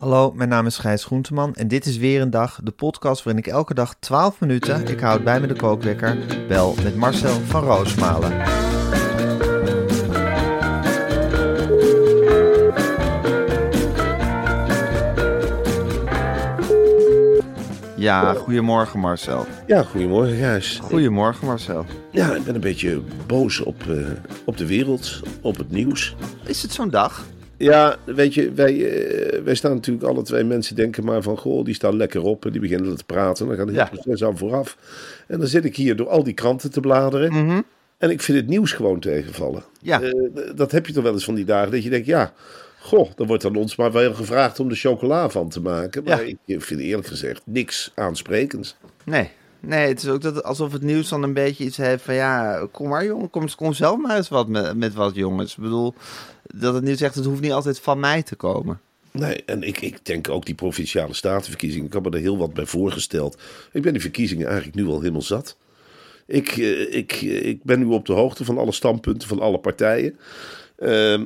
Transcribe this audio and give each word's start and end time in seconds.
Hallo, 0.00 0.32
mijn 0.32 0.48
naam 0.48 0.66
is 0.66 0.78
Gijs 0.78 1.04
Groenteman 1.04 1.54
en 1.54 1.68
dit 1.68 1.86
is 1.86 1.96
weer 1.96 2.20
een 2.20 2.30
dag, 2.30 2.60
de 2.62 2.70
podcast 2.70 3.22
waarin 3.22 3.42
ik 3.42 3.50
elke 3.50 3.74
dag 3.74 3.94
12 3.98 4.40
minuten, 4.40 4.86
ik 4.86 5.00
houd 5.00 5.24
bij 5.24 5.40
me 5.40 5.46
de 5.46 5.54
kookwekker, 5.54 6.18
bel 6.48 6.74
met 6.82 6.96
Marcel 6.96 7.40
van 7.40 7.62
Roosmalen. 7.62 8.36
Ja, 17.96 18.34
goedemorgen 18.34 19.00
Marcel. 19.00 19.46
Ja, 19.66 19.82
goedemorgen 19.82 20.36
Gijs. 20.36 20.78
Goedemorgen 20.82 21.46
Marcel. 21.46 21.84
Ja, 22.10 22.34
ik 22.34 22.44
ben 22.44 22.54
een 22.54 22.60
beetje 22.60 23.02
boos 23.26 23.60
op, 23.60 23.82
eh, 23.88 23.96
op 24.44 24.56
de 24.56 24.66
wereld, 24.66 25.20
op 25.42 25.56
het 25.56 25.70
nieuws. 25.70 26.16
Is 26.44 26.62
het 26.62 26.72
zo'n 26.72 26.90
dag? 26.90 27.24
Ja, 27.64 27.96
weet 28.04 28.34
je, 28.34 28.52
wij, 28.52 28.90
eh, 28.90 29.42
wij 29.42 29.54
staan 29.54 29.74
natuurlijk 29.74 30.06
alle 30.06 30.22
twee 30.22 30.44
mensen 30.44 30.76
denken 30.76 31.04
maar 31.04 31.22
van... 31.22 31.36
Goh, 31.38 31.64
die 31.64 31.74
staan 31.74 31.96
lekker 31.96 32.22
op 32.22 32.44
en 32.44 32.52
die 32.52 32.60
beginnen 32.60 32.96
te 32.96 33.04
praten. 33.04 33.46
Dan 33.46 33.56
gaat 33.56 33.66
het 33.66 33.76
Ja. 33.76 33.84
proces 33.92 34.24
aan 34.24 34.38
vooraf. 34.38 34.76
En 35.26 35.38
dan 35.38 35.48
zit 35.48 35.64
ik 35.64 35.76
hier 35.76 35.96
door 35.96 36.08
al 36.08 36.24
die 36.24 36.34
kranten 36.34 36.70
te 36.70 36.80
bladeren. 36.80 37.32
Mhm. 37.32 37.60
En 37.98 38.10
ik 38.10 38.20
vind 38.20 38.38
het 38.38 38.46
nieuws 38.46 38.72
gewoon 38.72 39.00
tegenvallen. 39.00 39.62
Ja. 39.80 40.00
Eh, 40.02 40.12
dat 40.54 40.72
heb 40.72 40.86
je 40.86 40.92
toch 40.92 41.02
wel 41.02 41.12
eens 41.12 41.24
van 41.24 41.34
die 41.34 41.44
dagen 41.44 41.70
dat 41.70 41.82
je 41.82 41.90
denkt, 41.90 42.06
ja... 42.06 42.32
Goh, 42.82 43.10
dan 43.16 43.26
wordt 43.26 43.44
aan 43.44 43.56
ons 43.56 43.76
maar 43.76 43.92
wel 43.92 44.14
gevraagd 44.14 44.60
om 44.60 44.68
de 44.68 44.74
chocola 44.74 45.28
van 45.30 45.48
te 45.48 45.60
maken. 45.60 46.04
Maar 46.04 46.26
Ja. 46.26 46.34
ik 46.46 46.62
vind 46.62 46.80
eerlijk 46.80 47.08
gezegd 47.08 47.42
niks 47.44 47.92
aansprekends. 47.94 48.76
Nee. 49.04 49.30
Nee, 49.60 49.88
het 49.88 50.02
is 50.02 50.08
ook 50.08 50.20
dat, 50.20 50.42
alsof 50.42 50.72
het 50.72 50.82
nieuws 50.82 51.08
dan 51.08 51.22
een 51.22 51.32
beetje 51.32 51.64
iets 51.64 51.76
heeft 51.76 52.02
van 52.02 52.14
ja, 52.14 52.66
kom 52.72 52.88
maar 52.88 53.04
jongen, 53.04 53.30
kom, 53.30 53.54
kom 53.54 53.72
zelf 53.72 53.98
maar 54.00 54.16
eens 54.16 54.28
wat 54.28 54.48
met, 54.48 54.76
met 54.76 54.94
wat 54.94 55.14
jongens. 55.14 55.56
Ik 55.56 55.62
bedoel, 55.62 55.94
dat 56.54 56.74
het 56.74 56.84
nieuws 56.84 56.98
zegt, 56.98 57.14
het 57.14 57.24
hoeft 57.24 57.40
niet 57.40 57.52
altijd 57.52 57.80
van 57.80 58.00
mij 58.00 58.22
te 58.22 58.36
komen. 58.36 58.80
Nee, 59.10 59.44
en 59.44 59.62
ik, 59.62 59.80
ik 59.80 60.04
denk 60.06 60.28
ook 60.28 60.46
die 60.46 60.54
provinciale 60.54 61.14
statenverkiezingen. 61.14 61.86
Ik 61.86 61.92
heb 61.92 62.04
me 62.04 62.10
er 62.10 62.18
heel 62.18 62.38
wat 62.38 62.54
bij 62.54 62.66
voorgesteld. 62.66 63.38
Ik 63.72 63.82
ben 63.82 63.92
die 63.92 64.02
verkiezingen 64.02 64.46
eigenlijk 64.46 64.76
nu 64.76 64.86
al 64.86 65.00
helemaal 65.00 65.22
zat. 65.22 65.56
Ik, 66.26 66.48
eh, 66.48 66.94
ik, 66.94 67.12
eh, 67.12 67.46
ik 67.46 67.64
ben 67.64 67.78
nu 67.78 67.84
op 67.84 68.06
de 68.06 68.12
hoogte 68.12 68.44
van 68.44 68.58
alle 68.58 68.72
standpunten 68.72 69.28
van 69.28 69.40
alle 69.40 69.58
partijen. 69.58 70.18
Ehm, 70.76 71.24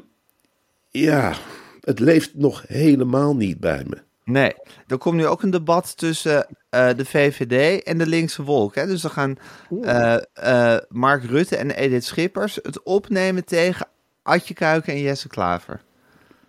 ja, 0.91 1.37
het 1.81 1.99
leeft 1.99 2.35
nog 2.35 2.65
helemaal 2.67 3.37
niet 3.37 3.61
bij 3.61 3.85
me. 3.89 4.03
Nee, 4.25 4.55
er 4.87 4.99
komt 4.99 5.17
nu 5.17 5.27
ook 5.27 5.43
een 5.43 5.51
debat 5.51 5.97
tussen 5.99 6.47
eh, 6.69 6.89
de 6.97 7.05
VVD 7.05 7.83
en 7.83 7.99
de 7.99 8.07
linkse 8.07 8.43
wolk. 8.43 8.75
Hè? 8.75 8.87
Dus 8.87 9.01
dan 9.01 9.11
gaan 9.11 9.39
eh, 9.83 10.17
eh, 10.33 10.81
Mark 10.89 11.25
Rutte 11.25 11.57
en 11.57 11.71
Edith 11.71 12.05
Schippers 12.05 12.59
het 12.63 12.83
opnemen 12.83 13.45
tegen 13.45 13.87
Adje 14.23 14.55
Kuiken 14.55 14.93
en 14.93 15.01
Jesse 15.01 15.29
Klaver. 15.29 15.81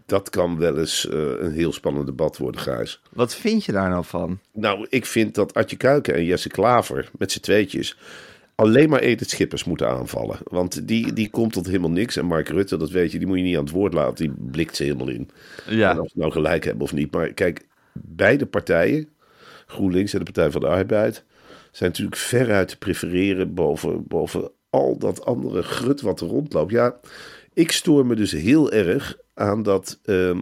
Dat 0.06 0.30
kan 0.30 0.58
wel 0.58 0.78
eens 0.78 1.10
eh, 1.10 1.20
een 1.40 1.52
heel 1.52 1.74
spannend 1.74 2.06
debat 2.06 2.38
worden, 2.38 2.62
Gijs. 2.62 3.02
Wat 3.12 3.36
vind 3.36 3.66
je 3.66 3.72
daar 3.72 3.90
nou 3.90 4.06
van? 4.06 4.40
Nou, 4.54 4.88
ik 4.90 5.06
vind 5.06 5.36
dat 5.36 5.54
Adje 5.54 5.78
Kuiken 5.78 6.14
en 6.14 6.26
Jesse 6.26 6.50
Klaver 6.50 7.10
met 7.18 7.32
z'n 7.32 7.40
tweetjes 7.40 7.98
alleen 8.56 8.90
maar 8.90 9.00
Edith 9.00 9.30
Schippers 9.30 9.64
moeten 9.64 9.90
aanvallen. 9.90 10.38
Want 10.44 10.88
die, 10.88 11.14
die 11.14 11.30
komt 11.30 11.54
tot 11.54 11.66
helemaal 11.66 11.90
niks. 11.90 12.16
En 12.16 12.26
Mark 12.26 12.50
Rutte, 12.50 12.78
dat 12.78 12.90
weet 12.90 13.12
je, 13.12 13.18
die 13.18 13.28
moet 13.28 13.38
je 13.38 13.44
niet 13.44 13.58
aan 13.58 13.64
het 13.64 13.74
woord 13.74 13.94
laten. 13.94 14.16
Die 14.16 14.34
blikt 14.52 14.76
ze 14.76 14.84
helemaal 14.84 15.10
in. 15.10 15.30
En 15.66 16.00
of 16.00 16.10
ze 16.10 16.20
nou 16.20 16.32
gelijk 16.32 16.64
hebben 16.64 16.84
of 16.84 16.94
niet. 16.94 17.12
Maar 17.12 17.34
kijk, 17.34 17.66
beide 18.02 18.46
partijen, 18.46 19.10
GroenLinks 19.68 20.14
en 20.14 20.20
de 20.20 20.26
Partij 20.26 20.52
van 20.52 20.62
de 20.62 20.68
Arbeid, 20.68 21.24
zijn 21.72 21.90
natuurlijk 21.90 22.18
veruit 22.18 22.68
te 22.68 22.78
prefereren 22.78 23.54
boven, 23.54 24.08
boven 24.08 24.52
al 24.70 24.98
dat 24.98 25.26
andere 25.26 25.62
grut 25.62 26.02
wat 26.02 26.22
er 26.22 26.28
rondloopt. 26.28 26.72
Ja, 26.72 26.96
ik 27.54 27.72
stoor 27.72 28.06
me 28.06 28.16
dus 28.16 28.32
heel 28.32 28.72
erg 28.72 29.18
aan 29.34 29.64
dat, 29.64 30.00
ehm, 30.04 30.40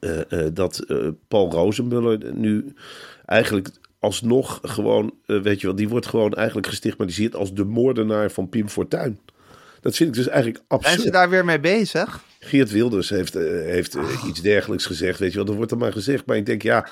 eh, 0.00 0.32
eh, 0.32 0.54
dat 0.54 0.78
eh, 0.78 1.08
Paul 1.28 1.50
Rozenmuller 1.50 2.34
nu 2.34 2.74
eigenlijk 3.24 3.68
alsnog 3.98 4.58
gewoon, 4.62 5.14
weet 5.26 5.60
je 5.60 5.66
wel, 5.66 5.76
die 5.76 5.88
wordt 5.88 6.06
gewoon 6.06 6.34
eigenlijk 6.34 6.66
gestigmatiseerd 6.66 7.34
als 7.34 7.54
de 7.54 7.64
moordenaar 7.64 8.30
van 8.30 8.48
Pim 8.48 8.68
Fortuyn. 8.68 9.18
Dat 9.80 9.96
vind 9.96 10.08
ik 10.08 10.14
dus 10.14 10.28
eigenlijk 10.28 10.64
Zijn 10.68 10.80
absurd. 10.80 11.02
ze 11.02 11.10
daar 11.10 11.30
weer 11.30 11.44
mee 11.44 11.60
bezig? 11.60 12.24
Geert 12.38 12.70
Wilders 12.70 13.08
heeft, 13.10 13.36
eh, 13.36 13.42
heeft 13.44 13.94
eh, 13.94 14.24
iets 14.28 14.40
dergelijks 14.42 14.86
gezegd. 14.86 15.18
Weet 15.18 15.30
je 15.30 15.36
wel, 15.36 15.44
dat 15.44 15.54
wordt 15.56 15.70
er 15.70 15.78
maar 15.78 15.92
gezegd. 15.92 16.26
Maar 16.26 16.36
ik 16.36 16.46
denk, 16.46 16.62
ja, 16.62 16.88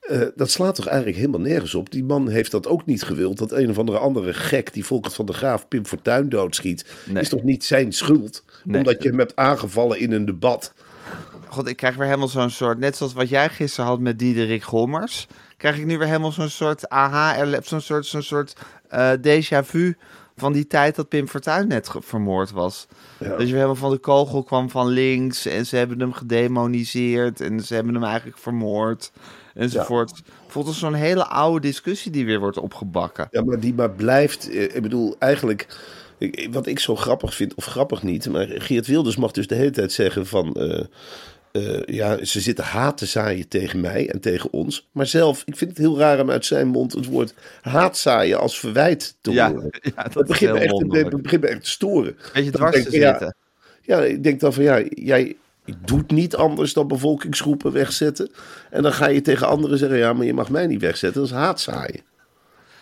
eh, 0.00 0.20
dat 0.36 0.50
slaat 0.50 0.74
toch 0.74 0.86
eigenlijk 0.86 1.16
helemaal 1.16 1.40
nergens 1.40 1.74
op. 1.74 1.90
Die 1.90 2.04
man 2.04 2.28
heeft 2.28 2.50
dat 2.50 2.66
ook 2.66 2.86
niet 2.86 3.02
gewild. 3.02 3.38
Dat 3.38 3.52
een 3.52 3.70
of 3.70 3.78
andere 3.78 3.98
andere 3.98 4.34
gek, 4.34 4.72
die 4.72 4.84
Volkert 4.84 5.14
van 5.14 5.26
der 5.26 5.34
Graaf, 5.34 5.68
Pim 5.68 5.86
Fortuyn 5.86 6.28
doodschiet. 6.28 6.84
Nee. 7.04 7.22
Is 7.22 7.28
toch 7.28 7.42
niet 7.42 7.64
zijn 7.64 7.92
schuld? 7.92 8.44
Nee. 8.64 8.78
Omdat 8.78 9.02
je 9.02 9.08
hem 9.08 9.18
hebt 9.18 9.36
aangevallen 9.36 9.98
in 9.98 10.12
een 10.12 10.24
debat. 10.24 10.72
God, 11.48 11.68
ik 11.68 11.76
krijg 11.76 11.96
weer 11.96 12.06
helemaal 12.06 12.28
zo'n 12.28 12.50
soort, 12.50 12.78
net 12.78 12.96
zoals 12.96 13.12
wat 13.12 13.28
jij 13.28 13.48
gisteren 13.48 13.86
had 13.90 14.00
met 14.00 14.18
Diederik 14.18 14.62
Gommers, 14.62 15.26
krijg 15.56 15.78
ik 15.78 15.86
nu 15.86 15.98
weer 15.98 16.06
helemaal 16.06 16.32
zo'n 16.32 16.48
soort 16.48 16.88
aha, 16.88 17.36
er- 17.36 17.60
zo'n 17.64 17.80
soort, 17.80 18.06
zo'n 18.06 18.22
soort 18.22 18.54
déjà 19.20 19.64
vu 19.64 19.96
van 20.36 20.52
die 20.52 20.66
tijd 20.66 20.96
dat 20.96 21.08
Pim 21.08 21.28
Fortuyn 21.28 21.68
net 21.68 21.90
vermoord 21.98 22.50
was. 22.50 22.86
Dat 23.18 23.48
je 23.48 23.54
helemaal 23.54 23.74
van 23.74 23.90
de 23.90 23.98
kogel 23.98 24.42
kwam 24.42 24.70
van 24.70 24.86
links 24.88 25.46
en 25.46 25.66
ze 25.66 25.76
hebben 25.76 26.00
hem 26.00 26.12
gedemoniseerd 26.12 27.40
en 27.40 27.60
ze 27.60 27.74
hebben 27.74 27.94
hem 27.94 28.04
eigenlijk 28.04 28.38
vermoord 28.38 29.12
enzovoort. 29.54 30.22
Voelt 30.46 30.66
als 30.66 30.78
zo'n 30.78 30.94
hele 30.94 31.26
oude 31.26 31.60
discussie 31.60 32.10
die 32.12 32.24
weer 32.24 32.38
wordt 32.40 32.58
opgebakken. 32.58 33.28
Ja, 33.30 33.42
maar 33.44 33.60
die 33.60 33.74
maar 33.74 33.90
blijft. 33.90 34.50
eh, 34.50 34.62
Ik 34.62 34.82
bedoel, 34.82 35.16
eigenlijk. 35.18 35.66
Wat 36.50 36.66
ik 36.66 36.78
zo 36.78 36.96
grappig 36.96 37.34
vind, 37.34 37.54
of 37.54 37.64
grappig 37.64 38.02
niet. 38.02 38.28
Maar 38.28 38.46
Geert 38.48 38.86
Wilders 38.86 39.16
mag 39.16 39.30
dus 39.30 39.46
de 39.46 39.54
hele 39.54 39.70
tijd 39.70 39.92
zeggen 39.92 40.26
van. 40.26 40.54
eh, 40.54 40.84
eh, 41.52 41.82
ja, 41.84 42.24
ze 42.24 42.40
zitten 42.40 42.64
haat 42.64 42.98
te 42.98 43.06
zaaien 43.06 43.48
tegen 43.48 43.80
mij 43.80 44.10
en 44.10 44.20
tegen 44.20 44.52
ons. 44.52 44.88
Maar 44.92 45.06
zelf, 45.06 45.42
ik 45.44 45.56
vind 45.56 45.70
het 45.70 45.78
heel 45.78 45.98
raar 45.98 46.20
om 46.20 46.30
uit 46.30 46.44
zijn 46.44 46.68
mond 46.68 46.92
het 46.92 47.06
woord 47.06 47.34
haatzaaien 47.60 48.38
als 48.40 48.58
verwijt 48.58 49.16
te 49.20 49.30
Ja, 49.32 49.50
horen. 49.50 49.70
ja, 49.96 50.02
dat 50.02 50.12
dat 50.12 50.26
begint 50.26 50.52
me 50.52 50.58
echt, 50.58 51.10
dat 51.10 51.22
begint 51.22 51.42
me 51.42 51.48
echt 51.48 51.64
te 51.64 51.70
storen. 51.70 52.16
Beetje 52.32 52.50
dwars 52.50 52.82
te 52.82 52.98
ja, 52.98 53.10
zitten. 53.10 53.36
Ja, 53.82 54.00
ik 54.00 54.22
denk 54.22 54.40
dan 54.40 54.52
van 54.52 54.62
ja, 54.62 54.82
jij 54.88 55.36
doet 55.84 56.10
niet 56.10 56.36
anders 56.36 56.72
dan 56.72 56.88
bevolkingsgroepen 56.88 57.72
wegzetten. 57.72 58.30
En 58.70 58.82
dan 58.82 58.92
ga 58.92 59.08
je 59.08 59.20
tegen 59.20 59.46
anderen 59.46 59.78
zeggen, 59.78 59.98
ja, 59.98 60.12
maar 60.12 60.26
je 60.26 60.34
mag 60.34 60.50
mij 60.50 60.66
niet 60.66 60.80
wegzetten. 60.80 61.20
Dat 61.20 61.30
is 61.30 61.36
haatzaaien. 61.36 62.00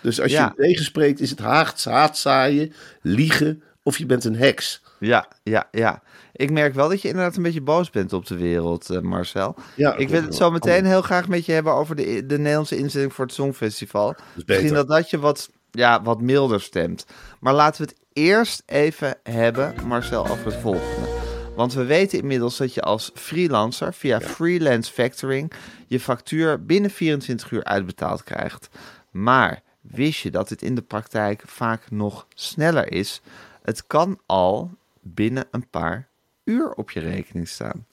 Dus 0.02 0.20
als 0.20 0.32
Ja. 0.32 0.54
je 0.56 0.62
tegenspreekt, 0.62 1.20
is 1.20 1.30
het 1.30 1.38
haat, 1.38 1.84
haatzaaien, 1.84 2.72
liegen 3.02 3.62
of 3.82 3.98
je 3.98 4.06
bent 4.06 4.24
een 4.24 4.36
heks. 4.36 4.82
Ja, 4.98 5.28
ja, 5.42 5.68
ja. 5.70 6.02
Ik 6.40 6.50
merk 6.50 6.74
wel 6.74 6.88
dat 6.88 7.02
je 7.02 7.08
inderdaad 7.08 7.36
een 7.36 7.42
beetje 7.42 7.60
boos 7.60 7.90
bent 7.90 8.12
op 8.12 8.26
de 8.26 8.36
wereld, 8.36 8.90
eh, 8.90 9.00
Marcel. 9.00 9.54
Ja, 9.74 9.94
ik 9.94 10.08
wil 10.08 10.22
het 10.22 10.34
zo 10.34 10.50
meteen 10.50 10.84
heel 10.84 11.02
graag 11.02 11.28
met 11.28 11.46
je 11.46 11.52
hebben 11.52 11.72
over 11.72 11.96
de, 11.96 12.26
de 12.26 12.38
Nederlandse 12.38 12.76
inzending 12.76 13.12
voor 13.12 13.24
het 13.24 13.34
Songfestival. 13.34 14.12
beter. 14.12 14.44
Misschien 14.46 14.74
dat 14.74 14.88
dat 14.88 15.10
je 15.10 15.18
wat, 15.18 15.50
ja, 15.70 16.02
wat 16.02 16.20
milder 16.20 16.60
stemt. 16.60 17.06
Maar 17.40 17.54
laten 17.54 17.82
we 17.82 17.88
het 17.88 18.00
eerst 18.12 18.62
even 18.66 19.16
hebben, 19.22 19.74
Marcel, 19.86 20.22
over 20.22 20.44
het 20.44 20.60
volgende. 20.60 21.08
Want 21.56 21.74
we 21.74 21.84
weten 21.84 22.18
inmiddels 22.18 22.56
dat 22.56 22.74
je 22.74 22.82
als 22.82 23.10
freelancer 23.14 23.94
via 23.94 24.20
freelance 24.20 24.92
factoring 24.92 25.52
je 25.86 26.00
factuur 26.00 26.64
binnen 26.64 26.90
24 26.90 27.50
uur 27.50 27.64
uitbetaald 27.64 28.24
krijgt. 28.24 28.68
Maar 29.10 29.62
wist 29.80 30.20
je 30.20 30.30
dat 30.30 30.48
dit 30.48 30.62
in 30.62 30.74
de 30.74 30.82
praktijk 30.82 31.42
vaak 31.46 31.90
nog 31.90 32.26
sneller 32.34 32.92
is? 32.92 33.20
Het 33.62 33.86
kan 33.86 34.20
al 34.26 34.70
binnen 35.02 35.44
een 35.50 35.68
paar 35.70 36.08
uur 36.44 36.72
op 36.72 36.90
je 36.90 37.00
rekening 37.00 37.48
staan. 37.48 37.86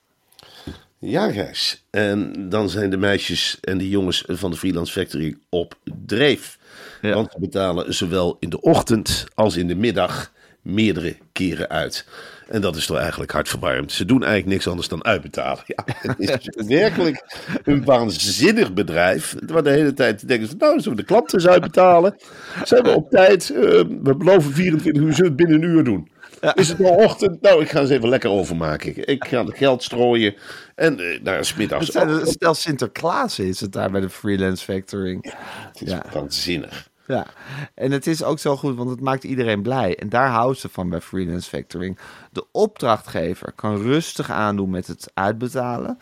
Ja, 1.00 1.32
Gijs. 1.32 1.86
En 1.90 2.50
dan 2.50 2.70
zijn 2.70 2.90
de 2.90 2.98
meisjes 2.98 3.58
en 3.62 3.78
de 3.78 3.90
jongens 3.90 4.24
van 4.28 4.52
de 4.52 4.58
Freelance 4.58 4.92
Factory 4.92 5.38
op 5.50 5.76
dreef. 6.06 6.58
Ja. 7.02 7.14
Want 7.14 7.32
ze 7.32 7.40
betalen 7.40 7.94
zowel 7.94 8.38
in 8.40 8.50
de 8.50 8.62
ochtend 8.62 9.26
als 9.34 9.58
in 9.58 9.68
de 9.68 9.76
middag 9.76 10.32
meerdere 10.62 11.18
keren 11.32 11.70
uit. 11.70 12.06
En 12.48 12.62
dat 12.62 12.76
is 12.76 12.86
toch 12.86 12.98
eigenlijk 12.98 13.32
hartverwarmend. 13.32 13.92
Ze 13.92 14.06
doen 14.06 14.24
eigenlijk 14.24 14.52
niks 14.54 14.68
anders 14.68 14.88
dan 14.88 15.06
uitbetalen. 15.06 15.64
Ja, 15.66 15.84
het 15.86 16.20
is 16.20 16.38
werkelijk 16.80 17.24
een 17.64 17.84
waanzinnig 17.84 18.74
bedrijf. 18.74 19.36
Waar 19.46 19.64
de 19.64 19.70
hele 19.70 19.94
tijd 19.94 20.28
denken 20.28 20.48
ze, 20.48 20.56
nou, 20.58 20.80
zullen 20.80 20.98
we 20.98 21.04
de 21.04 21.08
klanten 21.08 21.40
eens 21.40 21.48
uitbetalen? 21.48 22.16
Zijn 22.64 22.84
we 22.84 22.90
op 22.90 23.10
tijd? 23.10 23.50
Eh, 23.50 23.60
we 24.02 24.16
beloven 24.18 24.54
24 24.54 25.04
uur, 25.04 25.14
zullen 25.14 25.36
we 25.36 25.44
het 25.44 25.50
binnen 25.50 25.70
een 25.70 25.76
uur 25.76 25.84
doen? 25.84 26.10
Is 26.54 26.68
het 26.68 26.80
al 26.84 26.96
ochtend? 26.96 27.42
Nou, 27.42 27.62
ik 27.62 27.70
ga 27.70 27.80
eens 27.80 27.90
even 27.90 28.10
lekker 28.10 28.30
overmaken. 28.30 29.08
Ik 29.08 29.26
ga 29.28 29.46
het 29.46 29.58
geld 29.58 29.84
strooien. 29.84 30.36
En 30.76 31.00
uh, 31.00 31.22
nou, 31.22 31.44
smiddags... 31.44 31.94
Het, 31.94 32.30
stel 32.30 32.54
Sinterklaas 32.54 33.40
is 33.40 33.60
het 33.60 33.72
daar 33.72 33.92
bij 33.92 34.02
de 34.02 34.10
freelance 34.10 34.64
factoring. 34.64 35.34
Het 35.74 35.82
is 35.82 35.94
waanzinnig. 36.14 36.90
Ja, 37.08 37.26
en 37.74 37.92
het 37.92 38.08
is 38.08 38.24
ook 38.24 38.40
zo 38.40 38.58
goed, 38.58 38.76
want 38.76 38.90
het 38.90 39.02
maakt 39.02 39.24
iedereen 39.24 39.62
blij. 39.62 39.96
En 39.96 40.10
daar 40.10 40.30
houden 40.30 40.58
ze 40.58 40.70
van 40.70 40.90
bij 40.90 41.02
freelance 41.02 41.50
factoring. 41.50 41.98
De 42.32 42.46
opdrachtgever 42.52 43.52
kan 43.52 43.82
rustig 43.82 44.32
aandoen 44.32 44.70
met 44.70 44.88
het 44.88 45.12
uitbetalen. 45.14 45.98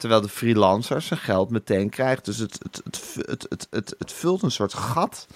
Terwijl 0.00 0.20
de 0.20 0.28
freelancer 0.28 1.02
zijn 1.02 1.20
geld 1.20 1.50
meteen 1.50 1.88
krijgt. 1.90 2.24
Dus 2.24 2.38
het, 2.38 2.58
het, 2.62 2.82
het, 2.84 3.46
het, 3.48 3.66
het, 3.70 3.94
het, 3.98 4.12
vult 4.12 4.42
een 4.42 4.50
soort 4.50 4.74
gat. 4.74 5.26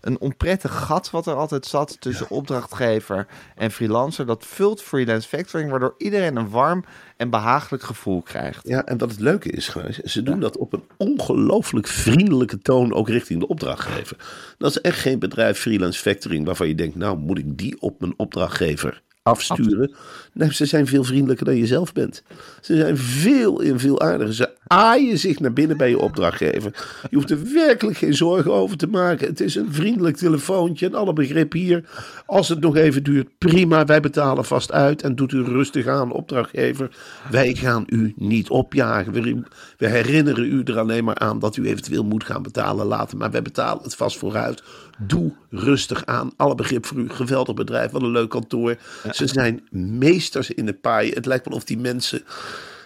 Een 0.00 0.20
onprettig 0.20 0.84
gat 0.86 1.10
wat 1.10 1.26
er 1.26 1.34
altijd 1.34 1.66
zat 1.66 1.96
tussen 2.00 2.30
opdrachtgever 2.30 3.26
en 3.54 3.70
freelancer. 3.70 4.26
Dat 4.26 4.44
vult 4.46 4.82
freelance 4.82 5.28
factoring, 5.28 5.70
waardoor 5.70 5.94
iedereen 5.98 6.36
een 6.36 6.50
warm 6.50 6.84
en 7.16 7.30
behagelijk 7.30 7.82
gevoel 7.82 8.22
krijgt. 8.22 8.68
Ja, 8.68 8.84
en 8.84 8.98
wat 8.98 9.10
het 9.10 9.20
leuke 9.20 9.50
is, 9.50 9.74
ze 10.04 10.22
doen 10.22 10.40
dat 10.40 10.56
op 10.56 10.72
een 10.72 10.84
ongelooflijk 10.96 11.86
vriendelijke 11.86 12.58
toon 12.58 12.94
ook 12.94 13.08
richting 13.08 13.40
de 13.40 13.48
opdrachtgever. 13.48 14.16
Dat 14.58 14.70
is 14.70 14.80
echt 14.80 14.98
geen 14.98 15.18
bedrijf 15.18 15.58
freelance 15.58 16.00
factoring 16.00 16.46
waarvan 16.46 16.68
je 16.68 16.74
denkt, 16.74 16.96
nou 16.96 17.18
moet 17.18 17.38
ik 17.38 17.58
die 17.58 17.80
op 17.80 18.00
mijn 18.00 18.14
opdrachtgever 18.16 19.02
afsturen. 19.24 19.94
Nee, 20.32 20.54
ze 20.54 20.66
zijn 20.66 20.86
veel 20.86 21.04
vriendelijker 21.04 21.46
dan 21.46 21.56
je 21.56 21.66
zelf 21.66 21.92
bent. 21.92 22.22
Ze 22.60 22.76
zijn 22.76 22.96
veel 22.96 23.60
in 23.60 23.78
veel 23.78 24.00
aardiger. 24.00 24.34
Ze 24.34 24.54
aaien 24.66 25.18
zich 25.18 25.40
naar 25.40 25.52
binnen 25.52 25.76
bij 25.76 25.88
je 25.88 25.98
opdrachtgever. 25.98 26.72
Je 27.10 27.16
hoeft 27.16 27.30
er 27.30 27.52
werkelijk 27.52 27.96
geen 27.96 28.14
zorgen 28.14 28.52
over 28.52 28.76
te 28.76 28.86
maken. 28.86 29.26
Het 29.26 29.40
is 29.40 29.54
een 29.54 29.72
vriendelijk 29.72 30.16
telefoontje 30.16 30.86
en 30.86 30.94
alle 30.94 31.12
begrip 31.12 31.52
hier. 31.52 31.84
Als 32.26 32.48
het 32.48 32.60
nog 32.60 32.76
even 32.76 33.02
duurt, 33.02 33.28
prima. 33.38 33.84
Wij 33.84 34.00
betalen 34.00 34.44
vast 34.44 34.72
uit 34.72 35.02
en 35.02 35.14
doet 35.14 35.32
u 35.32 35.42
rustig 35.42 35.86
aan, 35.86 36.12
opdrachtgever. 36.12 36.96
Wij 37.30 37.54
gaan 37.54 37.84
u 37.86 38.12
niet 38.16 38.48
opjagen. 38.48 39.12
We, 39.12 39.42
we 39.76 39.88
herinneren 39.88 40.44
u 40.44 40.62
er 40.62 40.78
alleen 40.78 41.04
maar 41.04 41.18
aan 41.18 41.38
dat 41.38 41.56
u 41.56 41.66
eventueel 41.66 42.04
moet 42.04 42.24
gaan 42.24 42.42
betalen 42.42 42.86
later. 42.86 43.16
Maar 43.16 43.30
wij 43.30 43.42
betalen 43.42 43.82
het 43.82 43.94
vast 43.94 44.18
vooruit. 44.18 44.62
Doe 44.98 45.32
rustig 45.50 46.06
aan. 46.06 46.32
Alle 46.36 46.54
begrip 46.54 46.86
voor 46.86 46.98
u. 46.98 47.08
Geweldig 47.08 47.54
bedrijf. 47.54 47.90
Wat 47.90 48.02
een 48.02 48.10
leuk 48.10 48.30
kantoor. 48.30 48.76
Ze 49.12 49.26
zijn 49.26 49.62
meesters 49.70 50.50
in 50.50 50.66
de 50.66 50.74
paai. 50.74 51.10
Het 51.12 51.26
lijkt 51.26 51.48
wel 51.48 51.56
of 51.56 51.64
die 51.64 51.78
mensen. 51.78 52.22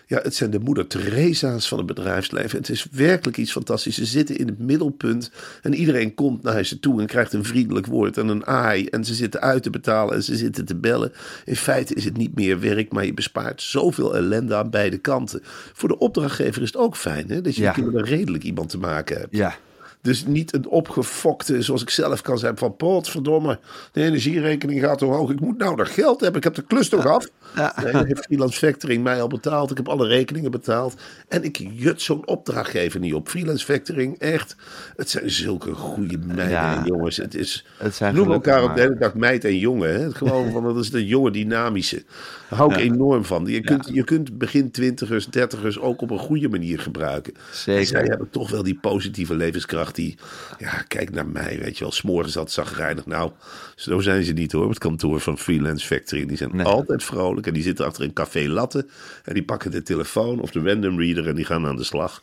Ja, 0.08 0.20
het 0.22 0.34
zijn 0.34 0.50
de 0.50 0.58
moeder 0.58 0.86
Theresa's 0.86 1.68
van 1.68 1.78
het 1.78 1.86
bedrijfsleven. 1.86 2.58
Het 2.58 2.68
is 2.68 2.86
werkelijk 2.90 3.36
iets 3.36 3.52
fantastisch. 3.52 3.94
Ze 3.94 4.04
zitten 4.04 4.36
in 4.36 4.46
het 4.46 4.58
middelpunt 4.58 5.30
en 5.62 5.74
iedereen 5.74 6.14
komt 6.14 6.42
naar 6.42 6.64
ze 6.64 6.80
toe 6.80 7.00
en 7.00 7.06
krijgt 7.06 7.32
een 7.32 7.44
vriendelijk 7.44 7.86
woord 7.86 8.16
en 8.16 8.28
een 8.28 8.46
aai. 8.46 8.86
En 8.86 9.04
ze 9.04 9.14
zitten 9.14 9.40
uit 9.40 9.62
te 9.62 9.70
betalen 9.70 10.14
en 10.14 10.22
ze 10.22 10.36
zitten 10.36 10.64
te 10.64 10.76
bellen. 10.76 11.12
In 11.44 11.56
feite 11.56 11.94
is 11.94 12.04
het 12.04 12.16
niet 12.16 12.34
meer 12.34 12.60
werk, 12.60 12.92
maar 12.92 13.04
je 13.04 13.14
bespaart 13.14 13.62
zoveel 13.62 14.16
ellende 14.16 14.54
aan 14.54 14.70
beide 14.70 14.98
kanten. 14.98 15.40
Voor 15.72 15.88
de 15.88 15.98
opdrachtgever 15.98 16.62
is 16.62 16.68
het 16.68 16.76
ook 16.76 16.96
fijn 16.96 17.28
hè, 17.30 17.40
dat 17.40 17.56
je 17.56 17.62
ja. 17.62 17.76
er 17.76 18.04
redelijk 18.04 18.44
iemand 18.44 18.68
te 18.68 18.78
maken 18.78 19.18
hebt. 19.18 19.36
Ja, 19.36 19.56
dus 20.02 20.26
niet 20.26 20.54
een 20.54 20.68
opgefokte, 20.68 21.62
zoals 21.62 21.82
ik 21.82 21.90
zelf 21.90 22.22
kan 22.22 22.38
zijn, 22.38 22.58
van 22.58 22.76
potverdomme, 22.76 23.58
de 23.92 24.02
energierekening 24.02 24.80
gaat 24.80 25.02
omhoog. 25.02 25.30
Ik 25.30 25.40
moet 25.40 25.58
nou 25.58 25.76
nog 25.76 25.94
geld 25.94 26.20
hebben, 26.20 26.38
ik 26.38 26.44
heb 26.44 26.54
de 26.54 26.62
klus 26.62 26.88
toch 26.88 27.06
af. 27.06 27.28
Ja. 27.56 27.74
Nee, 27.82 28.04
heeft 28.04 28.24
Freelance 28.24 28.58
Factoring 28.58 29.02
mij 29.02 29.20
al 29.20 29.28
betaald. 29.28 29.70
Ik 29.70 29.76
heb 29.76 29.88
alle 29.88 30.06
rekeningen 30.06 30.50
betaald. 30.50 30.94
En 31.28 31.44
ik 31.44 31.56
jut 31.72 32.02
zo'n 32.02 32.26
opdrachtgever 32.26 33.00
niet 33.00 33.14
op. 33.14 33.28
Freelance 33.28 33.64
Factoring, 33.64 34.18
echt. 34.18 34.56
Het 34.96 35.10
zijn 35.10 35.30
zulke 35.30 35.74
goede 35.74 36.18
meiden 36.18 36.58
en 36.58 36.84
jongens. 36.84 37.16
Het 37.16 37.34
is, 37.34 37.66
het 37.78 37.94
zijn 37.94 38.14
noem 38.14 38.32
elkaar 38.32 38.64
op 38.64 38.74
de 38.74 38.80
hele 38.80 38.98
dag 38.98 39.14
meid 39.14 39.44
en 39.44 39.58
jongen. 39.58 40.00
Hè. 40.00 40.12
Gewoon 40.12 40.50
van, 40.52 40.62
dat 40.62 40.76
is 40.76 40.90
de 40.90 41.06
jonge 41.06 41.30
dynamische. 41.30 42.02
Daar 42.48 42.58
hou 42.58 42.72
ik 42.72 42.78
enorm 42.78 43.24
van. 43.24 43.46
Je 43.46 43.60
kunt, 43.60 43.88
je 43.92 44.04
kunt 44.04 44.38
begin 44.38 44.70
twintigers, 44.70 45.26
dertigers 45.26 45.78
ook 45.78 46.02
op 46.02 46.10
een 46.10 46.18
goede 46.18 46.48
manier 46.48 46.78
gebruiken. 46.78 47.34
Zeker. 47.52 47.80
En 47.80 47.86
zij 47.86 48.04
hebben 48.04 48.30
toch 48.30 48.50
wel 48.50 48.62
die 48.62 48.78
positieve 48.80 49.34
levenskracht 49.34 49.87
die, 49.92 50.18
ja, 50.58 50.84
kijk 50.88 51.10
naar 51.10 51.26
mij, 51.26 51.58
weet 51.58 51.78
je 51.78 51.84
wel. 51.84 51.92
S'morgens 51.92 52.32
zat 52.32 52.50
zagrijnig. 52.50 53.06
Nou, 53.06 53.32
zo 53.76 54.00
zijn 54.00 54.24
ze 54.24 54.32
niet 54.32 54.52
hoor, 54.52 54.68
het 54.68 54.78
kantoor 54.78 55.20
van 55.20 55.38
Freelance 55.38 55.86
Factory. 55.86 56.26
Die 56.26 56.36
zijn 56.36 56.64
altijd 56.64 57.04
vrolijk 57.04 57.46
en 57.46 57.54
die 57.54 57.62
zitten 57.62 57.86
achter 57.86 58.04
een 58.04 58.12
café 58.12 58.48
latte. 58.48 58.86
En 59.24 59.34
die 59.34 59.44
pakken 59.44 59.70
de 59.70 59.82
telefoon 59.82 60.40
of 60.40 60.50
de 60.50 60.60
random 60.60 61.00
reader 61.00 61.28
en 61.28 61.34
die 61.34 61.44
gaan 61.44 61.66
aan 61.66 61.76
de 61.76 61.84
slag. 61.84 62.22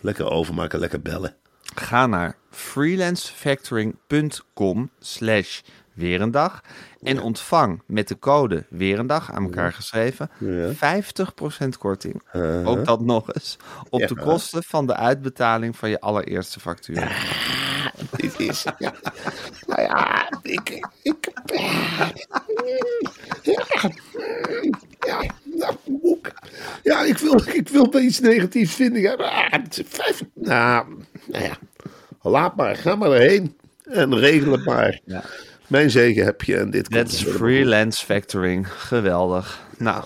Lekker 0.00 0.30
overmaken, 0.30 0.78
lekker 0.78 1.02
bellen. 1.02 1.34
Ga 1.74 2.06
naar 2.06 2.36
freelancefactoring.com 2.50 4.90
slash 5.00 5.60
weer 5.94 6.20
een 6.20 6.30
dag. 6.30 6.62
En 7.02 7.20
ontvang 7.20 7.82
met 7.86 8.08
de 8.08 8.18
code 8.18 8.64
weer 8.68 8.98
een 8.98 9.06
dag 9.06 9.32
aan 9.32 9.42
elkaar 9.42 9.72
geschreven 9.72 10.30
50% 10.30 11.78
korting. 11.78 12.22
Uh-huh. 12.32 12.68
Ook 12.68 12.84
dat 12.84 13.00
nog 13.00 13.34
eens. 13.34 13.56
Op 13.90 14.06
de 14.06 14.16
kosten 14.16 14.62
van 14.62 14.86
de 14.86 14.96
uitbetaling 14.96 15.76
van 15.76 15.90
je 15.90 16.00
allereerste 16.00 16.60
factuur. 16.60 17.30
Dit 18.16 18.40
is. 18.40 18.64
Ja. 18.78 18.92
Nou 19.66 19.82
ja, 19.82 20.28
ik. 20.42 20.88
ik 21.02 21.32
ja, 25.00 25.22
nou, 25.44 25.76
ja, 26.82 27.02
ik 27.02 27.18
wil, 27.18 27.40
ik 27.52 27.68
wil 27.68 28.00
iets 28.00 28.20
negatiefs 28.20 28.74
vinden. 28.74 29.02
Ja, 29.02 29.16
maar, 29.16 29.62
vijf, 29.70 30.22
nou, 30.34 30.86
nou 31.26 31.44
ja, 31.44 31.56
laat 32.22 32.56
maar, 32.56 32.76
ga 32.76 32.96
maar 32.96 33.10
erheen 33.10 33.56
en 33.82 34.18
regel 34.18 34.52
het 34.52 34.64
maar. 34.64 35.00
Ja. 35.04 35.24
Mijn 35.72 35.90
zegen 35.90 36.24
heb 36.24 36.42
je 36.42 36.56
en 36.56 36.70
dit 36.70 36.88
komt. 36.88 37.00
That's 37.08 37.22
freelance 37.22 38.04
factoring. 38.04 38.68
Geweldig. 38.72 39.60
Nou, 39.78 40.04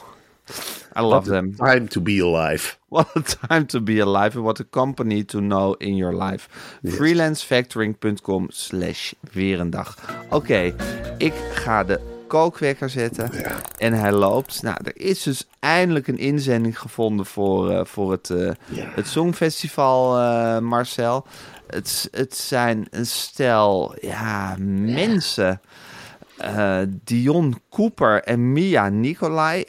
I 0.99 1.01
love 1.01 1.29
them. 1.31 1.57
Time 1.57 1.87
to 1.87 2.01
be 2.01 2.23
alive. 2.23 2.75
What 2.89 3.09
a 3.17 3.47
time 3.49 3.67
to 3.67 3.81
be 3.81 4.03
alive 4.03 4.37
and 4.37 4.45
what 4.45 4.61
a 4.61 4.65
company 4.71 5.25
to 5.25 5.39
know 5.39 5.75
in 5.79 5.97
your 5.97 6.25
life. 6.25 6.49
Freelancefactoring.com 6.85 8.47
slash 8.49 9.13
weer 9.33 9.61
een 9.61 9.71
dag. 9.71 9.97
Oké, 10.31 10.75
ik 11.19 11.35
ga 11.53 11.85
de 11.85 12.01
kookwekker 12.27 12.91
zetten 12.91 13.31
en 13.79 13.93
hij 13.93 14.13
loopt. 14.13 14.63
Nou, 14.63 14.77
er 14.85 14.93
is 14.95 15.23
dus 15.23 15.47
eindelijk 15.61 16.07
een 16.09 16.19
inzending 16.19 16.79
gevonden 16.79 17.27
voor, 17.27 17.71
uh, 17.71 17.81
voor 17.85 18.11
het, 18.11 18.29
uh, 18.29 18.51
Ja. 18.67 18.85
het 18.95 19.07
Songfestival, 19.09 20.19
uh, 20.19 20.59
Marcel. 20.59 21.27
Het, 21.67 22.09
het 22.11 22.37
zijn 22.37 22.87
een 22.91 23.07
stel 23.07 23.95
ja, 24.01 24.57
mensen. 24.59 25.61
Uh, 26.41 26.81
Dion 27.05 27.61
Cooper 27.71 28.23
en 28.23 28.53
Mia 28.53 28.89
Nicolai. 28.89 29.65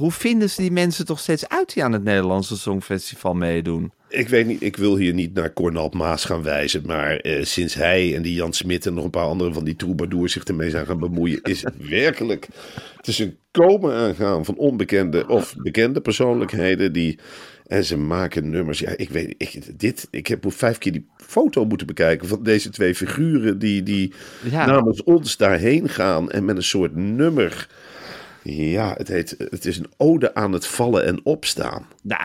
Hoe 0.00 0.12
vinden 0.12 0.50
ze 0.50 0.60
die 0.60 0.70
mensen 0.70 1.06
toch 1.06 1.18
steeds 1.18 1.48
uit 1.48 1.74
die 1.74 1.84
aan 1.84 1.92
het 1.92 2.04
Nederlandse 2.04 2.56
Songfestival 2.56 3.34
meedoen? 3.34 3.92
Ik 4.08 4.28
weet 4.28 4.46
niet, 4.46 4.62
ik 4.62 4.76
wil 4.76 4.96
hier 4.96 5.14
niet 5.14 5.34
naar 5.34 5.52
Cornald 5.52 5.94
Maas 5.94 6.24
gaan 6.24 6.42
wijzen. 6.42 6.82
Maar 6.86 7.16
eh, 7.16 7.44
sinds 7.44 7.74
hij 7.74 8.16
en 8.16 8.22
die 8.22 8.34
Jan 8.34 8.52
Smit 8.52 8.86
en 8.86 8.94
nog 8.94 9.04
een 9.04 9.10
paar 9.10 9.24
andere 9.24 9.52
van 9.52 9.64
die 9.64 9.76
troubadours 9.76 10.32
zich 10.32 10.44
ermee 10.44 10.70
zijn 10.70 10.86
gaan 10.86 10.98
bemoeien, 10.98 11.42
is 11.42 11.62
het 11.62 11.88
werkelijk. 12.00 12.48
Het 12.96 13.06
is 13.06 13.18
een 13.18 13.36
komen 13.50 13.94
aangaan 13.94 14.44
van 14.44 14.56
onbekende 14.56 15.28
of 15.28 15.54
bekende 15.56 16.00
persoonlijkheden 16.00 16.92
die. 16.92 17.18
En 17.66 17.84
ze 17.84 17.96
maken 17.96 18.50
nummers. 18.50 18.78
Ja, 18.78 18.92
ik 18.96 19.10
weet 19.10 19.34
ik, 19.38 19.78
dit. 19.80 20.08
Ik 20.10 20.26
heb 20.26 20.44
vijf 20.48 20.78
keer 20.78 20.92
die 20.92 21.06
foto 21.16 21.64
moeten 21.64 21.86
bekijken 21.86 22.28
van 22.28 22.42
deze 22.42 22.70
twee 22.70 22.94
figuren 22.94 23.58
die, 23.58 23.82
die 23.82 24.12
Ja. 24.50 24.66
namens 24.66 25.02
ons 25.02 25.36
daarheen 25.36 25.88
gaan 25.88 26.30
en 26.30 26.44
met 26.44 26.56
een 26.56 26.62
soort 26.62 26.96
nummer. 26.96 27.68
Ja, 28.42 28.94
het, 28.96 29.08
heet, 29.08 29.34
het 29.50 29.64
is 29.66 29.78
een 29.78 29.90
ode 29.96 30.34
aan 30.34 30.52
het 30.52 30.66
vallen 30.66 31.04
en 31.04 31.20
opstaan. 31.24 31.86
Nou, 32.02 32.20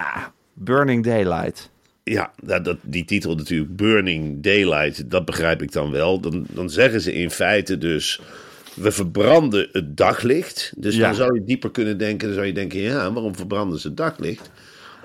Burning 0.54 1.04
Daylight. 1.04 1.70
Ja, 2.04 2.32
dat, 2.44 2.66
dat, 2.66 2.78
die 2.82 3.06
titel 3.06 3.36
natuurlijk, 3.36 3.76
Burning 3.76 4.44
Daylight, 4.44 5.10
dat 5.12 5.26
begrijp 5.26 5.62
ik 5.62 5.72
dan 5.72 5.92
wel. 5.92 6.20
Dan, 6.20 6.46
dan 6.50 6.70
zeggen 6.70 7.02
ze 7.02 7.14
in 7.14 7.32
feite 7.32 7.78
dus, 7.78 8.22
we 8.74 8.92
verbranden 8.92 9.70
het 9.72 9.98
daglicht. 9.98 10.74
Dus 10.78 10.96
Ja. 10.96 11.06
dan 11.06 11.16
zou 11.16 11.34
je 11.34 11.44
dieper 11.44 11.72
kunnen 11.72 11.98
denken, 11.98 12.28
dan 12.28 12.36
zou 12.36 12.48
je 12.48 12.54
denken, 12.54 12.80
ja, 12.80 13.12
waarom 13.14 13.36
verbranden 13.36 13.80
ze 13.80 13.88
het 13.88 13.98
daglicht? 13.98 14.50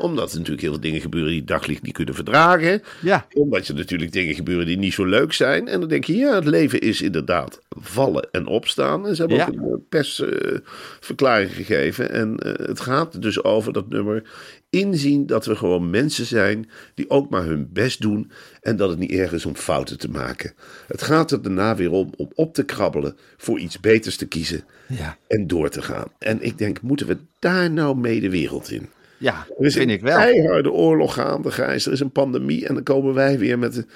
Omdat 0.00 0.30
er 0.30 0.37
natuurlijk 0.37 0.62
heel 0.62 0.73
veel 0.73 0.80
dingen 0.80 1.00
gebeuren 1.00 1.30
die 1.30 1.45
daglicht 1.45 1.83
niet 1.83 1.92
kunnen 1.92 2.14
verdragen. 2.14 2.83
Ja. 3.02 3.26
Omdat 3.33 3.69
er 3.69 3.75
natuurlijk 3.75 4.12
dingen 4.12 4.35
gebeuren 4.35 4.66
die 4.66 4.78
niet 4.78 4.92
zo 4.92 5.04
leuk 5.04 5.33
zijn. 5.33 5.69
En 5.69 5.80
dan 5.80 5.88
denk 5.88 6.04
je, 6.04 6.16
ja, 6.16 6.35
het 6.35 6.45
leven 6.45 6.80
is 6.80 7.02
inderdaad 7.02 7.61
vallen 7.69 8.28
en 8.33 8.47
opstaan. 8.47 9.07
En 9.07 9.14
ze 9.16 9.21
hebben 9.21 9.38
Ja. 9.38 9.47
ook 9.47 9.54
een 9.73 9.87
persverklaring 9.88 11.52
gegeven. 11.54 12.11
En 12.11 12.37
eh, 12.38 12.66
het 12.66 12.80
gaat 12.80 13.23
dus 13.23 13.45
over 13.45 13.73
dat 13.73 13.88
nummer. 13.88 14.23
Inzien 14.71 15.26
dat 15.26 15.47
we 15.47 15.57
gewoon 15.57 15.90
mensen 15.90 16.26
zijn 16.26 16.71
die 16.95 17.11
ook 17.11 17.30
maar 17.30 17.45
hun 17.45 17.69
best 17.73 18.00
doen. 18.00 18.30
En 18.61 18.76
dat 18.76 18.90
het 18.90 18.99
niet 18.99 19.11
erg 19.12 19.33
is 19.33 19.47
om 19.47 19.54
fouten 19.57 19.99
te 19.99 20.11
maken. 20.11 20.52
Het 20.87 21.02
gaat 21.02 21.30
er 21.30 21.42
daarna 21.42 21.76
weer 21.76 21.90
om 21.90 22.12
om 22.16 22.30
op 22.35 22.54
te 22.54 22.64
krabbelen. 22.64 23.16
Voor 23.37 23.59
iets 23.59 23.80
beters 23.80 24.16
te 24.16 24.26
kiezen. 24.26 24.64
Ja. 24.88 25.16
En 25.28 25.47
door 25.47 25.69
te 25.71 25.83
gaan. 25.83 26.07
En 26.19 26.42
ik 26.42 26.59
denk, 26.59 26.80
moeten 26.83 27.07
we 27.07 27.16
daar 27.38 27.71
nou 27.71 27.97
mee 27.97 28.21
de 28.21 28.30
wereld 28.30 28.71
in? 28.71 28.88
Ja, 29.21 29.47
Er 29.59 29.67
is 29.67 29.75
vind 29.75 29.89
een 29.89 29.95
ik 29.95 30.00
wel. 30.00 30.17
keiharde 30.19 30.71
oorlog 30.73 31.15
gaande, 31.15 31.50
Gijs. 31.50 31.87
Er 31.87 31.93
is 31.93 32.00
een 32.00 32.12
pandemie 32.12 32.67
en 32.67 32.75
dan 32.75 32.83
komen 32.83 33.15
wij 33.15 33.39
weer 33.39 33.59
met... 33.59 33.87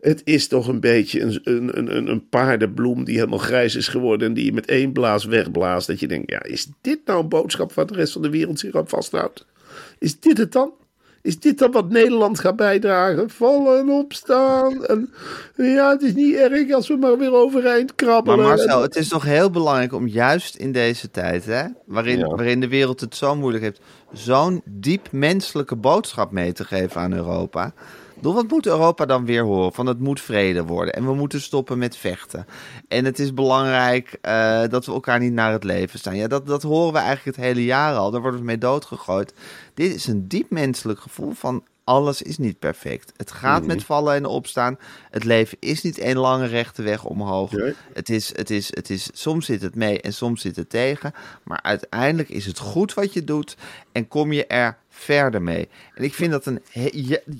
Het 0.00 0.20
is 0.24 0.48
toch 0.48 0.68
een 0.68 0.80
beetje 0.80 1.20
een, 1.20 1.40
een, 1.44 1.78
een- 1.78 1.96
een, 1.96 2.06
een 2.06 2.28
paardenbloem 2.28 3.04
die 3.04 3.14
helemaal 3.16 3.38
grijs 3.38 3.74
is 3.76 3.88
geworden... 3.88 4.28
en 4.28 4.34
die 4.34 4.44
je 4.44 4.52
met 4.52 4.66
één 4.66 4.92
blaas 4.92 5.24
wegblaast. 5.24 5.86
Dat 5.86 6.00
je 6.00 6.08
denkt, 6.08 6.30
ja, 6.30 6.42
is 6.42 6.68
dit 6.80 6.98
nou 7.04 7.20
een 7.22 7.28
boodschap 7.28 7.72
waar 7.72 7.86
de 7.86 7.94
rest 7.94 8.12
van 8.12 8.22
de 8.22 8.30
wereld 8.30 8.58
zich 8.58 8.74
aan 8.74 8.88
vasthoudt? 8.88 9.46
Is 9.98 10.20
dit 10.20 10.38
het 10.38 10.52
dan? 10.52 10.72
Is 11.24 11.40
dit 11.40 11.58
dan 11.58 11.70
wat 11.72 11.88
Nederland 11.88 12.38
gaat 12.38 12.56
bijdragen? 12.56 13.30
Vallen 13.30 13.78
en 13.78 13.90
opstaan. 13.90 14.84
En, 14.84 15.12
ja, 15.56 15.90
het 15.90 16.02
is 16.02 16.14
niet 16.14 16.34
erg 16.34 16.72
als 16.72 16.88
we 16.88 16.96
maar 16.96 17.18
weer 17.18 17.32
overeind 17.32 17.86
Maar 17.86 17.94
krabbelen. 17.94 18.46
Marcel, 18.46 18.82
het 18.82 18.96
is 18.96 19.08
toch 19.08 19.24
heel 19.24 19.50
belangrijk 19.50 19.92
om 19.92 20.06
juist 20.08 20.56
in 20.56 20.72
deze 20.72 21.10
tijd, 21.10 21.44
hè, 21.44 21.62
waarin, 21.86 22.18
Ja. 22.18 22.26
waarin 22.26 22.60
de 22.60 22.68
wereld 22.68 23.00
het 23.00 23.16
zo 23.16 23.36
moeilijk 23.36 23.64
heeft, 23.64 23.80
zo'n 24.12 24.62
diep 24.64 25.08
menselijke 25.12 25.76
boodschap 25.76 26.30
mee 26.30 26.52
te 26.52 26.64
geven 26.64 27.00
aan 27.00 27.12
Europa. 27.12 27.72
Wat 28.32 28.48
moet 28.48 28.66
Europa 28.66 29.06
dan 29.06 29.24
weer 29.24 29.42
horen? 29.42 29.72
Van 29.72 29.86
het 29.86 30.00
moet 30.00 30.20
vrede 30.20 30.64
worden 30.64 30.94
en 30.94 31.06
we 31.06 31.14
moeten 31.14 31.40
stoppen 31.40 31.78
met 31.78 31.96
vechten. 31.96 32.46
En 32.88 33.04
het 33.04 33.18
is 33.18 33.34
belangrijk 33.34 34.18
eh, 34.20 34.62
dat 34.68 34.86
we 34.86 34.92
elkaar 34.92 35.20
niet 35.20 35.32
naar 35.32 35.52
het 35.52 35.64
leven 35.64 35.98
staan. 35.98 36.16
Ja, 36.16 36.28
dat, 36.28 36.46
dat 36.46 36.62
horen 36.62 36.92
we 36.92 36.98
eigenlijk 36.98 37.36
het 37.36 37.46
hele 37.46 37.64
jaar 37.64 37.94
al. 37.94 38.10
Daar 38.10 38.20
worden 38.20 38.40
we 38.40 38.46
mee 38.46 38.58
doodgegooid. 38.58 39.34
Dit 39.74 39.94
is 39.94 40.06
een 40.06 40.28
diep 40.28 40.50
menselijk 40.50 41.00
gevoel 41.00 41.32
van 41.32 41.62
alles 41.84 42.22
is 42.22 42.38
niet 42.38 42.58
perfect. 42.58 43.12
Het 43.16 43.32
gaat 43.32 43.66
met 43.66 43.84
vallen 43.84 44.14
en 44.14 44.26
opstaan. 44.26 44.78
Het 45.10 45.24
leven 45.24 45.56
is 45.60 45.82
niet 45.82 45.98
één 45.98 46.16
lange 46.16 46.46
rechte 46.46 46.82
weg 46.82 47.04
omhoog. 47.04 47.52
Het 47.92 48.08
is, 48.08 48.36
het 48.36 48.50
is, 48.50 48.74
het 48.74 48.90
is, 48.90 49.08
soms 49.12 49.46
zit 49.46 49.62
het 49.62 49.74
mee 49.74 50.00
en 50.00 50.12
soms 50.12 50.40
zit 50.40 50.56
het 50.56 50.70
tegen. 50.70 51.12
Maar 51.42 51.60
uiteindelijk 51.62 52.28
is 52.28 52.46
het 52.46 52.58
goed 52.58 52.94
wat 52.94 53.12
je 53.12 53.24
doet 53.24 53.56
en 53.92 54.08
kom 54.08 54.32
je 54.32 54.46
er 54.46 54.78
verder 54.94 55.42
mee. 55.42 55.68
En 55.94 56.04
ik 56.04 56.14
vind 56.14 56.30
dat 56.30 56.46
een, 56.46 56.60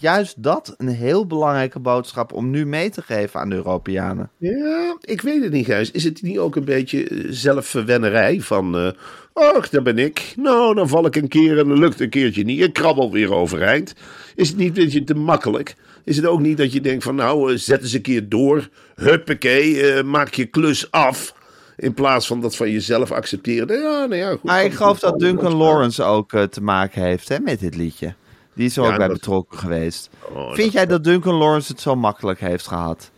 juist 0.01 0.43
dat 0.43 0.75
een 0.79 0.89
heel 0.89 1.27
belangrijke 1.27 1.79
boodschap 1.79 2.33
om 2.33 2.51
nu 2.51 2.67
mee 2.67 2.91
te 2.91 3.03
geven 3.03 3.41
aan 3.41 3.49
de 3.49 3.55
Europeanen. 3.55 4.31
Ja, 4.39 4.97
ik 5.01 5.21
weet 5.21 5.43
het 5.43 5.53
niet, 5.53 5.67
Gijs. 5.67 5.91
Is 5.91 6.05
het 6.05 6.23
niet 6.23 6.39
ook 6.39 6.57
een 6.57 6.65
beetje 6.65 7.09
eh, 7.09 7.25
zelfverwennerij 7.29 8.41
van... 8.41 8.77
eh 8.77 8.91
ach, 9.33 9.69
daar 9.69 9.83
ben 9.83 9.99
ik. 9.99 10.35
Nou, 10.37 10.75
dan 10.75 10.89
val 10.89 11.07
ik 11.07 11.17
een 11.17 11.29
keer 11.29 11.59
en 11.59 11.69
dan 11.69 11.79
lukt 11.79 12.01
een 12.01 12.11
keertje 12.11 12.45
niet. 12.45 12.61
Ik 12.61 12.73
krabbel 12.73 13.13
weer 13.13 13.33
overeind. 13.33 13.95
Is 14.35 14.49
het 14.49 14.57
niet 14.57 14.69
een 14.69 14.85
beetje 14.85 15.05
te 15.05 15.15
makkelijk? 15.15 15.75
Is 16.05 16.17
het 16.17 16.27
ook 16.27 16.41
niet 16.41 16.57
dat 16.57 16.73
je 16.73 16.81
denkt 16.81 17.05
van... 17.05 17.15
nou, 17.15 17.53
eh, 17.53 17.59
zet 17.59 17.83
eens 17.83 17.93
een 17.93 18.03
keer 18.03 18.29
door. 18.29 18.69
Huppakee, 18.95 19.83
eh, 19.83 20.03
maak 20.05 20.35
je 20.35 20.45
klus 20.45 20.91
af. 20.91 21.35
In 21.77 21.95
plaats 21.95 22.27
van 22.27 22.41
dat 22.41 22.57
van 22.57 22.71
jezelf 22.71 23.11
accepteren. 23.13 23.79
Ja, 23.81 23.91
nou 24.05 24.15
ja, 24.17 24.31
goed. 24.31 24.43
Maar 24.43 24.65
ik 24.65 24.73
geloof 24.73 24.99
dat 24.99 25.19
Duncan 25.19 25.55
Lawrence 25.55 26.03
ook 26.03 26.33
eh, 26.33 26.43
te 26.43 26.63
maken 26.63 27.03
heeft 27.03 27.29
hè, 27.29 27.39
met 27.41 27.61
dit 27.61 27.77
liedje. 27.77 28.15
Die 28.55 28.67
is 28.67 28.77
er 28.77 28.83
Ja, 28.83 28.91
ook 28.91 28.97
bij 28.99 29.07
dat- 29.09 29.17
betrokken 29.17 29.59
geweest. 29.59 30.11
Oh, 30.33 30.47
Vind 30.47 30.57
dat- 30.57 30.73
jij 30.73 30.87
dat 30.87 31.05
Duncan 31.05 31.35
Lawrence 31.35 31.73
het 31.73 31.81
zo 31.81 31.97
makkelijk 31.97 32.41
heeft 32.41 32.67
gehad? 32.67 33.11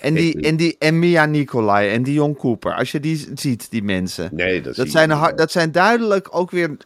En, 0.00 0.14
die, 0.14 0.40
en, 0.42 0.56
die, 0.56 0.76
en 0.78 0.98
Mia 0.98 1.24
Nicolai 1.26 1.88
en 1.90 2.02
Dion 2.02 2.36
Cooper, 2.36 2.74
als 2.74 2.92
je 2.92 3.00
die 3.00 3.28
ziet, 3.34 3.70
die 3.70 3.82
mensen. 3.82 4.30
Nee, 4.32 4.60
dat, 4.60 4.76
zijn, 4.88 5.08
dat 5.36 5.50
zijn 5.52 5.72
duidelijk 5.72 6.28
ook 6.30 6.50
weer 6.50 6.76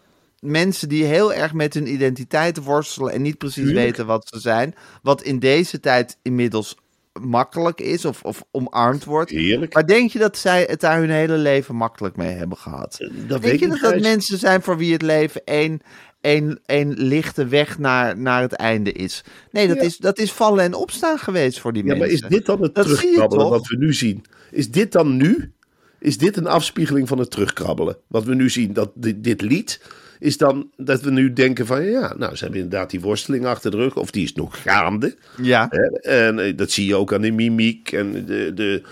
mensen 0.41 0.89
die 0.89 1.05
heel 1.05 1.33
erg 1.33 1.53
met 1.53 1.75
hun 1.75 1.93
identiteit 1.93 2.65
worstelen 2.65 3.13
en 3.13 3.23
niet 3.23 3.39
precies 3.39 3.65
Tuurlijk. 3.65 3.87
weten 3.87 4.07
wat 4.07 4.29
ze 4.35 4.41
zijn. 4.41 4.75
Wat 5.03 5.23
in 5.23 5.39
deze 5.39 5.81
tijd 5.81 6.19
inmiddels 6.23 6.77
makkelijk 7.21 7.81
is 7.81 8.05
of, 8.05 8.23
of 8.23 8.45
omarmd 8.51 9.05
wordt. 9.05 9.31
Heerlijk. 9.31 9.75
Maar 9.75 9.87
denk 9.87 10.11
je 10.11 10.19
dat 10.19 10.39
zij 10.39 10.63
het 10.69 10.81
daar 10.81 10.99
hun 10.99 11.11
hele 11.11 11.37
leven 11.37 11.75
makkelijk 11.75 12.17
mee 12.17 12.35
hebben 12.35 12.57
gehad? 12.59 12.97
Dat 12.99 13.29
denk 13.29 13.43
weet 13.43 13.53
je 13.61 13.67
dat 13.67 13.75
niet, 13.75 13.83
dat 13.83 14.01
mensen 14.01 14.39
zijn 14.39 14.63
voor 14.63 14.77
wie 14.77 14.93
het 14.93 15.03
leven 15.03 15.45
één, 15.45 15.81
één, 16.21 16.61
één 16.67 16.93
lichte 16.93 17.47
weg 17.47 17.79
naar, 17.79 18.19
naar 18.19 18.41
het 18.43 18.53
einde 18.53 18.93
is? 18.93 19.25
Nee, 19.51 19.69
dat, 19.69 19.77
Ja. 19.77 19.83
is, 19.83 19.97
dat 19.97 20.19
is 20.19 20.33
vallen 20.33 20.65
en 20.65 20.75
opstaan 20.75 21.19
geweest 21.19 21.61
voor 21.61 21.73
die 21.73 21.83
Ja, 21.85 21.89
maar 21.89 21.99
mensen. 22.09 22.29
is 22.29 22.37
dit 22.37 22.47
dan 22.47 22.63
het 22.63 22.75
Dat 22.75 22.85
terugkrabbelen 22.85 23.49
wat 23.49 23.67
we 23.67 23.77
nu 23.77 23.95
zien? 23.95 24.25
Is 24.51 24.71
dit 24.71 24.93
dan 24.93 25.17
nu? 25.17 25.53
Is 25.99 26.19
dit 26.19 26.37
een 26.37 26.47
afspiegeling 26.47 27.09
van 27.09 27.19
het 27.19 27.31
terugkrabbelen? 27.31 27.97
Wat 28.07 28.25
we 28.25 28.35
nu 28.35 28.51
zien, 28.51 28.73
dat 28.73 28.91
dit, 28.95 29.25
dit 29.25 29.41
lied, 29.43 29.81
is 30.19 30.37
dan 30.37 30.71
dat 30.77 31.01
we 31.01 31.11
nu 31.11 31.33
denken 31.33 31.67
van... 31.67 31.85
ja, 31.85 32.15
nou, 32.19 32.37
ze 32.37 32.45
hebben 32.45 32.61
inderdaad 32.63 32.91
die 32.91 33.01
worsteling 33.01 33.47
achter 33.47 33.71
de 33.71 33.77
rug... 33.77 33.97
of 33.97 34.11
die 34.11 34.25
is 34.25 34.35
nog 34.35 34.63
gaande. 34.63 35.17
Ja, 35.43 35.67
Hè? 35.71 35.87
En 36.01 36.39
eh, 36.39 36.57
dat 36.57 36.71
zie 36.71 36.87
je 36.87 36.95
ook 36.95 37.13
aan 37.15 37.21
de 37.21 37.31
mimiek 37.31 37.93
en 37.93 38.25
de... 38.27 38.53
de 38.55 38.83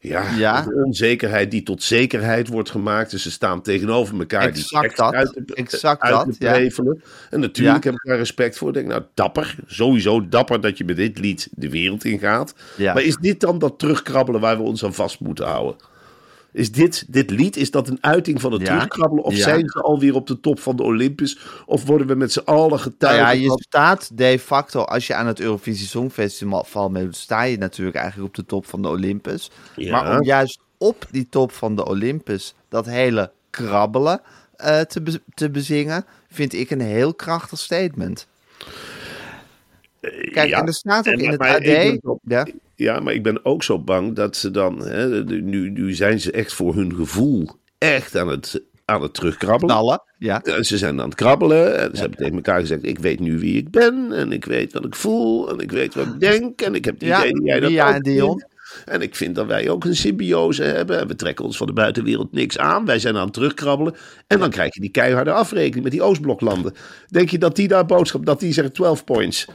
ja, 0.00 0.24
Ja. 0.36 0.62
de 0.62 0.82
onzekerheid 0.84 1.50
die 1.50 1.62
tot 1.62 1.82
zekerheid 1.82 2.48
wordt 2.48 2.70
gemaakt. 2.70 3.10
Dus 3.10 3.22
ze 3.22 3.30
staan 3.30 3.62
tegenover 3.62 4.18
elkaar. 4.18 4.42
Exact 4.42 4.88
die 4.88 4.96
dat. 4.96 5.14
Uit 5.14 5.32
te, 5.46 5.54
Exact 5.54 6.02
uit 6.02 6.26
dat, 6.26 6.36
ja. 6.38 6.54
En 7.30 7.40
natuurlijk 7.40 7.84
Ja. 7.84 7.90
heb 7.90 8.00
ik 8.00 8.08
daar 8.08 8.16
respect 8.18 8.58
voor. 8.58 8.68
Ik 8.68 8.74
denk, 8.74 8.86
nou, 8.86 9.02
dapper. 9.14 9.56
Sowieso 9.66 10.28
dapper 10.28 10.60
dat 10.60 10.78
je 10.78 10.84
met 10.84 10.96
dit 10.96 11.18
lied 11.18 11.48
de 11.50 11.70
wereld 11.70 12.04
ingaat. 12.04 12.54
Maar 12.78 13.02
is 13.02 13.16
dit 13.16 13.40
dan 13.40 13.58
dat 13.58 13.78
terugkrabbelen 13.78 14.40
waar 14.40 14.56
we 14.56 14.62
ons 14.62 14.84
aan 14.84 14.94
vast 14.94 15.20
moeten 15.20 15.46
houden? 15.46 15.76
Is 16.52 16.72
dit, 16.72 17.04
dit 17.08 17.30
lied, 17.30 17.56
is 17.56 17.70
dat 17.70 17.88
een 17.88 17.98
uiting 18.00 18.40
van 18.40 18.52
het 18.52 18.60
Ja. 18.60 18.66
terugkrabbelen? 18.66 19.24
Of 19.24 19.34
Ja. 19.36 19.42
zijn 19.42 19.68
ze 19.68 19.80
alweer 19.82 20.14
op 20.14 20.26
de 20.26 20.40
top 20.40 20.60
van 20.60 20.76
de 20.76 20.82
Olympus? 20.82 21.38
Of 21.66 21.84
worden 21.84 22.06
we 22.06 22.14
met 22.14 22.32
z'n 22.32 22.38
allen 22.44 22.68
Nou 22.68 22.80
getuigen? 22.80 23.24
ja, 23.24 23.30
je 23.30 23.46
van- 23.48 23.58
staat 23.58 24.10
de 24.18 24.38
facto, 24.38 24.80
als 24.82 25.06
je 25.06 25.14
aan 25.14 25.26
het 25.26 25.40
Eurovisie 25.40 25.86
Songfestival 25.86 26.88
meedoet, 26.90 27.16
sta 27.16 27.42
je 27.42 27.58
natuurlijk 27.58 27.96
eigenlijk 27.96 28.28
op 28.28 28.34
de 28.34 28.44
top 28.46 28.66
van 28.66 28.82
de 28.82 28.88
Olympus. 28.88 29.50
Ja. 29.76 29.90
Maar 30.02 30.18
om 30.18 30.24
juist 30.24 30.60
op 30.78 31.06
die 31.10 31.26
top 31.30 31.52
van 31.52 31.76
de 31.76 31.86
Olympus 31.86 32.54
dat 32.68 32.86
hele 32.86 33.30
krabbelen 33.50 34.20
eh, 34.56 34.80
te, 34.80 35.02
be- 35.02 35.22
te 35.34 35.50
bezingen, 35.50 36.04
vind 36.30 36.52
ik 36.52 36.70
een 36.70 36.80
heel 36.80 37.14
krachtig 37.14 37.58
statement. 37.58 38.26
Kijk, 40.32 40.48
ja. 40.48 40.58
en 40.60 40.66
er 40.66 40.72
staat 40.74 41.08
ook 41.08 41.14
En 41.14 41.20
in 41.20 41.30
het 41.30 41.40
AD... 41.40 41.98
zo- 42.02 42.18
Ja, 42.22 42.46
Ja, 42.74 43.00
maar 43.00 43.12
ik 43.14 43.22
ben 43.22 43.44
ook 43.44 43.62
zo 43.62 43.78
bang 43.78 44.14
dat 44.14 44.36
ze 44.36 44.50
dan. 44.50 44.78
Hè, 44.86 45.24
nu, 45.24 45.70
nu 45.70 45.94
zijn 45.94 46.20
ze 46.20 46.32
echt 46.32 46.52
voor 46.52 46.74
hun 46.74 46.94
gevoel 46.94 47.48
echt 47.78 48.16
aan 48.16 48.28
het, 48.28 48.62
aan 48.84 49.02
het 49.02 49.14
terugkrabbelen. 49.14 49.74
knallen. 49.74 50.02
Ja. 50.18 50.42
En 50.42 50.64
ze 50.64 50.78
zijn 50.78 51.00
aan 51.00 51.06
het 51.08 51.14
krabbelen. 51.14 51.78
En 51.78 51.90
ze 51.94 52.00
hebben 52.00 52.18
tegen 52.18 52.34
elkaar 52.34 52.60
gezegd: 52.60 52.86
Ik 52.86 52.98
weet 52.98 53.20
nu 53.20 53.38
wie 53.38 53.56
ik 53.56 53.70
ben. 53.70 54.12
En 54.12 54.32
ik 54.32 54.44
weet 54.44 54.72
wat 54.72 54.84
ik 54.84 54.94
voel. 54.94 55.50
En 55.50 55.58
ik 55.58 55.70
weet 55.72 55.94
wat 55.94 56.06
ik 56.06 56.20
denk. 56.20 56.60
En 56.60 56.74
ik 56.74 56.84
heb 56.84 56.94
het 56.94 57.08
Ja, 57.08 57.18
idee 57.26 57.32
dat 57.32 57.42
jij 57.44 57.60
dat 57.60 57.70
ook 57.88 57.94
en 57.94 58.02
Dion. 58.02 58.42
En 58.84 59.00
ik 59.02 59.14
vind 59.16 59.34
dat 59.34 59.46
wij 59.46 59.68
ook 59.68 59.84
een 59.84 59.96
symbiose 59.96 60.62
hebben. 60.62 61.06
We 61.08 61.14
trekken 61.16 61.44
ons 61.44 61.56
van 61.56 61.66
de 61.66 61.72
buitenwereld 61.72 62.32
niks 62.32 62.58
aan. 62.58 62.84
Wij 62.84 62.98
zijn 62.98 63.16
aan 63.16 63.24
het 63.24 63.32
terugkrabbelen. 63.32 63.94
En 64.26 64.38
dan 64.38 64.50
krijg 64.50 64.74
je 64.74 64.80
die 64.80 64.90
keiharde 64.90 65.32
afrekening 65.32 65.82
met 65.82 65.92
die 65.92 66.02
Oostbloklanden. 66.02 66.74
Denk 67.08 67.28
je 67.30 67.38
dat 67.38 67.56
die 67.56 67.68
daar 67.68 67.86
boodschap, 67.86 68.26
dat 68.26 68.40
die 68.40 68.52
zeggen 68.52 68.72
12 68.74 69.04
points? 69.04 69.46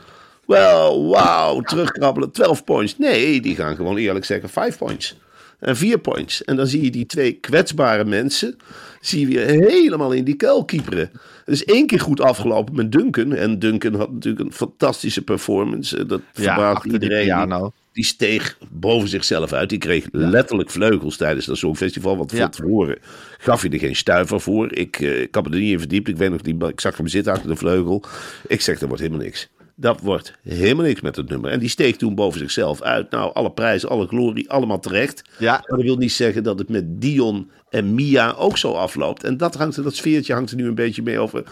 Wel, 0.46 1.10
wauw, 1.10 1.62
terugkrabbelen, 1.62 2.32
12 2.32 2.64
points. 2.64 2.98
Nee, 2.98 3.42
die 3.42 3.56
gaan 3.56 3.76
gewoon 3.76 3.98
eerlijk 3.98 4.26
zeggen 4.26 4.50
5 4.50 4.78
points. 4.78 5.18
En 5.60 5.76
4 5.78 5.98
points. 6.00 6.44
En 6.44 6.56
dan 6.56 6.68
zie 6.68 6.84
je 6.84 6.92
die 6.92 7.06
twee 7.06 7.32
kwetsbare 7.34 8.06
mensen, 8.06 8.58
zie 9.02 9.20
je 9.20 9.26
weer 9.28 9.46
helemaal 9.70 10.12
in 10.12 10.24
die 10.24 10.36
kuil 10.36 10.66
kieperen. 10.66 11.12
Het 11.46 11.54
is 11.54 11.66
één 11.66 11.88
keer 11.88 12.00
goed 12.00 12.22
afgelopen 12.22 12.76
met 12.76 12.92
Duncan. 12.92 13.34
En 13.34 13.60
Duncan 13.60 13.94
had 13.96 14.12
natuurlijk 14.12 14.46
een 14.46 14.54
fantastische 14.54 15.22
performance. 15.22 15.98
Eh, 15.98 16.08
Dat 16.08 16.22
verbaast 16.34 16.84
die 16.84 16.92
iedereen. 16.92 17.24
piano. 17.26 17.72
Die 17.94 18.06
steeg 18.06 18.58
boven 18.72 19.10
zichzelf 19.10 19.54
uit. 19.54 19.70
Die 19.70 19.78
kreeg 19.78 20.06
letterlijk 20.12 20.70
vleugels 20.70 21.18
tijdens 21.18 21.46
dat 21.46 21.58
Songfestival. 21.58 22.18
Want 22.18 22.32
Ja. 22.32 22.38
van 22.38 22.50
tevoren 22.50 22.98
gaf 23.38 23.62
hij 23.62 23.70
er 23.70 23.80
geen 23.80 23.96
stuiver 23.96 24.42
voor. 24.42 24.74
Ik, 24.76 25.00
eh, 25.00 25.22
ik 25.22 25.36
had 25.36 25.44
me 25.48 25.54
er 25.56 25.60
niet 25.62 25.72
in 25.72 25.80
verdiept. 25.80 26.08
Ik 26.08 26.18
weet 26.18 26.30
nog 26.32 26.42
niet, 26.44 26.64
ik 26.64 26.80
zag 26.80 26.98
hem 26.98 27.08
zitten 27.08 27.34
achter 27.34 27.50
de 27.50 27.56
vleugel. 27.56 28.04
Ik 28.48 28.62
zeg, 28.62 28.80
dat 28.80 28.88
wordt 28.88 29.04
helemaal 29.04 29.24
niks. 29.26 29.50
Dat 29.76 30.02
wordt 30.02 30.34
helemaal 30.44 30.86
niks 30.86 31.02
met 31.02 31.16
het 31.16 31.30
nummer. 31.30 31.52
En 31.52 31.60
die 31.60 31.70
steeg 31.70 31.96
toen 31.96 32.16
boven 32.16 32.40
zichzelf 32.40 32.82
uit. 32.82 33.12
Nou, 33.12 33.34
alle 33.34 33.52
prijzen, 33.52 33.90
alle 33.90 34.08
glorie, 34.08 34.50
allemaal 34.50 34.80
terecht. 34.80 35.22
Ja. 35.40 35.52
Maar 35.52 35.78
dat 35.78 35.82
wil 35.82 35.96
niet 35.98 36.12
zeggen 36.12 36.44
dat 36.44 36.60
het 36.60 36.70
met 36.70 37.02
Dion 37.02 37.52
en 37.70 37.94
Mia 37.94 38.32
ook 38.32 38.58
zo 38.58 38.72
afloopt. 38.72 39.24
En 39.24 39.38
dat, 39.38 39.56
hangt, 39.56 39.78
er- 39.78 39.84
dat 39.84 39.96
sfeertje 39.96 40.34
hangt 40.34 40.52
er 40.52 40.56
nu 40.58 40.68
een 40.68 40.76
beetje 40.76 41.02
mee 41.02 41.20
over. 41.20 41.44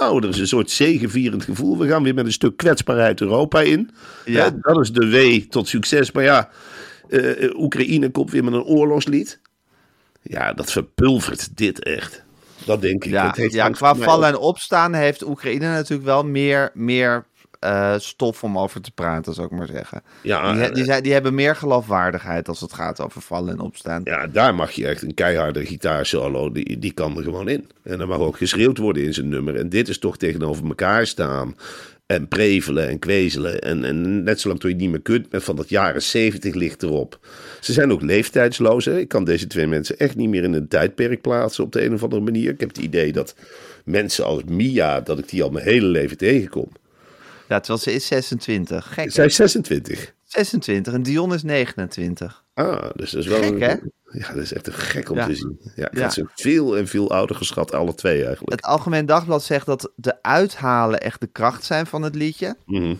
Nou, 0.00 0.22
er 0.22 0.28
is 0.28 0.38
een 0.38 0.46
soort 0.46 0.70
zegevierend 0.70 1.44
gevoel. 1.44 1.78
We 1.78 1.88
gaan 1.88 2.02
weer 2.02 2.14
met 2.14 2.26
een 2.26 2.32
stuk 2.32 2.56
kwetsbaarheid 2.56 3.20
Europa 3.20 3.60
in. 3.60 3.90
Ja. 4.24 4.44
Hè, 4.44 4.50
dat 4.60 4.80
is 4.80 4.92
de 4.92 5.08
W 5.10 5.48
tot 5.50 5.68
succes. 5.68 6.12
Maar 6.12 6.24
ja, 6.24 6.48
eh, 7.08 7.44
eh, 7.44 7.58
Oekraïne 7.58 8.10
komt 8.10 8.30
weer 8.30 8.44
met 8.44 8.52
een 8.54 8.62
oorlogslied. 8.64 9.40
Ja, 10.22 10.52
dat 10.52 10.72
verpulvert 10.72 11.56
dit 11.56 11.82
echt. 11.84 12.24
Dat 12.64 12.82
denk 12.82 13.04
ik. 13.04 13.10
Ja, 13.10 13.32
heeft 13.36 13.54
ja 13.54 13.68
qua 13.68 13.94
vallen 13.94 14.28
en 14.28 14.36
opstaan 14.36 14.94
heeft 14.94 15.24
Oekraïne 15.26 15.66
natuurlijk 15.66 16.08
wel 16.08 16.24
meer, 16.24 16.70
meer 16.74 17.26
eh, 17.60 17.94
stof 17.98 18.44
om 18.44 18.58
over 18.58 18.80
te 18.80 18.90
praten, 18.90 19.34
zou 19.34 19.46
ik 19.46 19.52
maar 19.52 19.66
zeggen. 19.66 20.02
Ja, 20.22 20.52
die, 20.52 20.70
die, 20.70 20.84
zijn, 20.84 21.02
die 21.02 21.12
hebben 21.12 21.34
meer 21.34 21.56
geloofwaardigheid 21.56 22.48
als 22.48 22.60
het 22.60 22.72
gaat 22.72 23.00
over 23.00 23.20
vallen 23.20 23.52
en 23.52 23.60
opstaan. 23.60 24.00
Ja, 24.04 24.26
daar 24.26 24.54
mag 24.54 24.70
je 24.70 24.86
echt 24.86 25.02
een 25.02 25.14
keiharde 25.14 25.66
gitaarsolo, 25.66 26.52
die, 26.52 26.78
die 26.78 26.92
kan 26.92 27.16
er 27.16 27.22
gewoon 27.22 27.48
in. 27.48 27.70
En 27.82 28.00
er 28.00 28.08
mag 28.08 28.18
ook 28.18 28.36
geschreeuwd 28.36 28.78
worden 28.78 29.04
in 29.04 29.14
zijn 29.14 29.28
nummer. 29.28 29.56
En 29.56 29.68
dit 29.68 29.88
is 29.88 29.98
toch 29.98 30.16
tegenover 30.16 30.66
elkaar 30.66 31.06
staan. 31.06 31.56
En 32.06 32.28
prevelen 32.28 32.88
en 32.88 32.98
kwezelen. 32.98 33.60
En, 33.60 33.84
en 33.84 34.22
net 34.22 34.40
zolang 34.40 34.60
tot 34.60 34.70
je 34.70 34.76
het 34.76 34.84
niet 34.84 34.92
meer 34.92 35.02
kunt, 35.02 35.32
met 35.32 35.44
van 35.44 35.56
dat 35.56 35.68
jaren 35.68 36.02
zeventig 36.02 36.54
ligt 36.54 36.82
erop. 36.82 37.18
Ze 37.60 37.72
zijn 37.72 37.92
ook 37.92 38.02
leeftijdsloos. 38.02 38.84
Hè? 38.84 38.98
Ik 38.98 39.08
kan 39.08 39.24
deze 39.24 39.46
twee 39.46 39.66
mensen 39.66 39.98
echt 39.98 40.16
niet 40.16 40.28
meer 40.28 40.42
in 40.42 40.52
een 40.52 40.68
tijdperk 40.68 41.20
plaatsen 41.20 41.64
op 41.64 41.72
de 41.72 41.84
een 41.84 41.94
of 41.94 42.02
andere 42.02 42.22
manier. 42.22 42.50
Ik 42.50 42.60
heb 42.60 42.68
het 42.68 42.78
idee 42.78 43.12
dat 43.12 43.34
mensen 43.84 44.24
als 44.24 44.44
Mia, 44.44 45.00
dat 45.00 45.18
ik 45.18 45.28
die 45.28 45.42
al 45.42 45.50
mijn 45.50 45.64
hele 45.64 45.86
leven 45.86 46.16
tegenkom. 46.16 46.68
Ja, 47.50 47.58
terwijl 47.60 47.78
ze 47.78 47.92
is 47.92 48.06
26. 48.06 48.94
Gek? 48.94 49.12
Zij 49.12 49.24
is 49.24 49.34
26. 49.34 50.14
26 50.24 50.92
en 50.94 51.02
Dion 51.02 51.34
is 51.34 51.42
29. 51.42 52.44
Ah, 52.54 52.90
dus 52.94 53.10
dat 53.10 53.20
is 53.22 53.26
wel... 53.28 53.42
Gek, 53.42 53.60
hè? 53.60 53.74
Ja, 54.18 54.28
dat 54.28 54.36
is 54.42 54.52
echt 54.52 54.66
een 54.66 54.72
gek 54.72 55.10
om 55.10 55.16
Ja. 55.16 55.26
te 55.26 55.34
zien. 55.34 55.60
Ja, 55.76 55.90
ik 55.90 55.96
Ja. 55.96 56.02
had 56.02 56.12
ze 56.12 56.26
veel 56.34 56.76
en 56.76 56.88
veel 56.88 57.10
ouder 57.10 57.36
geschat, 57.36 57.72
alle 57.74 57.94
twee 57.94 58.24
eigenlijk. 58.24 58.50
Het 58.52 58.62
Algemeen 58.62 59.06
Dagblad 59.06 59.42
zegt 59.42 59.66
dat 59.66 59.92
de 59.96 60.22
uithalen 60.22 61.00
echt 61.00 61.20
de 61.20 61.26
kracht 61.26 61.64
zijn 61.64 61.86
van 61.86 62.02
het 62.02 62.14
liedje. 62.14 62.56
Mhm. 62.66 62.94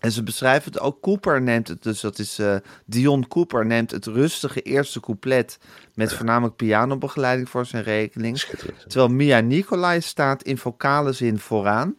En 0.00 0.12
ze 0.12 0.22
beschrijven 0.22 0.72
het 0.72 0.80
ook. 0.80 1.00
Cooper 1.00 1.42
neemt 1.42 1.68
het, 1.68 1.82
dus 1.82 2.00
dat 2.00 2.18
is 2.18 2.38
eh, 2.38 2.56
Dion 2.84 3.28
Cooper, 3.28 3.66
neemt 3.66 3.90
het 3.90 4.06
rustige 4.06 4.62
eerste 4.62 5.00
couplet 5.00 5.58
met 5.94 6.12
voornamelijk 6.12 6.56
pianobegeleiding 6.56 7.48
voor 7.48 7.66
zijn 7.66 7.82
rekening. 7.82 8.38
Terwijl 8.86 9.10
Mia 9.10 9.40
Nicolai 9.40 10.00
staat 10.00 10.42
in 10.42 10.58
vocale 10.58 11.12
zin 11.12 11.38
vooraan. 11.38 11.94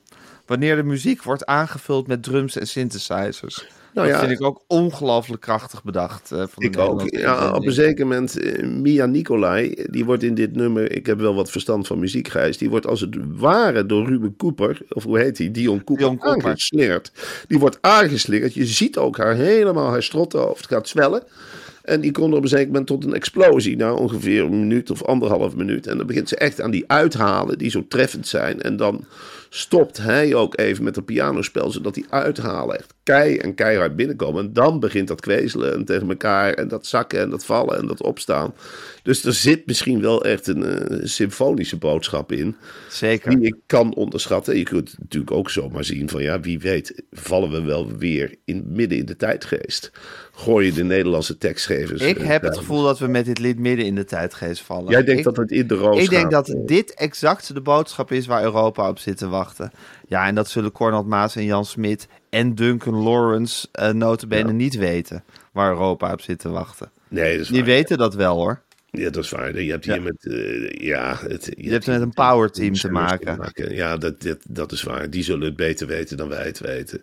Wanneer 0.48 0.75
de 0.75 0.84
muziek 0.84 1.24
wordt 1.24 1.46
aangevuld 1.46 2.08
met 2.08 2.24
drums 2.24 2.58
en 2.58 2.68
synthesizers. 2.68 3.68
Nou 3.94 4.10
dat 4.10 4.18
ja, 4.18 4.27
vind 4.27 4.39
ik 4.39 4.46
ook 4.46 4.63
ongelooflijk 4.68 5.42
krachtig 5.42 5.84
bedacht. 5.84 6.32
eh, 6.32 6.44
van 6.50 6.63
Ik 6.63 6.77
ook. 6.77 7.01
Ja, 7.10 7.51
op 7.51 7.66
een 7.66 7.72
zeker 7.72 8.08
moment, 8.08 8.39
eh, 8.39 8.68
Mia 8.68 9.06
Nicolai, 9.06 9.86
die 9.89 10.06
wordt 10.06 10.24
in 10.24 10.34
dit 10.34 10.56
nummer, 10.56 10.92
ik 10.92 11.06
heb 11.06 11.20
wel 11.20 11.36
wat 11.36 11.51
verstand 11.51 11.88
van 11.88 12.00
muziek, 12.00 12.27
Gijs, 12.27 12.58
die 12.58 12.70
wordt 12.70 12.88
als 12.88 13.01
het 13.01 13.16
ware 13.38 13.86
door 13.86 14.06
Ruben 14.06 14.36
Cooper, 14.36 14.82
of 14.89 15.04
hoe 15.04 15.20
heet 15.20 15.38
hij, 15.38 15.51
Dion 15.51 15.84
Cooper, 15.84 16.06
Dion 16.06 16.24
aangeslingerd. 16.24 17.12
Die 17.48 17.60
wordt 17.60 17.77
aangeslingerd. 17.82 18.54
Je 18.54 18.66
ziet 18.66 18.98
ook 18.98 19.18
haar 19.18 19.36
helemaal, 19.36 19.89
haar 19.89 20.04
strottenhoofd 20.04 20.68
gaat 20.68 20.88
zwellen. 20.88 21.24
En 21.84 22.01
die 22.01 22.12
komt 22.12 22.34
op 22.34 22.42
een 22.42 22.48
zeker 22.48 22.68
moment 22.68 22.88
tot 22.88 23.04
een 23.04 23.13
explosie, 23.13 23.77
na 23.77 23.94
ongeveer 23.94 24.44
een 24.44 24.60
minuut 24.60 24.92
of 24.92 25.04
anderhalf 25.04 25.56
minuut. 25.56 25.88
En 25.88 25.98
dan 25.98 26.08
begint 26.08 26.30
ze 26.30 26.36
echt 26.36 26.62
aan 26.62 26.72
die 26.72 26.84
uithalen 26.88 27.58
die 27.58 27.70
zo 27.70 27.86
treffend 27.88 28.27
zijn. 28.27 28.62
En 28.62 28.77
dan 28.77 29.06
stopt 29.50 29.98
hij 29.98 30.34
ook 30.36 30.58
even 30.58 30.84
met 30.84 30.96
het 30.96 31.06
pianospel, 31.06 31.72
zodat 31.72 31.94
die 31.94 32.06
uithalen 32.10 32.77
echt 32.77 32.94
kei 33.04 33.38
en 33.38 33.56
keihard 33.56 33.96
binnenkomen. 33.96 34.46
En 34.46 34.54
dan 34.54 34.80
begint 34.80 35.08
dat 35.08 35.22
kwezelen 35.22 35.74
en 35.74 35.86
tegen 35.86 36.10
elkaar 36.10 36.54
en 36.54 36.68
dat 36.68 36.86
zakken 36.86 37.20
en 37.20 37.30
dat 37.30 37.46
vallen 37.46 37.77
en 37.77 37.88
dat 37.88 38.01
opstaan. 38.01 38.54
Dus 39.04 39.24
er 39.24 39.34
zit 39.34 39.66
misschien 39.66 40.01
wel 40.01 40.25
echt 40.25 40.48
een 40.48 40.63
eh, 40.63 41.00
symfonische 41.04 41.77
boodschap 41.77 42.32
in, 42.32 42.56
Zeker. 42.89 43.30
die 43.30 43.48
ik 43.48 43.56
kan 43.66 43.96
onderschatten. 43.96 44.58
Je 44.58 44.63
kunt 44.63 44.92
het 44.92 45.00
natuurlijk 45.00 45.32
ook 45.32 45.50
zomaar 45.50 45.84
zien 45.84 46.10
van 46.10 46.22
ja, 46.22 46.39
wie 46.39 46.60
weet 46.60 47.04
vallen 47.12 47.51
we 47.51 47.62
wel 47.62 47.98
weer 47.98 48.36
in, 48.46 48.63
midden 48.68 48.98
in 48.98 49.06
de 49.06 49.16
tijdgeest. 49.16 49.92
Gooi 50.39 50.65
je 50.65 50.74
de 50.74 50.84
Nederlandse 50.84 51.38
tekstgevers. 51.38 52.01
Ik 52.01 52.17
eh, 52.17 52.27
heb 52.27 52.41
het 52.41 52.58
gevoel 52.58 52.84
dat 52.84 53.00
we 53.00 53.08
met 53.08 53.25
dit 53.25 53.39
lied 53.39 53.60
midden 53.60 53.86
in 53.86 53.96
de 53.96 54.06
tijdgeest 54.06 54.62
vallen. 54.62 54.91
Jij 54.91 55.03
denkt 55.03 55.20
Ik- 55.20 55.25
dat 55.25 55.38
het 55.38 55.51
in 55.51 55.67
de 55.67 55.75
roos 55.75 56.01
Ik 56.03 56.10
denk 56.10 56.32
dat 56.32 56.56
dit 56.65 56.94
exact 56.94 57.53
de 57.53 57.62
boodschap 57.62 58.12
is 58.12 58.25
waar 58.25 58.44
Europa 58.44 58.89
op 58.89 59.00
zit 59.00 59.17
te 59.17 59.27
wachten. 59.27 59.72
Ja, 60.08 60.27
en 60.27 60.36
dat 60.36 60.50
zullen 60.50 60.72
Cornel 60.72 61.03
Maas 61.03 61.36
en 61.36 61.46
Jan 61.46 61.65
Smit 61.65 62.08
en 62.29 62.56
Duncan 62.56 62.94
Lawrence 63.03 63.67
uh, 63.79 63.89
notabene 63.91 64.51
niet 64.51 64.75
weten 64.75 65.24
waar 65.51 65.72
Europa 65.72 66.12
op 66.12 66.22
zit 66.22 66.39
te 66.39 66.50
wachten. 66.50 66.91
Nee, 67.08 67.32
dat 67.32 67.41
is 67.41 67.48
Die 67.48 67.58
waar. 67.58 67.65
weten 67.65 67.98
dat 67.98 68.15
wel 68.15 68.36
hoor. 68.36 68.62
Ja, 68.91 69.10
dat 69.10 69.24
is 69.24 69.29
waar. 69.29 69.62
Je 69.62 69.72
hebt 69.72 69.86
hier 69.86 70.01
met, 70.01 70.25
eh, 70.25 70.70
ja, 70.70 71.17
het, 71.27 71.51
je, 71.58 71.72
hebt 71.72 71.88
met 71.88 72.01
een 72.01 72.13
powerteam 72.13 72.74
te 72.74 72.91
maken. 72.91 73.53
Ja, 73.75 73.98
dat, 73.98 74.22
dat, 74.22 74.38
dat 74.48 74.72
is 74.72 74.84
waar. 74.84 75.10
Die 75.10 75.24
zullen 75.24 75.46
het 75.46 75.56
beter 75.56 75.88
weten 75.88 76.17
dan 76.17 76.29
wij 76.29 76.46
het 76.46 76.60
weten. 76.60 77.01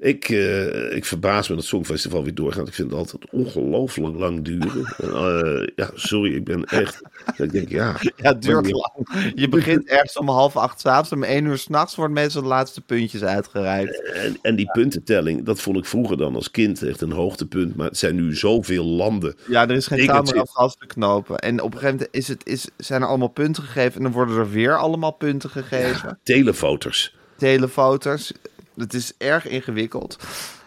Ik, 0.00 0.28
eh, 0.28 0.96
ik 0.96 1.04
verbaas 1.04 1.48
me 1.48 1.54
dat 1.54 1.64
het 1.64 1.72
Songfestival 1.72 2.24
weer 2.24 2.34
doorgaat. 2.34 2.68
Ik 2.68 2.74
vind 2.74 2.90
het 2.90 2.98
altijd 2.98 3.30
ongelooflijk 3.30 4.16
lang 4.16 4.44
duren. 4.44 4.68
En, 5.00 5.12
eh, 5.12 5.68
ja, 5.76 5.90
sorry, 5.94 6.34
ik 6.34 6.44
ben 6.44 6.64
echt... 6.64 7.02
Ik 7.36 7.52
denk, 7.52 7.68
ja... 7.68 7.96
Ja, 8.16 8.30
het 8.30 8.42
duurt 8.42 8.70
lang. 8.70 9.32
Je 9.34 9.48
begint 9.48 9.88
ergens 9.88 10.18
om 10.18 10.28
half 10.28 10.56
acht 10.56 10.80
s'avonds. 10.80 11.12
Om 11.12 11.22
één 11.22 11.44
uur 11.44 11.58
s'nachts 11.58 11.94
worden 11.94 12.14
meestal 12.14 12.42
de 12.42 12.48
laatste 12.48 12.80
puntjes 12.80 13.22
uitgereikt. 13.22 14.12
En, 14.12 14.38
en 14.42 14.56
die 14.56 14.70
puntentelling, 14.70 15.44
dat 15.44 15.60
vond 15.60 15.76
ik 15.76 15.84
vroeger 15.84 16.16
dan 16.16 16.34
als 16.34 16.50
kind 16.50 16.82
echt 16.82 17.00
een 17.00 17.12
hoogtepunt. 17.12 17.76
Maar 17.76 17.86
het 17.86 17.98
zijn 17.98 18.14
nu 18.14 18.34
zoveel 18.34 18.84
landen. 18.84 19.34
Ja, 19.46 19.62
er 19.62 19.76
is 19.76 19.86
geen 19.86 20.06
taal 20.06 20.22
meer 20.22 20.40
af 20.40 20.52
vast 20.52 20.80
te 20.80 20.86
knopen. 20.86 21.38
En 21.38 21.60
op 21.60 21.72
een 21.72 21.78
gegeven 21.78 21.96
moment 21.96 22.14
is 22.14 22.28
het, 22.28 22.46
is, 22.46 22.68
zijn 22.76 23.02
er 23.02 23.08
allemaal 23.08 23.28
punten 23.28 23.62
gegeven. 23.62 23.96
En 23.96 24.02
dan 24.02 24.12
worden 24.12 24.36
er 24.36 24.50
weer 24.50 24.78
allemaal 24.78 25.12
punten 25.12 25.50
gegeven. 25.50 26.18
Telefoters. 26.22 27.14
telefoters. 27.36 28.32
Het 28.76 28.94
is 28.94 29.12
erg 29.18 29.46
ingewikkeld. 29.48 30.16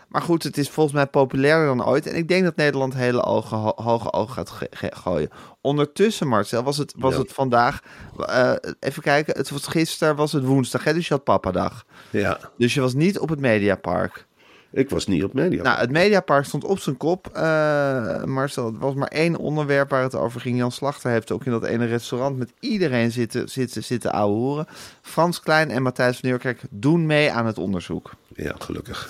Maar 0.08 0.22
goed, 0.22 0.44
het 0.44 0.58
is 0.58 0.70
volgens 0.70 0.96
mij 0.96 1.06
populairder 1.08 1.68
dan 1.76 1.86
ooit. 1.86 2.08
En 2.08 2.16
ik 2.16 2.28
denk 2.28 2.44
dat 2.44 2.56
Nederland 2.56 2.94
hele 2.94 3.24
ogen, 3.24 3.58
ho- 3.58 3.74
hoge 3.76 4.12
ogen 4.14 4.34
gaat 4.34 4.50
ge- 4.50 4.68
ge- 4.72 4.92
gooien. 4.96 5.30
Ondertussen, 5.62 6.28
Marcel, 6.28 6.64
was 6.64 6.78
het, 6.78 6.94
was 6.98 7.14
Ja. 7.14 7.20
het 7.20 7.34
vandaag... 7.34 7.80
eh, 8.26 8.54
even 8.80 9.02
kijken, 9.04 9.38
het 9.38 9.50
was 9.50 9.68
gisteren 9.68 10.16
was 10.16 10.32
het 10.32 10.44
woensdag, 10.44 10.84
hè? 10.84 10.94
dus 10.94 11.08
je 11.08 11.14
had 11.14 11.24
papadag. 11.24 11.86
Ja, 12.10 12.40
Dus 12.58 12.74
je 12.74 12.82
was 12.82 12.94
niet 12.94 13.20
op 13.20 13.30
het 13.30 13.40
Mediapark. 13.40 14.26
Ik 14.74 14.90
was 14.90 15.08
niet 15.08 15.24
op 15.24 15.34
media. 15.34 15.64
Nou, 15.64 15.80
het 15.80 15.92
Mediapark 15.92 16.46
stond 16.46 16.64
op 16.64 16.80
zijn 16.80 16.98
kop. 16.98 17.28
eh, 17.34 18.24
Marcel, 18.24 18.66
er 18.68 18.80
was 18.80 18.94
maar 18.94 19.08
één 19.08 19.36
onderwerp 19.38 19.90
waar 19.90 20.04
het 20.04 20.16
over 20.16 20.42
ging. 20.42 20.58
Jan 20.58 20.72
Slachter 20.72 21.12
heeft 21.12 21.32
ook 21.32 21.46
in 21.46 21.52
dat 21.52 21.64
ene 21.64 21.86
restaurant 21.86 22.38
met 22.38 22.54
iedereen 22.60 23.12
zitten, 23.12 23.50
zitten, 23.50 23.84
zitten 23.84 24.12
ouwehoeren. 24.12 24.68
Frans 25.02 25.40
Klein 25.40 25.72
en 25.72 25.82
Matthijs 25.82 26.18
van 26.20 26.30
Nieuwkerk 26.30 26.62
doen 26.70 27.06
mee 27.06 27.32
aan 27.32 27.46
het 27.46 27.58
onderzoek. 27.58 28.12
Ja, 28.36 28.56
gelukkig. 28.60 29.10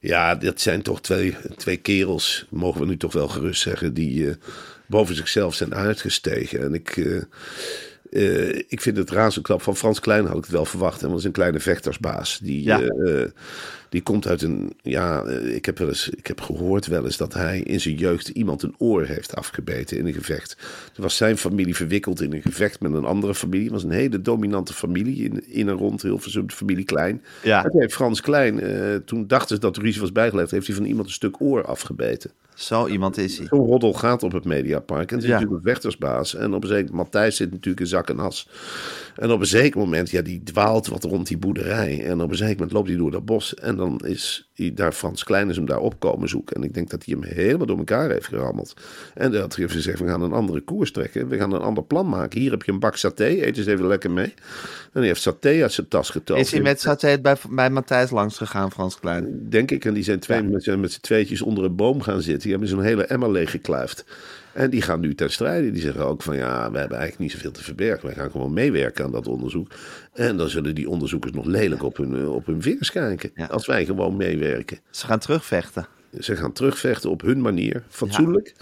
Ja, 0.00 0.34
dat 0.34 0.60
zijn 0.60 0.82
toch 0.82 1.00
twee, 1.00 1.36
twee 1.56 1.76
kerels, 1.76 2.46
mogen 2.50 2.80
we 2.80 2.86
nu 2.86 2.96
toch 2.96 3.12
wel 3.12 3.28
gerust 3.28 3.62
zeggen, 3.62 3.94
die 3.94 4.28
eh, 4.28 4.34
boven 4.86 5.14
zichzelf 5.14 5.54
zijn 5.54 5.74
uitgestegen. 5.74 6.60
En 6.62 6.74
ik, 6.74 6.96
eh, 8.10 8.48
ik 8.68 8.80
vind 8.80 8.96
het 8.96 9.10
razenklap 9.10 9.62
van 9.62 9.76
Frans 9.76 10.00
Klein 10.00 10.26
had 10.26 10.36
ik 10.36 10.42
het 10.42 10.52
wel 10.52 10.64
verwacht. 10.64 11.00
Dat 11.00 11.18
is 11.18 11.24
een 11.24 11.32
kleine 11.32 11.60
vechtersbaas. 11.60 12.38
Die, 12.42 12.62
Ja. 12.64 12.80
Die 13.92 14.02
komt 14.02 14.26
uit 14.26 14.42
een. 14.42 14.72
Ja, 14.82 15.22
eh, 15.24 15.54
ik 15.54 15.64
heb 15.64 15.78
wel 15.78 15.88
eens. 15.88 16.08
Ik 16.08 16.26
heb 16.26 16.40
gehoord 16.40 16.86
wel 16.86 17.04
eens 17.04 17.16
dat 17.16 17.34
hij 17.34 17.60
in 17.60 17.80
zijn 17.80 17.94
jeugd 17.94 18.28
iemand 18.28 18.62
een 18.62 18.74
oor 18.78 19.04
heeft 19.04 19.36
afgebeten 19.36 19.98
in 19.98 20.06
een 20.06 20.12
gevecht. 20.12 20.56
Toen 20.92 21.04
was 21.04 21.16
zijn 21.16 21.36
familie 21.38 21.76
verwikkeld 21.76 22.20
in 22.20 22.32
een 22.32 22.42
gevecht 22.42 22.80
met 22.80 22.92
een 22.94 23.04
andere 23.04 23.34
familie. 23.34 23.64
Het 23.64 23.72
was 23.72 23.82
een 23.82 23.90
hele 23.90 24.22
dominante 24.22 24.72
familie 24.72 25.24
in, 25.24 25.50
in 25.52 25.68
en 25.68 25.74
rond 25.74 26.02
Hilversum, 26.02 26.46
de 26.46 26.54
familie 26.54 26.84
Klein. 26.84 27.22
Ja. 27.42 27.64
En 27.64 27.90
Frans 27.90 28.20
Klein, 28.20 28.60
eh, 28.60 28.94
toen 29.04 29.26
dachten 29.26 29.54
ze 29.54 29.60
dat 29.60 29.76
er 29.76 29.82
ruzie 29.82 30.00
was 30.00 30.12
bijgelegd, 30.12 30.50
heeft 30.50 30.66
hij 30.66 30.76
van 30.76 30.84
iemand 30.84 31.06
een 31.06 31.12
stuk 31.12 31.40
oor 31.40 31.64
afgebeten. 31.64 32.30
Zo 32.54 32.86
iemand 32.86 33.18
is 33.18 33.38
hij. 33.38 33.46
Zo'n 33.46 33.66
roddel 33.66 33.92
gaat 33.92 34.22
op 34.22 34.32
het 34.32 34.44
Mediapark. 34.44 35.10
En 35.10 35.14
het 35.14 35.24
is 35.24 35.30
Ja. 35.30 35.34
natuurlijk 35.36 35.64
een 35.64 35.72
vechtersbaas. 35.72 36.34
En 36.34 36.54
op 36.54 36.62
een 36.62 36.68
zeker 36.68 36.90
moment, 36.90 37.12
Matthijs 37.12 37.36
zit 37.36 37.50
natuurlijk 37.50 37.80
in 37.80 37.86
zak 37.86 38.08
en 38.08 38.18
as. 38.18 38.48
En 39.16 39.30
op 39.30 39.40
een 39.40 39.46
zeker 39.46 39.78
moment, 39.80 40.10
ja, 40.10 40.22
die 40.22 40.42
dwaalt 40.42 40.86
wat 40.86 41.04
rond 41.04 41.26
die 41.26 41.38
boerderij. 41.38 42.04
En 42.04 42.20
op 42.20 42.30
een 42.30 42.36
zeker 42.36 42.54
moment 42.54 42.72
loopt 42.72 42.88
hij 42.88 42.96
door 42.96 43.10
dat 43.10 43.24
bos. 43.24 43.54
En 43.54 43.76
dan 43.82 43.98
is 44.06 44.50
daar, 44.54 44.92
Frans 44.92 45.24
Klein 45.24 45.50
is 45.50 45.56
hem 45.56 45.66
daar 45.66 45.78
op 45.80 46.00
komen 46.00 46.28
zoeken. 46.28 46.56
En 46.56 46.62
ik 46.62 46.74
denk 46.74 46.90
dat 46.90 47.04
hij 47.04 47.16
hem 47.20 47.28
helemaal 47.36 47.66
door 47.66 47.78
elkaar 47.78 48.10
heeft 48.10 48.26
gerammeld. 48.26 48.74
En 49.14 49.32
dat 49.32 49.56
heeft 49.56 49.72
gezegd, 49.72 49.98
we 49.98 50.06
gaan 50.06 50.22
een 50.22 50.32
andere 50.32 50.60
koers 50.60 50.92
trekken. 50.92 51.28
We 51.28 51.36
gaan 51.36 51.52
een 51.52 51.60
ander 51.60 51.84
plan 51.84 52.08
maken. 52.08 52.40
Hier 52.40 52.50
heb 52.50 52.62
je 52.62 52.72
een 52.72 52.78
bak 52.80 52.96
saté, 52.96 53.24
eet 53.24 53.56
eens 53.56 53.66
even 53.66 53.86
lekker 53.86 54.10
mee. 54.10 54.34
En 54.92 54.98
hij 55.00 55.06
heeft 55.06 55.20
saté 55.22 55.62
uit 55.62 55.72
zijn 55.72 55.88
tas 55.88 56.10
getogen. 56.10 56.42
Is 56.42 56.50
hij 56.50 56.60
met 56.60 56.80
saté 56.80 57.18
bij, 57.20 57.36
bij 57.50 57.70
Matthijs 57.70 58.10
langs 58.10 58.36
gegaan, 58.36 58.70
Frans 58.72 58.98
Klein? 58.98 59.46
Denk 59.48 59.70
ik. 59.70 59.84
En 59.84 59.94
die 59.94 60.04
zijn 60.04 60.18
twee 60.18 60.42
met, 60.42 60.62
z'n- 60.62 60.80
met 60.80 60.92
z'n 60.92 61.00
tweetjes 61.00 61.42
onder 61.42 61.64
een 61.64 61.76
boom 61.76 62.00
gaan 62.02 62.20
zitten. 62.22 62.42
Die 62.42 62.50
hebben 62.50 62.68
zo'n 62.68 62.82
hele 62.82 63.04
emmer 63.04 63.30
leeggekluifd. 63.30 64.04
En 64.52 64.70
die 64.70 64.82
gaan 64.82 65.00
nu 65.00 65.14
ten 65.14 65.30
strijde. 65.30 65.70
Die 65.70 65.82
zeggen 65.82 66.04
ook 66.06 66.22
van 66.22 66.36
ja, 66.36 66.70
we 66.70 66.78
hebben 66.78 66.98
eigenlijk 66.98 67.18
niet 67.18 67.30
zoveel 67.32 67.50
te 67.50 67.62
verbergen. 67.62 68.06
Wij 68.06 68.14
gaan 68.14 68.30
gewoon 68.30 68.52
meewerken 68.52 69.04
aan 69.04 69.10
dat 69.12 69.26
onderzoek. 69.26 69.68
En 70.12 70.36
dan 70.36 70.48
zullen 70.48 70.74
die 70.74 70.88
onderzoekers 70.88 71.32
nog 71.32 71.44
lelijk 71.44 71.82
op 71.82 71.96
hun, 71.96 72.16
eh, 72.16 72.34
op 72.34 72.46
hun 72.46 72.62
vingers 72.62 72.90
kijken. 72.90 73.30
Ja. 73.34 73.46
Als 73.46 73.66
wij 73.66 73.84
gewoon 73.84 74.16
meewerken. 74.16 74.40
Ze 74.90 75.06
gaan 75.06 75.18
terugvechten. 75.18 75.86
Ze 76.20 76.36
gaan 76.36 76.52
terugvechten 76.52 77.10
op 77.10 77.20
hun 77.20 77.40
manier. 77.40 77.82
Fatsoenlijk. 77.88 78.54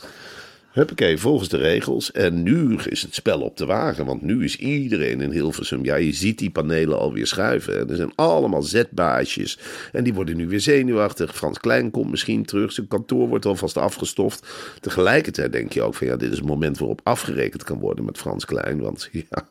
Huppakee, 0.71 1.19
volgens 1.19 1.49
de 1.49 1.57
regels. 1.57 2.13
En 2.13 2.43
nu 2.43 2.77
is 2.77 3.03
het 3.03 3.15
spel 3.15 3.41
op 3.41 3.57
de 3.57 3.67
wagen. 3.67 4.07
Want 4.07 4.23
nu 4.23 4.45
is 4.45 4.57
iedereen 4.57 5.21
in 5.21 5.31
Hilversum. 5.31 5.85
Ja, 5.85 5.95
je 5.95 6.13
ziet 6.13 6.39
die 6.39 6.51
panelen 6.51 6.99
alweer 6.99 7.27
schuiven. 7.27 7.79
En 7.79 7.91
er 7.91 7.97
zijn 7.97 8.13
allemaal 8.15 8.63
zetbaasjes. 8.63 9.59
En 9.93 10.05
die 10.05 10.15
worden 10.15 10.37
nu 10.37 10.49
weer 10.49 10.61
zenuwachtig. 10.61 11.37
Frans 11.37 11.59
Klein 11.59 11.91
komt 11.91 12.11
misschien 12.11 12.45
terug. 12.45 12.73
Zijn 12.73 12.89
kantoor 12.89 13.29
wordt 13.29 13.47
alvast 13.47 13.77
afgestoft. 13.77 14.47
Tegelijkertijd 14.81 15.53
denk 15.53 15.73
je 15.73 15.83
ook 15.83 15.95
van 15.95 16.07
ja, 16.07 16.17
dit 16.17 16.33
is 16.33 16.39
een 16.39 16.45
moment 16.45 16.79
waarop 16.79 17.01
afgerekend 17.03 17.65
kan 17.65 17.79
worden 17.79 18.05
met 18.05 18.19
Frans 18.19 18.45
Klein. 18.45 18.81
Want 18.81 19.09
ja, 19.13 19.47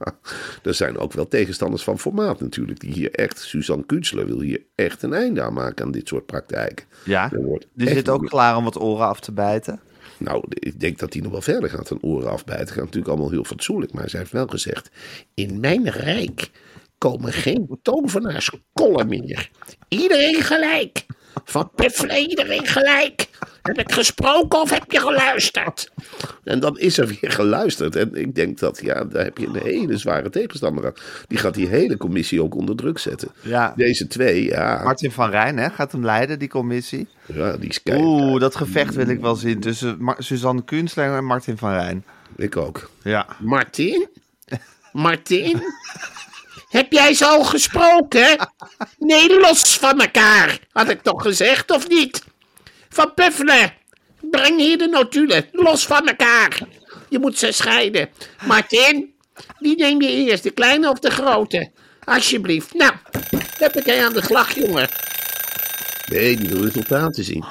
er 0.63 0.73
zijn 0.73 0.97
ook 0.97 1.13
wel 1.13 1.27
tegenstanders 1.27 1.84
van 1.84 1.99
formaat 1.99 2.39
natuurlijk. 2.39 2.79
Die 2.79 2.93
hier 2.93 3.12
echt, 3.12 3.39
Suzanne 3.39 3.86
Kunstler 3.86 4.25
wil 4.25 4.41
hier 4.41 4.62
echt 4.75 5.03
een 5.03 5.13
einde 5.13 5.41
aan 5.41 5.53
maken 5.53 5.86
aan 5.86 5.91
dit 5.91 6.08
soort 6.08 6.25
praktijken. 6.25 6.86
Ja, 7.05 7.32
Er 7.32 7.60
die 7.73 7.89
zit 7.89 8.10
ook 8.10 8.25
klaar 8.25 8.58
om 8.58 8.63
wat 8.63 8.82
oren 8.82 9.08
af 9.08 9.19
te 9.19 9.32
bijten. 9.32 9.79
Nou, 10.19 10.43
ik 10.49 10.79
denk 10.79 10.99
dat 10.99 11.13
hij 11.13 11.21
nog 11.21 11.32
wel 11.32 11.41
verder 11.41 11.69
gaat 11.69 11.88
dan 11.88 12.01
oren 12.01 12.32
afbijten. 12.32 12.67
Gaat 12.67 12.84
natuurlijk 12.84 13.08
allemaal 13.08 13.32
heel 13.32 13.43
fatsoenlijk. 13.43 13.93
Maar 13.93 14.10
zij 14.10 14.19
heeft 14.19 14.32
wel 14.32 14.47
gezegd: 14.47 14.89
In 15.34 15.60
mijn 15.60 15.89
rijk 15.89 16.49
komen 16.97 17.34
geen 17.34 17.79
tovenaarskollen 17.82 19.08
meer. 19.08 19.49
Iedereen 19.88 20.41
gelijk. 20.41 21.05
Van 21.45 21.71
Puffelen 21.75 22.17
iedereen 22.17 22.67
gelijk. 22.67 23.29
Heb 23.62 23.79
ik 23.79 23.91
gesproken 23.91 24.62
of 24.62 24.69
heb 24.69 24.91
je 24.91 24.99
geluisterd? 24.99 25.91
En 26.43 26.60
dan 26.60 26.80
is 26.80 26.97
er 26.97 27.08
weer 27.08 27.32
geluisterd. 27.32 27.95
En 27.95 28.15
ik 28.15 28.36
denk 28.36 28.60
dat, 28.60 28.80
ja, 28.84 29.04
daar 29.04 29.23
heb 29.23 29.38
je 29.38 29.47
een 29.47 29.62
hele 29.63 29.97
zware 29.97 30.30
tegenstander 30.30 30.86
aan. 30.86 30.93
Die 31.28 31.38
gaat 31.38 31.54
die 31.54 31.67
hele 31.67 31.97
commissie 31.97 32.43
ook 32.43 32.56
onder 32.56 32.75
druk 32.75 32.97
zetten. 32.97 33.32
Ja. 33.41 33.73
Deze 33.75 34.08
twee, 34.08 34.43
ja, 34.43 34.82
Martin 34.84 35.12
van 35.12 35.30
Rijn 35.30 35.58
hè, 35.58 35.69
gaat 35.69 35.91
hem 35.91 36.06
leiden, 36.06 36.39
die 36.39 36.49
commissie. 36.49 37.08
ja 37.25 37.58
die 37.58 37.69
is 37.69 37.84
keihard. 37.84 38.10
Oeh, 38.10 38.39
dat 38.39 38.56
gevecht 38.56 38.95
wil 38.95 39.08
ik 39.08 39.19
wel 39.19 39.36
zien 39.36 39.60
tussen 39.60 40.15
Suzanne 40.17 40.63
Kunstler 40.63 41.15
en 41.15 41.25
Martin 41.25 41.58
van 41.58 41.71
Rijn. 41.71 42.06
Ik 42.36 42.58
ook. 42.58 42.89
Ja. 43.04 43.28
Martin? 43.39 44.08
Martin? 44.93 45.63
Heb 46.69 46.91
jij 46.91 47.13
ze 47.13 47.25
al 47.25 47.43
gesproken? 47.43 48.49
Nee, 48.97 49.39
los 49.39 49.78
van 49.78 49.99
elkaar. 49.99 50.60
Had 50.71 50.89
ik 50.89 51.02
toch 51.02 51.21
gezegd, 51.21 51.71
of 51.71 51.88
niet? 51.88 52.23
Van 52.89 53.13
Puffelen, 53.13 53.73
breng 54.21 54.58
hier 54.60 54.77
de 54.77 54.88
notulen. 54.88 55.45
Los 55.51 55.86
van 55.86 56.08
elkaar. 56.08 56.60
Je 57.10 57.19
moet 57.19 57.38
ze 57.38 57.51
scheiden. 57.51 58.10
Martin, 58.45 59.13
wie 59.60 59.75
neem 59.75 60.01
je 60.01 60.10
eerst, 60.10 60.43
de 60.43 60.51
kleine 60.51 60.89
of 60.89 60.99
de 60.99 61.10
grote? 61.12 61.71
Alsjeblieft. 62.03 62.73
Nou, 62.73 62.91
heb 63.58 63.75
ik 63.75 63.89
aan 63.99 64.13
de 64.13 64.21
slag, 64.21 64.55
jongen. 64.55 64.89
Nee, 66.05 66.38
die 66.38 66.49
wil 66.49 66.63
resultaten 66.63 67.23
zien. 67.23 67.45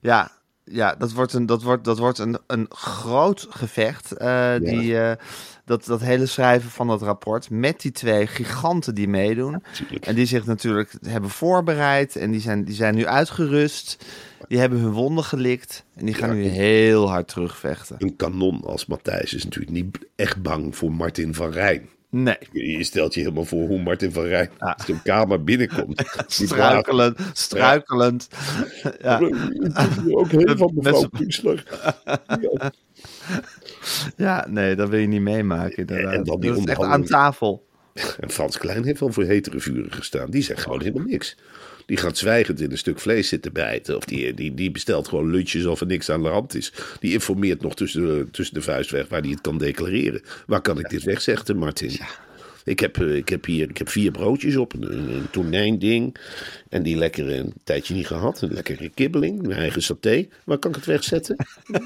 Ja, 0.00 0.30
ja 0.64 0.94
dat 0.94 1.12
wordt 1.12 1.32
een, 1.32 1.46
dat 1.46 1.62
wordt, 1.62 1.84
dat 1.84 1.98
wordt 1.98 2.18
een, 2.18 2.38
een 2.46 2.66
groot 2.68 3.46
gevecht. 3.50 4.12
eh, 4.12 4.54
die, 4.58 4.98
eh, 4.98 5.12
dat, 5.64 5.84
dat 5.84 6.00
hele 6.00 6.26
schrijven 6.26 6.70
van 6.70 6.86
dat 6.86 7.02
rapport 7.02 7.50
met 7.50 7.80
die 7.80 7.92
twee 7.92 8.26
giganten 8.26 8.94
die 8.94 9.08
meedoen. 9.08 9.62
En 10.00 10.14
die 10.14 10.26
zich 10.26 10.44
natuurlijk 10.44 10.92
hebben 11.06 11.30
voorbereid 11.30 12.16
en 12.16 12.30
die 12.30 12.40
zijn, 12.40 12.64
die 12.64 12.74
zijn 12.74 12.94
nu 12.94 13.06
uitgerust. 13.06 14.04
Die 14.48 14.58
hebben 14.58 14.78
hun 14.78 14.92
wonden 14.92 15.24
gelikt 15.24 15.84
en 15.94 16.06
die 16.06 16.14
gaan 16.14 16.34
nu 16.36 16.44
heel 16.44 17.10
hard 17.10 17.28
terugvechten. 17.28 17.96
Een 17.98 18.16
kanon 18.16 18.64
als 18.64 18.86
Matthijs 18.86 19.34
is 19.34 19.44
natuurlijk 19.44 19.72
niet 19.72 19.98
echt 20.16 20.42
bang 20.42 20.76
voor 20.76 20.92
Martin 20.92 21.34
van 21.34 21.50
Rijn. 21.50 21.88
Nee, 22.10 22.36
Je 22.52 22.84
stelt 22.84 23.14
je 23.14 23.20
helemaal 23.20 23.44
voor 23.44 23.66
hoe 23.66 23.82
Martin 23.82 24.12
van 24.12 24.24
Rijn 24.24 24.50
zo'n 24.86 25.02
kamer 25.02 25.44
binnenkomt. 25.44 26.02
Struikelend, 26.26 27.18
struikelend. 27.32 28.28
Ja, 29.02 29.18
blazen. 29.18 30.16
Ook 30.16 30.30
heel 30.30 30.56
van 30.56 30.72
mevrouw. 30.74 31.08
Ja. 32.40 32.72
ja, 34.16 34.46
nee, 34.48 34.74
dat 34.76 34.88
wil 34.88 34.98
je 34.98 35.06
niet 35.06 35.20
meemaken. 35.20 35.76
Inderdaad. 35.76 36.12
En 36.12 36.24
dan 36.24 36.40
die 36.40 36.50
dat 36.50 36.58
is 36.58 36.64
echt 36.64 36.82
aan 36.82 37.04
tafel. 37.04 37.66
En 38.20 38.30
Frans 38.30 38.58
Klein 38.58 38.84
heeft 38.84 39.00
wel 39.00 39.12
voor 39.12 39.24
hetere 39.24 39.60
vuren 39.60 39.92
gestaan. 39.92 40.30
Die 40.30 40.42
zegt 40.42 40.62
gewoon 40.62 40.82
helemaal 40.82 41.06
niks. 41.06 41.36
Die 41.86 41.96
gaat 41.96 42.18
zwijgend 42.18 42.60
in 42.60 42.70
een 42.70 42.78
stuk 42.78 43.00
vlees 43.00 43.28
zitten 43.28 43.52
bijten. 43.52 43.96
Of 43.96 44.04
die, 44.04 44.34
die, 44.34 44.54
die 44.54 44.70
bestelt 44.70 45.08
gewoon 45.08 45.30
lunches 45.30 45.66
of 45.66 45.80
er 45.80 45.86
niks 45.86 46.10
aan 46.10 46.22
de 46.22 46.28
hand 46.28 46.54
is. 46.54 46.72
Die 47.00 47.12
informeert 47.12 47.62
nog 47.62 47.74
tussen 47.74 48.06
de, 48.06 48.26
tussen 48.30 48.54
de 48.54 48.62
vuist 48.62 48.90
weg 48.90 49.08
waar 49.08 49.20
hij 49.20 49.30
het 49.30 49.40
kan 49.40 49.58
declareren. 49.58 50.22
Waar 50.46 50.60
kan 50.60 50.78
ik 50.78 50.88
dit 50.88 51.02
wegzeggen, 51.02 51.56
Martin? 51.56 51.98
Ik 52.64 52.80
heb, 52.80 53.00
eh, 53.00 53.16
ik 53.16 53.28
heb 53.28 53.44
hier 53.44 53.68
ik 53.70 53.78
heb 53.78 53.88
vier 53.88 54.10
broodjes 54.10 54.56
op, 54.56 54.72
een, 54.72 55.14
een 55.14 55.30
tonijnding. 55.30 56.16
En 56.68 56.82
die 56.82 56.96
lekkere, 56.96 57.34
een 57.36 57.52
tijdje 57.64 57.94
niet 57.94 58.06
gehad, 58.06 58.40
een 58.40 58.52
lekkere 58.52 58.88
kibbeling, 58.88 59.42
mijn 59.42 59.58
eigen 59.58 59.82
saté. 59.82 60.26
Waar 60.44 60.58
kan 60.58 60.70
ik 60.70 60.76
het 60.76 60.86
wegzetten? 60.86 61.36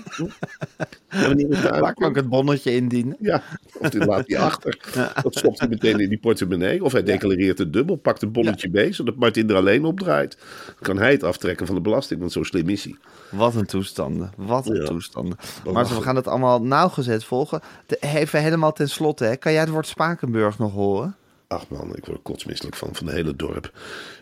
Waar 1.81 1.95
kan 1.95 2.11
ik 2.11 2.15
het 2.17 2.29
bonnetje 2.29 2.75
indienen? 2.75 3.17
ja, 3.21 3.43
of 3.79 3.89
die 3.91 4.05
laat 4.05 4.29
hij 4.29 4.39
achter. 4.39 4.79
Dat 5.23 5.37
stopt 5.37 5.59
hij 5.59 5.69
meteen 5.69 6.01
in 6.01 6.09
die 6.09 6.19
portemonnee. 6.19 6.85
Of 6.85 6.93
hij 6.93 7.03
declareert 7.03 7.59
het 7.59 7.73
dubbel, 7.73 7.97
pakt 7.97 8.23
een 8.23 8.33
bonnetje 8.33 8.69
mee, 8.73 8.93
zodat 8.93 9.17
Martin 9.17 9.51
er 9.51 9.57
alleen 9.57 9.85
op 9.85 9.99
draait. 10.01 10.37
Dan 10.67 10.75
kan 10.83 10.99
hij 10.99 11.11
het 11.13 11.23
aftrekken 11.23 11.67
van 11.67 11.75
de 11.75 11.81
belasting, 11.81 12.21
want 12.21 12.33
zo 12.33 12.43
slim 12.43 12.69
is 12.69 12.85
hij. 12.85 12.95
Wat 13.31 13.55
een 13.55 13.67
toestanden. 13.67 14.33
Wat 14.37 14.69
een 14.69 14.77
Ja. 14.77 14.85
toestanden. 14.85 15.39
Maar 15.73 15.87
we 15.89 16.03
gaan 16.03 16.17
het 16.17 16.27
allemaal 16.27 16.63
nauwgezet 16.63 17.25
volgen. 17.25 17.61
Even 18.01 18.43
helemaal 18.43 18.73
ten 18.73 18.89
slotte. 18.89 19.25
Hè. 19.25 19.37
Kan 19.37 19.53
jij 19.53 19.61
het 19.61 19.71
woord 19.71 19.87
Spakenburg 19.87 20.59
nog 20.59 20.68
horen? 20.71 21.17
Ach 21.49 21.69
man, 21.69 21.97
ik 21.97 22.05
word 22.05 22.23
kotsmisselijk 22.23 22.77
van, 22.77 22.89
van 22.95 23.07
het 23.07 23.15
hele 23.15 23.37
dorp. 23.37 23.73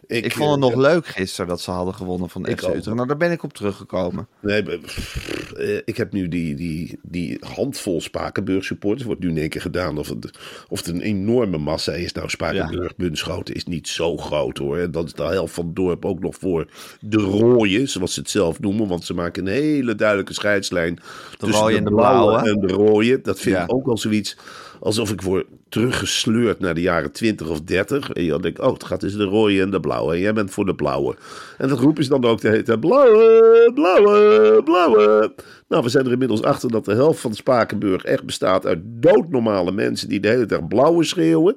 Ik, 0.06 0.24
Ik 0.24 0.32
vond 0.32 0.50
het 0.50 0.62
eh, 0.62 0.76
nog 0.76 0.86
leuk 0.86 1.06
gisteren 1.06 1.46
dat 1.48 1.60
ze 1.60 1.70
hadden 1.70 1.94
gewonnen 1.94 2.28
van 2.30 2.46
Ik 2.46 2.58
FC 2.58 2.64
ook. 2.64 2.74
Utrecht. 2.74 2.96
Nou, 2.96 3.08
daar 3.08 3.16
ben 3.16 3.30
ik 3.30 3.42
op 3.42 3.52
teruggekomen. 3.52 4.28
Nee, 4.40 4.62
pff, 4.62 5.52
eh, 5.56 5.76
ik 5.84 5.96
heb 5.96 6.12
nu 6.12 6.28
die, 6.28 6.54
die, 6.54 6.98
die 7.02 7.38
handvol 7.54 8.00
Spakenburg 8.00 8.64
supporters. 8.64 9.04
Wordt 9.04 9.20
nu 9.20 9.28
in 9.28 9.38
één 9.38 9.48
keer 9.48 9.60
gedaan 9.60 9.98
of 9.98 10.08
het, 10.08 10.30
of 10.68 10.78
het 10.78 10.88
een 10.88 11.00
enorme 11.00 11.58
massa 11.58 11.92
is. 11.92 12.12
Nou, 12.12 12.28
Spakenburg, 12.28 12.96
Bunschoten 12.96 13.54
is 13.54 13.64
niet 13.64 13.88
zo 13.88 14.16
groot 14.16 14.58
hoor. 14.58 14.78
En 14.78 14.90
dat 14.90 15.04
is 15.06 15.12
de 15.12 15.22
helft 15.22 15.54
van 15.54 15.66
het 15.66 15.76
dorp 15.76 16.04
ook 16.04 16.20
nog 16.20 16.34
voor 16.38 16.66
de 17.00 17.18
rooien, 17.18 17.88
zoals 17.88 18.14
ze 18.14 18.20
het 18.20 18.30
zelf 18.30 18.60
noemen. 18.60 18.88
Want 18.88 19.04
ze 19.04 19.14
maken 19.14 19.46
een 19.46 19.52
hele 19.52 19.94
duidelijke 19.94 20.34
scheidslijn 20.34 20.98
tussen 21.38 21.60
rooie 21.60 21.72
de 21.72 21.78
en 21.78 21.84
de 21.84 21.90
blauwe 21.94 22.26
blauwe. 22.40 22.50
en 22.50 22.66
de 22.66 22.72
rode. 22.72 23.20
Dat 23.20 23.40
vind 23.40 23.56
Ja. 23.56 23.62
ik 23.62 23.74
ook 23.74 23.86
wel 23.86 23.98
zoiets 23.98 24.36
alsof 24.80 25.10
ik 25.10 25.20
word 25.20 25.46
teruggesleurd 25.68 26.60
naar 26.60 26.74
de 26.74 26.80
jaren 26.80 27.12
20 27.12 27.48
of 27.48 27.60
30. 27.60 28.12
En 28.12 28.28
dan 28.28 28.42
denkt, 28.42 28.60
oh, 28.60 28.72
het 28.72 28.84
gaat 28.84 29.00
tussen 29.00 29.20
de 29.20 29.26
rode 29.26 29.60
en 29.60 29.70
de 29.70 29.80
blauwe. 29.80 30.14
En 30.14 30.20
jij 30.20 30.32
bent 30.32 30.50
voor 30.50 30.66
de 30.66 30.74
blauwe. 30.74 31.16
En 31.58 31.68
dat 31.68 31.78
roepen 31.78 32.04
ze 32.04 32.10
dan 32.10 32.24
ook 32.24 32.40
de 32.40 32.48
hele 32.48 32.62
tijd, 32.62 32.80
blauwe, 32.80 33.70
blauwe, 33.74 34.60
blauwe. 34.64 35.32
Nou, 35.68 35.82
we 35.82 35.88
zijn 35.88 36.06
er 36.06 36.12
inmiddels 36.12 36.42
achter 36.42 36.70
dat 36.70 36.84
de 36.84 36.94
helft 36.94 37.20
van 37.20 37.34
Spakenburg 37.34 38.04
echt 38.04 38.24
bestaat 38.24 38.66
uit 38.66 38.78
doodnormale 38.82 39.72
mensen 39.72 40.08
die 40.08 40.20
de 40.20 40.28
hele 40.28 40.46
tijd 40.46 40.68
blauwe 40.68 41.04
schreeuwen. 41.04 41.56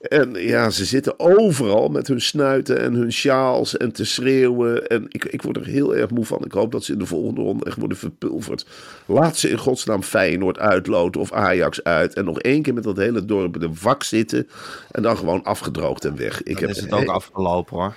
En 0.00 0.34
ja, 0.34 0.70
ze 0.70 0.84
zitten 0.84 1.20
overal 1.20 1.88
met 1.88 2.08
hun 2.08 2.20
snuiten 2.20 2.80
en 2.80 2.94
hun 2.94 3.12
sjaals 3.12 3.76
en 3.76 3.92
te 3.92 4.04
schreeuwen. 4.04 4.86
En 4.86 5.04
ik, 5.08 5.24
ik 5.24 5.42
word 5.42 5.56
er 5.56 5.66
heel 5.66 5.96
erg 5.96 6.10
moe 6.10 6.24
van. 6.24 6.44
Ik 6.44 6.52
hoop 6.52 6.72
dat 6.72 6.84
ze 6.84 6.92
in 6.92 6.98
de 6.98 7.06
volgende 7.06 7.40
ronde 7.40 7.64
echt 7.64 7.76
worden 7.76 7.98
verpulverd. 7.98 8.66
Laat 9.06 9.36
ze 9.36 9.50
in 9.50 9.58
godsnaam 9.58 10.02
Feyenoord 10.02 10.58
uitloten 10.58 11.20
of 11.20 11.32
Ajax 11.32 11.84
uit. 11.84 12.14
En 12.14 12.24
nog 12.24 12.40
één 12.40 12.62
keer 12.62 12.74
met 12.74 12.84
dat 12.84 12.96
hele 12.96 13.24
dorp 13.24 13.56
in 13.56 13.62
een 13.62 13.76
vak 13.76 14.02
zitten. 14.02 14.48
En 14.90 15.02
dan 15.02 15.16
gewoon 15.16 15.42
afgedroogd 15.42 16.04
en 16.04 16.16
weg. 16.16 16.42
Ik 16.42 16.54
Dan 16.54 16.68
heb 16.68 16.70
is 16.70 16.80
het 16.80 16.92
ook 16.92 17.06
afgelopen 17.06 17.76
hoor. 17.76 17.94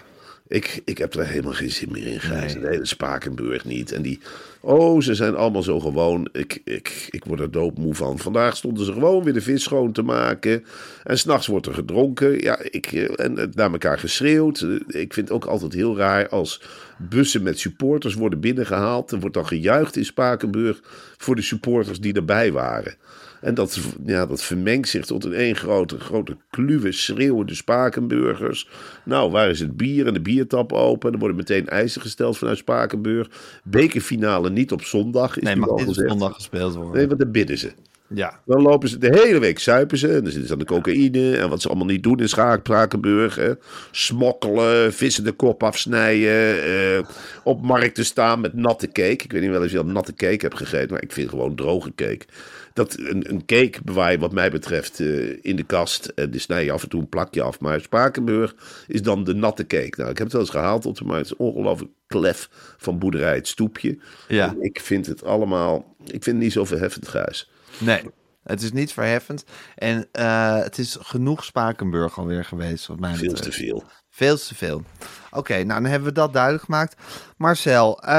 Ik, 0.52 0.82
ik 0.86 0.98
heb 0.98 1.14
er 1.14 1.28
helemaal 1.28 1.54
geen 1.54 1.72
zin 1.72 1.92
meer 1.92 2.08
in, 2.08 2.20
Gijs. 2.20 2.54
De 2.54 2.68
hele 2.68 2.86
Spakenburg 2.86 3.66
niet. 3.66 3.92
En 3.92 4.02
die, 4.02 4.20
oh, 4.60 5.02
ze 5.02 5.16
zijn 5.16 5.36
allemaal 5.36 5.64
zo 5.64 5.80
gewoon. 5.80 6.30
Ik, 6.32 6.62
ik, 6.64 7.08
ik 7.10 7.24
word 7.26 7.40
er 7.40 7.52
doodmoe 7.52 7.96
van. 7.96 8.20
Vandaag 8.20 8.58
stonden 8.58 8.86
ze 8.86 8.94
gewoon 8.94 9.24
weer 9.24 9.34
de 9.34 9.42
vis 9.42 9.64
schoon 9.64 9.92
te 9.92 10.02
maken. 10.02 10.64
En 11.04 11.18
s'nachts 11.18 11.48
wordt 11.48 11.66
er 11.66 11.74
gedronken. 11.74 12.42
Ja, 12.42 12.60
ik, 12.70 12.86
eh, 12.86 13.26
en 13.26 13.38
het 13.38 13.56
naar 13.56 13.72
elkaar 13.72 14.00
geschreeuwd. 14.00 14.60
Eh, 14.62 15.02
Ik 15.02 15.14
vind 15.14 15.28
het 15.28 15.32
ook 15.32 15.46
altijd 15.46 15.74
heel 15.74 15.98
raar 15.98 16.30
als 16.30 16.62
bussen 17.10 17.44
met 17.44 17.60
supporters 17.60 18.14
worden 18.14 18.40
binnengehaald. 18.40 19.12
Er 19.12 19.20
wordt 19.20 19.36
dan 19.36 19.48
gejuicht 19.48 19.96
in 19.96 20.06
Spakenburg 20.06 20.80
voor 21.18 21.36
de 21.36 21.42
supporters 21.42 22.00
die 22.00 22.14
erbij 22.14 22.52
waren. 22.52 22.96
En 23.42 23.54
dat, 23.54 23.80
ja, 24.06 24.26
dat 24.26 24.44
vermengt 24.44 24.90
zich 24.90 25.06
tot 25.06 25.26
een 25.26 25.34
één 25.34 25.56
grote, 25.56 26.00
grote 26.00 26.38
kluwe, 26.50 26.92
schreeuwende 26.92 27.56
Spakenburgers. 27.56 28.70
Nou, 29.06 29.32
waar 29.32 29.50
is 29.50 29.60
het 29.60 29.78
bier 29.78 30.08
en 30.08 30.14
de 30.14 30.22
biertap 30.22 30.74
open? 30.74 31.12
Er 31.12 31.20
worden 31.20 31.38
meteen 31.38 31.68
eisen 31.68 32.02
gesteld 32.02 32.38
vanuit 32.38 32.58
Spakenburg. 32.58 33.30
Bekerfinale 33.64 34.50
niet 34.50 34.72
op 34.72 34.82
zondag, 34.82 35.38
is 35.38 35.44
Nee, 35.44 35.56
mag 35.56 35.70
al 35.70 35.78
niet 35.78 35.88
op 35.88 36.08
zondag 36.08 36.34
gespeeld 36.34 36.76
worden. 36.76 36.96
Nee, 36.96 37.08
want 37.08 37.20
dan 37.20 37.32
bidden 37.32 37.58
ze. 37.58 37.72
Ja. 38.14 38.40
Dan 38.46 38.62
lopen 38.62 38.90
ze 38.90 38.98
de 38.98 39.20
hele 39.24 39.40
week 39.40 39.60
zuipen 39.60 39.98
ze. 39.98 40.08
En 40.08 40.14
dan 40.24 40.32
zitten 40.32 40.48
ze 40.48 40.54
aan 40.54 40.60
de 40.60 40.66
cocaïne. 40.66 41.38
En 41.38 41.50
wat 41.50 41.62
ze 41.62 41.68
allemaal 41.68 41.86
niet 41.86 42.04
doen 42.04 42.20
in 42.20 42.30
Schaak, 42.30 42.60
Sprakenburg. 42.60 43.36
Hè. 43.36 43.52
Smokkelen, 43.92 44.94
vissen 44.94 45.24
de 45.24 45.32
kop 45.32 45.64
afsnijden. 45.64 46.64
eh, 46.64 47.04
op 47.44 47.62
markten 47.62 48.06
staan 48.06 48.42
met 48.42 48.54
natte 48.54 48.88
cake. 48.88 49.24
Ik 49.24 49.32
weet 49.32 49.42
niet 49.42 49.50
wel 49.52 49.64
of 49.64 49.72
je 49.72 49.78
al 49.78 49.86
natte 49.86 50.14
cake 50.14 50.38
hebt 50.46 50.58
gegeten. 50.58 50.92
Maar 50.92 51.04
ik 51.04 51.12
vind 51.12 51.30
gewoon 51.30 51.56
droge 51.56 51.92
cake. 51.96 52.26
Dat, 52.74 52.98
een, 53.00 53.30
een 53.30 53.46
cake 53.46 53.80
bewaar 53.84 54.12
je 54.12 54.18
wat 54.20 54.32
mij 54.32 54.52
betreft 54.52 55.00
eh, 55.00 55.38
in 55.42 55.56
de 55.56 55.64
kast. 55.64 56.06
En 56.16 56.32
dan 56.32 56.40
snij 56.40 56.64
je 56.64 56.72
af 56.72 56.84
en 56.84 56.90
toe 56.90 57.02
een 57.02 57.10
plakje 57.10 57.42
af. 57.42 57.60
Maar 57.60 57.82
Spakenburg 57.82 58.56
is 58.88 59.02
dan 59.02 59.24
de 59.24 59.34
natte 59.34 59.66
cake. 59.68 59.94
Nou, 59.98 60.10
ik 60.10 60.18
heb 60.18 60.24
het 60.28 60.32
wel 60.32 60.42
eens 60.42 60.50
gehaald 60.52 60.86
op 60.86 60.98
de 60.98 61.04
markt. 61.04 61.30
Het 61.30 61.40
is 61.40 61.46
ongelooflijk 61.46 61.92
klef 62.08 62.50
van 62.78 63.00
boerderij 63.00 63.36
het 63.36 63.48
stoepje. 63.48 63.98
Ja. 64.28 64.48
En 64.48 64.62
Ik 64.62 64.80
vind 64.80 65.06
het 65.06 65.24
allemaal... 65.24 65.96
Ik 66.04 66.24
vind 66.24 66.26
het 66.26 66.36
niet 66.36 66.52
zo 66.52 66.66
verheffend 66.66 67.08
grijs. 67.08 67.50
Nee, 67.80 68.04
het 68.44 68.62
is 68.62 68.72
niet 68.72 68.94
verheffend. 68.94 69.44
En 69.76 70.08
eh, 70.12 70.58
het 70.58 70.78
is 70.78 70.98
genoeg 71.02 71.44
Spakenburg 71.44 72.20
alweer 72.20 72.46
geweest, 72.46 72.88
wat 72.88 73.00
mij 73.00 73.16
Veel 73.16 73.34
te 73.34 73.52
veel. 73.52 73.84
Veel 74.10 74.38
te 74.38 74.56
veel. 74.56 74.84
Oké, 75.32 75.54
nou 75.54 75.82
dan 75.82 75.92
hebben 75.92 76.10
we 76.10 76.14
dat 76.14 76.34
duidelijk 76.34 76.64
gemaakt. 76.64 76.96
Marcel, 77.38 78.02
eh, 78.02 78.12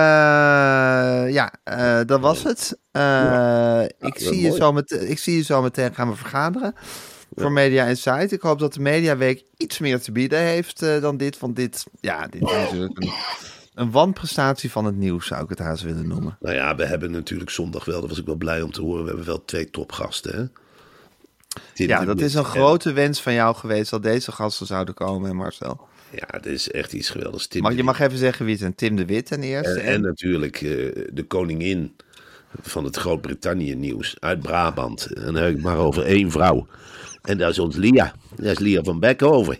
ja, 1.33 1.53
eh, 1.65 2.01
dat 2.07 2.21
was 2.21 2.43
het. 2.43 2.79
Ik, 3.99 4.19
zie 4.19 4.41
je 4.41 4.53
zo 4.57 4.73
met, 4.73 4.91
ik 4.91 5.19
zie 5.19 5.37
je 5.37 5.43
zo 5.43 5.62
meteen 5.62 5.95
gaan 5.95 6.11
we 6.11 6.17
vergaderen 6.17 6.75
voor 7.35 7.53
Media 7.53 7.85
Insight. 7.85 8.33
Ik 8.33 8.41
hoop 8.41 8.59
dat 8.59 8.75
de 8.75 8.81
Mediaweek 8.81 9.45
iets 9.57 9.79
meer 9.79 10.01
te 10.01 10.12
bieden 10.12 10.38
heeft 10.38 10.81
dan 10.81 11.17
dit. 11.17 11.38
Want 11.38 11.57
dit, 11.57 11.85
ja, 12.01 12.27
dit 12.27 12.43
is 12.43 12.51
natuurlijk 12.51 13.03
een, 13.03 13.12
een 13.75 13.91
wanprestatie 13.91 14.71
van 14.71 14.85
het 14.85 14.97
nieuws, 14.97 15.27
zou 15.27 15.43
ik 15.43 15.49
het 15.49 15.59
haast 15.59 15.83
willen 15.83 16.09
noemen. 16.09 16.37
Nou 16.41 16.55
ja, 16.55 16.77
we 16.77 16.85
hebben 16.85 17.11
natuurlijk 17.11 17.51
zondag 17.51 17.85
wel, 17.85 18.01
daar 18.01 18.09
was 18.09 18.19
ik 18.19 18.27
wel 18.27 18.35
blij 18.35 18.63
om 18.63 18.73
te 18.73 18.81
horen, 18.81 19.03
we 19.03 19.09
hebben 19.09 19.27
wel 19.27 19.45
twee 19.45 19.71
topgasten. 19.71 20.35
Hè? 20.37 20.45
Ja, 21.75 22.05
dat 22.05 22.21
is 22.21 22.35
een 22.35 22.45
en- 22.45 22.51
grote 22.51 22.93
wens 22.93 23.21
van 23.21 23.33
jou 23.33 23.55
geweest 23.55 23.91
dat 23.91 24.03
deze 24.03 24.33
gasten 24.33 24.67
zouden 24.67 24.95
komen, 24.95 25.37
Marcel. 25.37 25.89
Ja, 26.11 26.27
dat 26.27 26.47
is 26.47 26.71
echt 26.71 26.93
iets 26.93 27.11
geweldigs. 27.11 27.47
Tim 27.47 27.63
Mag, 27.63 27.75
je 27.75 27.83
mag 27.83 28.01
even 28.01 28.19
zeggen 28.19 28.45
wie 28.45 28.55
het 28.55 28.63
zijn. 28.63 28.75
Tim 28.75 28.97
de 28.97 29.05
Wit 29.05 29.27
ten 29.27 29.43
eerste. 29.43 29.81
En, 29.81 29.93
en 29.93 30.01
natuurlijk 30.01 30.57
eh, 30.57 30.69
de 31.13 31.25
koningin 31.29 31.97
van 32.61 32.85
het 32.85 32.97
Groot-Brittannië 32.97 33.75
nieuws 33.75 34.17
uit 34.21 34.41
Brabant. 34.41 35.07
En 35.07 35.25
dan 35.25 35.35
heb 35.35 35.57
ik 35.57 35.63
maar 35.63 35.77
over 35.77 36.05
één 36.05 36.31
vrouw. 36.31 36.67
En 37.23 37.39
dat 37.39 37.51
is 37.51 37.59
ons 37.59 37.77
Lia. 37.77 38.15
Dat 38.37 38.47
is 38.47 38.59
Lia 38.59 38.83
van 38.83 39.01
Beckhoven. 39.01 39.59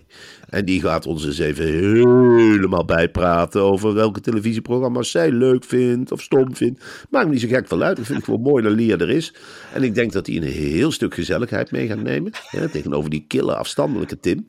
En 0.53 0.65
die 0.65 0.81
gaat 0.81 1.07
ons 1.07 1.27
eens 1.27 1.39
even 1.39 1.65
helemaal 1.65 2.85
bijpraten 2.85 3.63
over 3.63 3.95
welke 3.95 4.21
televisieprogramma's 4.21 5.11
zij 5.11 5.31
leuk 5.31 5.65
vindt 5.65 6.13
of 6.13 6.23
stom 6.23 6.57
vindt. 6.57 6.85
Maakt 7.11 7.27
me 7.27 7.33
niet 7.33 7.41
zo 7.41 7.49
gek 7.49 7.69
van 7.69 7.83
uit. 7.83 7.99
Ik 7.99 8.05
vind 8.05 8.17
het 8.17 8.25
gewoon 8.27 8.43
mooi 8.43 8.63
dat 8.63 8.73
Lia 8.73 8.97
er 8.97 9.11
is. 9.11 9.35
En 9.75 9.83
ik 9.83 9.95
denk 9.95 10.13
dat 10.13 10.27
hij 10.27 10.37
een 10.37 10.43
heel 10.43 10.91
stuk 10.91 11.15
gezelligheid 11.15 11.71
mee 11.71 11.87
gaat 11.87 12.03
nemen. 12.03 12.33
Tegenover 12.73 13.11
die 13.11 13.25
kille 13.29 13.55
afstandelijke 13.57 14.21
Tim. 14.21 14.45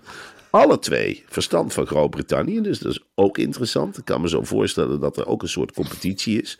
Alle 0.55 0.79
twee 0.79 1.23
verstand 1.27 1.73
van 1.73 1.85
Groot-Brittannië, 1.85 2.61
dus 2.61 2.79
dat 2.79 2.91
is 2.91 3.03
ook 3.15 3.37
interessant. 3.37 3.97
Ik 3.97 4.05
kan 4.05 4.21
me 4.21 4.29
zo 4.29 4.43
voorstellen 4.43 4.99
dat 4.99 5.17
er 5.17 5.27
ook 5.27 5.41
een 5.41 5.47
soort 5.47 5.73
competitie 5.73 6.41
is. 6.41 6.59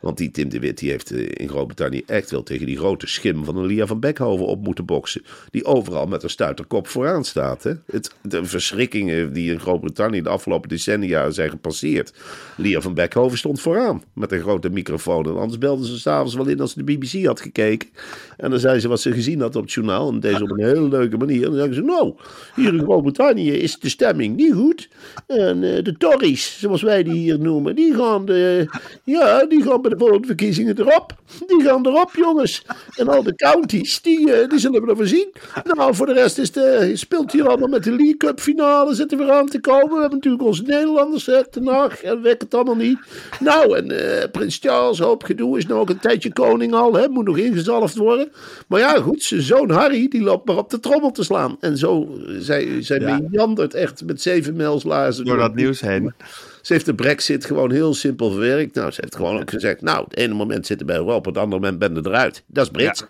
Want 0.00 0.16
die 0.16 0.30
Tim 0.30 0.48
de 0.48 0.58
Wit 0.58 0.78
die 0.78 0.90
heeft 0.90 1.10
eh, 1.10 1.28
in 1.30 1.48
Groot-Brittannië 1.48 2.02
echt 2.06 2.30
wel 2.30 2.42
tegen 2.42 2.66
die 2.66 2.76
grote 2.78 3.06
schim 3.06 3.44
van 3.44 3.56
een 3.56 3.66
Lia 3.66 3.86
van 3.86 4.00
Beckhoven 4.00 4.46
op 4.46 4.64
moeten 4.64 4.84
boksen. 4.84 5.22
Die 5.50 5.64
overal 5.64 6.06
met 6.06 6.22
een 6.22 6.30
stuiterkop 6.30 6.88
vooraan 6.88 7.24
staat. 7.24 7.62
Hè? 7.62 7.72
Het, 7.86 8.14
de 8.22 8.44
verschrikkingen 8.44 9.32
die 9.32 9.52
in 9.52 9.60
Groot-Brittannië 9.60 10.22
de 10.22 10.28
afgelopen 10.28 10.68
decennia 10.68 11.30
zijn 11.30 11.50
gepasseerd. 11.50 12.14
Lia 12.56 12.80
van 12.80 12.94
Beckhoven 12.94 13.38
stond 13.38 13.60
vooraan 13.60 14.02
met 14.14 14.32
een 14.32 14.40
grote 14.40 14.70
microfoon. 14.70 15.26
En 15.26 15.36
anders 15.36 15.58
belden 15.58 15.86
ze 15.86 15.98
s'avonds 15.98 16.34
wel 16.34 16.48
in 16.48 16.60
als 16.60 16.72
ze 16.72 16.84
de 16.84 16.92
BBC 16.92 17.26
had 17.26 17.40
gekeken. 17.40 17.88
En 18.36 18.50
dan 18.50 18.58
zei 18.58 18.80
ze 18.80 18.88
wat 18.88 19.00
ze 19.00 19.12
gezien 19.12 19.40
had 19.40 19.56
op 19.56 19.62
het 19.62 19.72
journaal. 19.72 20.08
En 20.08 20.20
deze 20.20 20.42
op 20.42 20.50
een 20.50 20.64
hele 20.64 20.88
leuke 20.88 21.16
manier. 21.16 21.44
En 21.44 21.50
dan 21.50 21.58
zeggen 21.58 21.74
ze, 21.74 21.82
nou, 21.82 22.14
hier 22.54 22.74
in 22.74 22.82
Groot-Brittannië 22.82 23.28
is 23.38 23.78
de 23.78 23.88
stemming 23.88 24.36
niet 24.36 24.52
goed. 24.52 24.88
En 25.26 25.76
eh, 25.76 25.84
de 25.84 25.94
Tories, 25.98 26.58
zoals 26.58 26.82
wij 26.82 27.02
die 27.02 27.14
hier 27.14 27.38
noemen, 27.38 27.74
die 27.74 27.94
gaan, 27.94 28.24
de, 28.24 28.68
ja, 29.04 29.44
die 29.44 29.62
gaan 29.62 29.82
bij 29.82 29.90
de 29.90 29.98
volgende 29.98 30.26
verkiezingen 30.26 30.78
erop. 30.78 31.14
Die 31.46 31.62
gaan 31.62 31.86
erop, 31.86 32.10
jongens. 32.16 32.64
En 32.96 33.08
al 33.08 33.22
de 33.22 33.34
counties, 33.34 34.02
die, 34.02 34.32
eh, 34.32 34.48
die 34.48 34.58
zullen 34.58 34.82
we 34.82 34.90
ervoor 34.90 35.06
zien. 35.06 35.32
Nou, 35.64 35.94
voor 35.94 36.06
de 36.06 36.12
rest 36.12 36.38
is 36.38 36.52
de, 36.52 36.90
speelt 36.94 37.32
hier 37.32 37.48
allemaal 37.48 37.68
met 37.68 37.84
de 37.84 37.90
League 37.90 38.16
Cup 38.16 38.40
finale. 38.40 38.94
Zitten 38.94 39.18
we 39.18 39.32
aan 39.32 39.46
te 39.46 39.60
komen. 39.60 39.94
We 39.94 40.00
hebben 40.00 40.18
natuurlijk 40.18 40.44
onze 40.44 40.62
Nederlanders, 40.62 41.26
hè, 41.26 41.48
Ten 41.48 41.68
en 42.02 42.22
wek 42.22 42.40
het 42.40 42.54
allemaal 42.54 42.76
niet. 42.76 42.98
Nou, 43.40 43.76
en 43.76 43.90
eh, 43.90 44.30
Prins 44.30 44.58
Charles, 44.60 44.98
hoop 44.98 45.24
gedoe, 45.24 45.58
is 45.58 45.66
nou 45.66 45.80
ook 45.80 45.90
een 45.90 45.98
tijdje 45.98 46.32
koning 46.32 46.72
al. 46.72 46.94
Hè, 46.94 47.08
moet 47.08 47.24
nog 47.24 47.38
ingezalfd 47.38 47.96
worden. 47.96 48.32
Maar 48.66 48.80
ja, 48.80 49.00
goed, 49.00 49.22
zijn 49.22 49.42
zoon 49.42 49.70
Harry, 49.70 50.08
die 50.08 50.22
loopt 50.22 50.46
maar 50.46 50.56
op 50.56 50.70
de 50.70 50.80
trommel 50.80 51.10
te 51.10 51.24
slaan. 51.24 51.56
En 51.60 51.76
zo, 51.76 52.02
eh, 52.02 52.34
zij, 52.38 52.82
zij 52.82 52.98
Ja. 53.00 53.19
Meandert 53.30 53.74
echt 53.74 54.04
met 54.04 54.22
zeven 54.22 54.56
mijls 54.56 54.82
laarzen. 54.82 55.24
Door 55.24 55.36
dat 55.36 55.54
nieuws 55.54 55.80
heen. 55.80 56.14
Ze 56.62 56.72
heeft 56.72 56.86
de 56.86 56.94
brexit 56.94 57.44
gewoon 57.44 57.70
heel 57.70 57.94
simpel 57.94 58.30
verwerkt. 58.30 58.74
Nou, 58.74 58.90
ze 58.90 59.00
heeft 59.00 59.16
gewoon 59.16 59.40
ook 59.40 59.50
gezegd, 59.50 59.80
nou, 59.80 60.04
het 60.04 60.16
ene 60.16 60.34
moment 60.34 60.66
zitten 60.66 60.86
bij 60.86 60.96
Europa, 60.96 61.28
het 61.28 61.38
andere 61.38 61.60
moment 61.60 61.78
ben 61.78 61.94
je 61.94 62.00
eruit. 62.08 62.42
Dat 62.46 62.64
is 62.64 62.70
Brits. 62.70 63.00
Ja. 63.00 63.06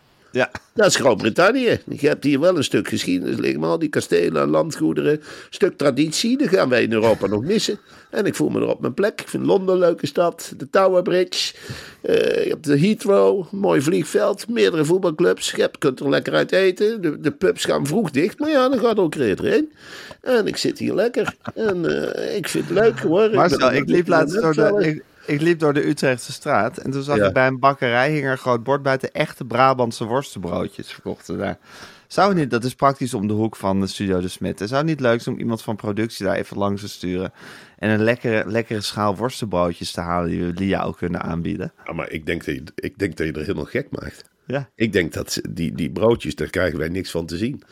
Dat 0.75 0.87
is 0.87 0.97
Groot-Brittannië. 0.97 1.81
Je 1.89 2.09
hebt 2.09 2.25
hier 2.25 2.41
wel 2.41 2.57
een 2.57 2.65
stuk 2.65 2.89
geschiedenis 2.89 3.37
liggen, 3.37 3.61
maar 3.61 3.71
al 3.71 3.79
die 3.79 3.89
kastelen 3.89 4.43
en 4.43 4.49
landgoederen, 4.49 5.13
een 5.13 5.23
stuk 5.51 5.77
traditie, 5.77 6.39
dat 6.39 6.49
gaan 6.49 6.69
wij 6.69 6.83
in 6.83 6.93
Europa 6.93 7.27
nog 7.27 7.43
missen. 7.43 7.79
En 8.11 8.27
ik 8.27 8.35
voel 8.35 8.49
me 8.49 8.61
er 8.61 8.69
op 8.69 8.81
mijn 8.81 8.95
plek. 8.95 9.21
Ik 9.21 9.29
vind 9.29 9.47
Londen 9.47 9.75
een 9.75 9.81
leuke 9.81 10.07
stad, 10.07 10.53
de 10.57 10.71
Tower 10.71 11.03
Bridge, 11.03 11.55
eh, 12.03 12.45
je 12.45 12.49
hebt 12.49 12.65
de 12.65 12.79
Heathrow, 12.79 13.47
een 13.53 13.59
mooi 13.59 13.81
vliegveld, 13.81 14.49
meerdere 14.49 14.85
voetbalclubs. 14.85 15.51
Je 15.51 15.61
hebt, 15.61 15.79
kunt 15.79 16.01
er 16.01 16.09
lekker 16.09 16.35
uit 16.35 16.53
eten. 16.53 17.03
De, 17.03 17.21
de 17.21 17.31
pubs 17.31 17.65
gaan 17.65 17.87
vroeg 17.87 18.11
dicht, 18.11 18.39
maar 18.39 18.51
ja, 18.51 18.69
dan 18.69 18.79
gaat 18.79 18.99
ook 18.99 19.15
eerder 19.15 19.45
heen. 19.45 19.73
En 20.21 20.47
ik 20.47 20.57
zit 20.57 20.79
hier 20.79 20.95
lekker. 20.95 21.35
En 21.55 22.13
eh, 22.15 22.37
ik 22.37 22.49
vind 22.49 22.69
het 22.69 22.79
leuk 22.79 22.99
hoor. 22.99 23.31
Marcel, 23.35 23.73
ik 23.73 23.89
liep 23.89 24.09
laatst 24.09 24.41
door 24.41 24.55
de, 24.55 24.87
ik, 24.87 25.03
ik 25.31 25.41
liep 25.41 25.59
door 25.59 25.73
de 25.75 25.87
Utrechtse 25.87 26.33
straat 26.33 26.79
en 26.79 26.91
toen 26.91 27.03
zag 27.03 27.17
Ja. 27.17 27.27
ik 27.27 27.33
bij 27.33 27.47
een 27.47 27.59
bakkerij 27.59 28.13
hing 28.13 28.25
er 28.25 28.31
een 28.31 28.39
groot 28.39 28.63
bord 28.63 28.83
buiten 28.83 29.13
echte 29.13 29.45
Brabantse 29.45 30.05
worstenbroodjes 30.05 30.93
verkochten 30.93 31.39
daar. 31.39 31.59
Zou 32.07 32.35
niet, 32.35 32.51
dat 32.51 32.65
is 32.65 32.75
praktisch 32.75 33.15
om 33.15 33.27
de 33.27 33.33
hoek 33.33 33.57
van 33.57 33.81
de 33.81 33.87
Studio 33.87 34.21
de 34.21 34.29
Smet. 34.29 34.59
Zou 34.59 34.75
het 34.75 34.85
niet 34.85 35.01
leuk 35.01 35.21
zijn 35.21 35.35
om 35.35 35.41
iemand 35.41 35.63
van 35.63 35.77
productie 35.77 36.27
daar 36.27 36.37
even 36.37 36.57
langs 36.57 36.81
te 36.81 36.89
sturen 36.89 37.33
en 37.79 37.91
een 37.91 38.03
lekkere, 38.03 38.51
lekkere 38.51 38.81
schaal 38.81 39.17
worstenbroodjes 39.17 39.93
te 39.93 40.01
halen 40.01 40.31
die 40.31 40.45
we 40.45 40.53
Lia 40.55 40.83
ook 40.83 40.97
kunnen 40.97 41.23
aanbieden? 41.23 41.73
Ja, 41.87 41.93
maar 41.93 42.11
ik 42.11 42.27
denk, 42.27 42.45
dat 42.45 42.55
je, 42.55 42.63
ik 42.75 42.99
denk 42.99 43.17
dat 43.17 43.27
je 43.27 43.33
er 43.33 43.41
helemaal 43.41 43.65
gek 43.65 43.87
maakt. 43.91 44.29
Ja. 44.47 44.69
Ik 44.75 44.93
denk 44.93 45.13
dat 45.13 45.41
die, 45.51 45.73
die 45.73 45.91
broodjes, 45.91 46.35
daar 46.35 46.51
krijgen 46.51 46.79
wij 46.79 46.89
niks 46.89 47.11
van 47.11 47.27
te 47.27 47.37
zien. 47.37 47.63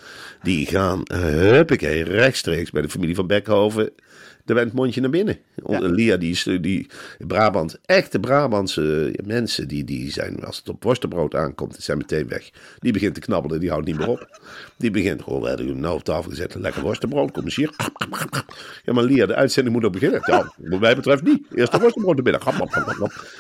Die 0.42 0.66
gaan, 0.66 1.02
uh, 1.12 1.18
huppakee, 1.18 2.02
rechtstreeks 2.02 2.70
bij 2.70 2.82
de 2.82 2.88
familie 2.88 3.14
van 3.14 3.26
Beckhoven 3.26 3.90
de 4.48 4.54
wendmondje 4.54 5.00
naar 5.00 5.11
binnen. 5.11 5.38
Ja. 5.66 5.78
Lia, 5.80 6.16
die, 6.16 6.30
is, 6.30 6.42
die 6.61 6.90
Brabant, 7.18 7.78
echte 7.84 8.20
Brabantse 8.20 9.14
mensen, 9.24 9.68
die, 9.68 9.84
die 9.84 10.11
zijn, 10.11 10.44
als 10.44 10.56
het 10.56 10.68
op 10.68 10.82
worstenbrood 10.82 11.34
aankomt, 11.34 11.72
die 11.72 11.82
zijn 11.82 11.98
meteen 11.98 12.28
weg. 12.28 12.50
Die 12.78 12.92
begint 12.92 13.14
te 13.14 13.20
knabbelen, 13.20 13.61
die 13.61 13.70
houdt 13.70 13.87
niet 13.87 13.98
meer 13.98 14.08
op. 14.08 14.40
Die 14.76 14.90
begint 14.90 15.22
gewoon, 15.22 15.42
we 15.42 15.48
hebben 15.48 15.80
nou 15.80 15.94
op 15.94 16.04
tafel 16.04 16.30
gezet, 16.30 16.54
lekker 16.54 16.82
worstenbrood, 16.82 17.30
kom 17.30 17.44
eens 17.44 17.56
hier. 17.56 17.70
Ja, 18.84 18.92
maar 18.92 19.04
Lia, 19.04 19.26
de 19.26 19.34
uitzending 19.34 19.74
moet 19.76 19.84
ook 19.84 19.92
beginnen. 19.92 20.20
Ja, 20.24 20.52
wat 20.56 20.80
mij 20.80 20.94
betreft 20.94 21.22
niet. 21.22 21.46
Eerst 21.54 21.72
de 21.72 21.78
worstenbrood 21.78 22.14
naar 22.14 22.24
binnen. 22.24 22.42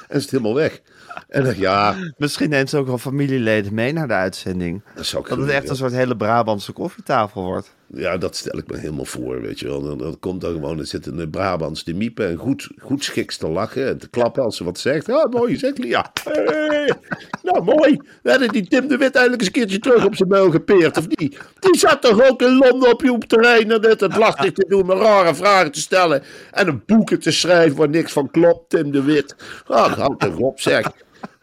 En 0.08 0.16
is 0.16 0.22
het 0.22 0.30
helemaal 0.30 0.54
weg. 0.54 0.80
En 1.28 1.44
dan, 1.44 1.58
ja, 1.58 1.94
Misschien 2.16 2.50
neemt 2.50 2.70
ze 2.70 2.76
ook 2.76 2.86
wel 2.86 2.98
familieleden 2.98 3.74
mee 3.74 3.92
naar 3.92 4.08
de 4.08 4.14
uitzending. 4.14 4.82
dat 4.94 5.06
zou 5.06 5.28
Dat 5.28 5.38
het 5.38 5.48
echt 5.48 5.68
een 5.68 5.76
soort 5.76 5.92
hele 5.92 6.16
Brabantse 6.16 6.72
koffietafel 6.72 7.42
wordt. 7.42 7.76
Ja, 7.94 8.16
dat 8.16 8.36
stel 8.36 8.58
ik 8.58 8.70
me 8.70 8.78
helemaal 8.78 9.04
voor, 9.04 9.40
weet 9.40 9.60
je 9.60 9.66
wel. 9.66 9.82
Dan, 9.82 9.98
dan 9.98 10.18
komt 10.18 10.40
dan 10.40 10.52
gewoon, 10.52 10.78
er 10.78 10.86
zitten 10.86 11.16
de 11.16 11.28
Brabants 11.28 11.82
te 11.82 11.92
miepen 11.92 12.28
en 12.28 12.36
goed, 12.36 12.68
goed 12.78 13.04
schiks 13.04 13.36
te 13.36 13.48
lachen 13.48 13.88
en 13.88 13.98
te 13.98 14.08
klappen 14.08 14.42
als 14.42 14.56
ze 14.56 14.64
wat 14.64 14.78
zegt. 14.78 15.06
Ja, 15.06 15.26
mooi 15.30 15.52
gezegd, 15.52 15.78
Lia. 15.78 16.12
Nou, 17.42 17.64
mooi. 17.64 18.00
We 18.22 18.30
hadden 18.30 18.48
die 18.48 18.68
Tim 18.68 18.88
de 18.88 18.96
Wit 18.96 19.14
eindelijk 19.14 19.40
eens 19.42 19.46
een 19.46 19.52
keertje 19.52 19.78
terug 19.78 20.04
op 20.04 20.16
zijn 20.16 20.28
muil 20.28 20.50
gepeerd, 20.50 20.96
of 20.96 21.08
niet? 21.08 21.38
Die 21.60 21.78
zat 21.78 22.02
toch 22.02 22.28
ook 22.28 22.42
in 22.42 22.56
Londen 22.56 22.92
op 22.92 23.02
je 23.02 23.18
terrein 23.26 23.70
en 23.70 23.80
net 23.80 24.00
het 24.00 24.16
lastig 24.16 24.52
te 24.52 24.64
doen, 24.68 24.86
met 24.86 24.98
rare 24.98 25.34
vragen 25.34 25.72
te 25.72 25.80
stellen 25.80 26.22
en 26.50 26.68
een 26.68 26.82
boeken 26.86 27.20
te 27.20 27.30
schrijven 27.30 27.76
waar 27.76 27.88
niks 27.88 28.12
van 28.12 28.30
klopt, 28.30 28.70
Tim 28.70 28.90
de 28.90 29.02
Wit. 29.02 29.36
Ach, 29.66 29.96
houd 29.96 30.20
toch 30.20 30.36
op, 30.36 30.60
zeg. 30.60 30.90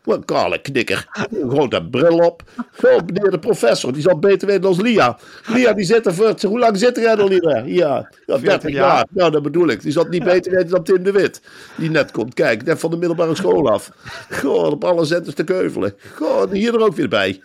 Wat 0.06 0.18
een 0.18 0.26
kale 0.26 0.62
knikker. 0.62 1.08
Gewoon 1.32 1.70
dat 1.70 1.92
bril 1.92 2.18
op. 2.18 2.44
Zo, 2.80 3.00
meneer 3.06 3.32
de 3.32 3.40
professor, 3.40 3.94
die 3.94 4.02
zal 4.02 4.20
beter 4.20 4.48
weten 4.48 4.66
als 4.66 4.82
Lia. 4.82 5.18
Lia, 5.48 5.74
die 5.74 5.86
zit 5.86 6.06
er 6.06 6.14
voor... 6.14 6.36
Hoe 6.42 6.60
lang 6.60 6.78
zit 6.78 6.96
jij 6.96 7.18
er, 7.18 7.28
Lia? 7.28 7.64
Ja, 7.66 8.10
ja 8.26 8.38
30 8.38 8.72
jaar. 8.72 8.72
jaar. 8.72 9.06
Nou, 9.10 9.32
dat 9.32 9.44
bedoel 9.44 9.68
ik. 9.68 9.82
Die 9.82 9.92
zal 9.92 10.04
het 10.04 10.12
niet 10.12 10.24
beter 10.24 10.52
weten 10.52 10.70
dan 10.70 10.84
Tim 10.84 11.04
de 11.04 11.12
Wit. 11.12 11.42
Die 11.78 11.90
net 11.90 12.12
komt 12.12 12.34
kijken, 12.34 12.66
net 12.66 12.80
van 12.80 12.90
de 12.90 12.98
middelbare 12.98 13.36
school 13.36 13.70
af. 13.70 13.92
Gewoon 14.30 14.72
op 14.72 14.84
alle 14.84 15.06
zenders 15.06 15.36
te 15.36 15.44
keuvelen. 15.44 15.96
Gewoon 15.98 16.52
hier 16.52 16.74
er 16.74 16.82
ook 16.82 16.96
weer 16.96 17.10
bij. 17.10 17.42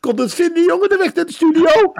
Komt 0.00 0.18
het 0.18 0.34
vinden, 0.34 0.64
jongen, 0.64 0.88
de 0.88 0.96
weg 0.96 1.14
naar 1.14 1.26
de 1.26 1.32
studio? 1.32 1.92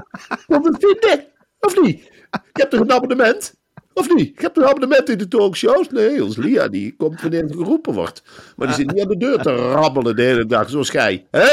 Komt 0.47 0.67
het 0.67 0.77
vinden? 0.79 1.27
Of 1.61 1.81
niet? 1.81 2.01
Je 2.31 2.41
hebt 2.53 2.71
toch 2.71 2.81
een 2.81 2.93
abonnement? 2.93 3.55
Of 3.95 4.15
niet? 4.15 4.29
Ik 4.29 4.41
heb 4.41 4.57
een 4.57 4.65
abonnement 4.67 5.09
in 5.09 5.19
de 5.19 5.29
talkshows. 5.29 5.89
Nee, 5.89 6.25
ons 6.25 6.37
Lia 6.37 6.69
die 6.69 6.95
komt 6.97 7.21
wanneer 7.21 7.43
het 7.43 7.53
geroepen 7.57 7.93
wordt. 7.95 8.23
Maar 8.57 8.67
die 8.67 8.77
zit 8.77 8.93
niet 8.93 9.03
aan 9.03 9.09
de 9.09 9.17
deur 9.17 9.39
te 9.43 9.55
rabbelen 9.55 10.17
de 10.17 10.23
hele 10.23 10.47
dag, 10.47 10.71
zoals 10.71 10.91
jij. 10.91 11.27
Hè? 11.31 11.47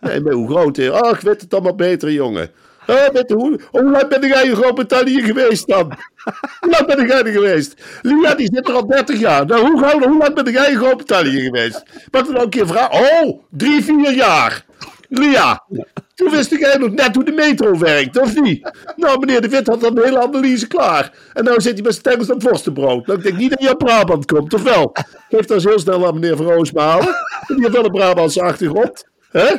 Nee, 0.00 0.20
maar 0.20 0.32
hoe 0.32 0.48
groot? 0.48 0.76
hè? 0.76 0.88
Oh, 1.00 1.10
ik 1.10 1.20
weet 1.20 1.40
het 1.40 1.52
allemaal 1.54 1.74
beter, 1.74 2.12
jongen. 2.12 2.50
Oh, 2.86 3.08
met 3.12 3.28
de, 3.28 3.34
hoe, 3.34 3.60
hoe 3.70 3.90
lang 3.90 4.08
ben 4.08 4.28
jij 4.28 4.44
in 4.44 4.54
Groot-Brittannië 4.54 5.22
geweest 5.22 5.66
dan? 5.68 5.92
Hoe 6.60 6.70
lang 6.70 6.86
ben 6.86 7.06
jij 7.06 7.22
er 7.22 7.32
geweest? 7.32 7.82
Lia, 8.02 8.34
die 8.34 8.50
zit 8.54 8.68
er 8.68 8.74
al 8.74 8.86
30 8.86 9.18
jaar. 9.18 9.46
Nou, 9.46 9.60
hoe, 9.70 9.78
gauw- 9.78 10.08
hoe 10.08 10.18
lang 10.18 10.34
ben 10.42 10.52
jij 10.52 10.70
in 10.70 10.76
Groot-Brittannië 10.76 11.40
geweest? 11.40 11.82
Mag 12.10 12.22
ik 12.22 12.28
nog 12.30 12.42
een 12.42 12.48
keer 12.50 12.66
vragen? 12.66 13.00
Oh, 13.22 13.42
drie, 13.50 13.84
vier 13.84 14.14
jaar. 14.14 14.64
Lia, 15.08 15.64
toen 16.18 16.30
wist 16.30 16.50
jij 16.50 16.76
nog 16.76 16.92
net 16.92 17.14
hoe 17.14 17.24
de 17.24 17.32
metro 17.32 17.78
werkt, 17.78 18.20
of 18.20 18.40
niet? 18.40 18.70
Nou, 18.96 19.18
meneer 19.18 19.40
De 19.40 19.48
Wit 19.48 19.66
had 19.66 19.80
dan 19.80 19.96
een 19.96 20.04
hele 20.04 20.22
analyse 20.22 20.66
klaar. 20.66 21.12
En 21.32 21.44
nou 21.44 21.60
zit 21.60 21.72
hij 21.72 21.82
met 21.82 21.94
stengels 21.94 22.30
aan 22.30 22.40
worstenbrood. 22.40 23.06
Nou, 23.06 23.18
ik 23.18 23.24
denk 23.24 23.36
niet 23.36 23.50
dat 23.50 23.58
hij 23.58 23.68
uit 23.68 23.78
Brabant 23.78 24.26
komt, 24.26 24.54
of 24.54 24.62
wel? 24.62 24.92
Geef 25.28 25.44
dat 25.44 25.64
heel 25.64 25.78
snel 25.78 26.06
aan 26.06 26.14
meneer 26.14 26.36
Van 26.36 26.46
Roosmalen. 26.46 27.14
Die 27.46 27.60
heeft 27.60 27.72
wel 27.72 27.84
een 27.84 27.90
Brabantse 27.90 28.42
achtergrond. 28.42 29.04
Hè? 29.30 29.54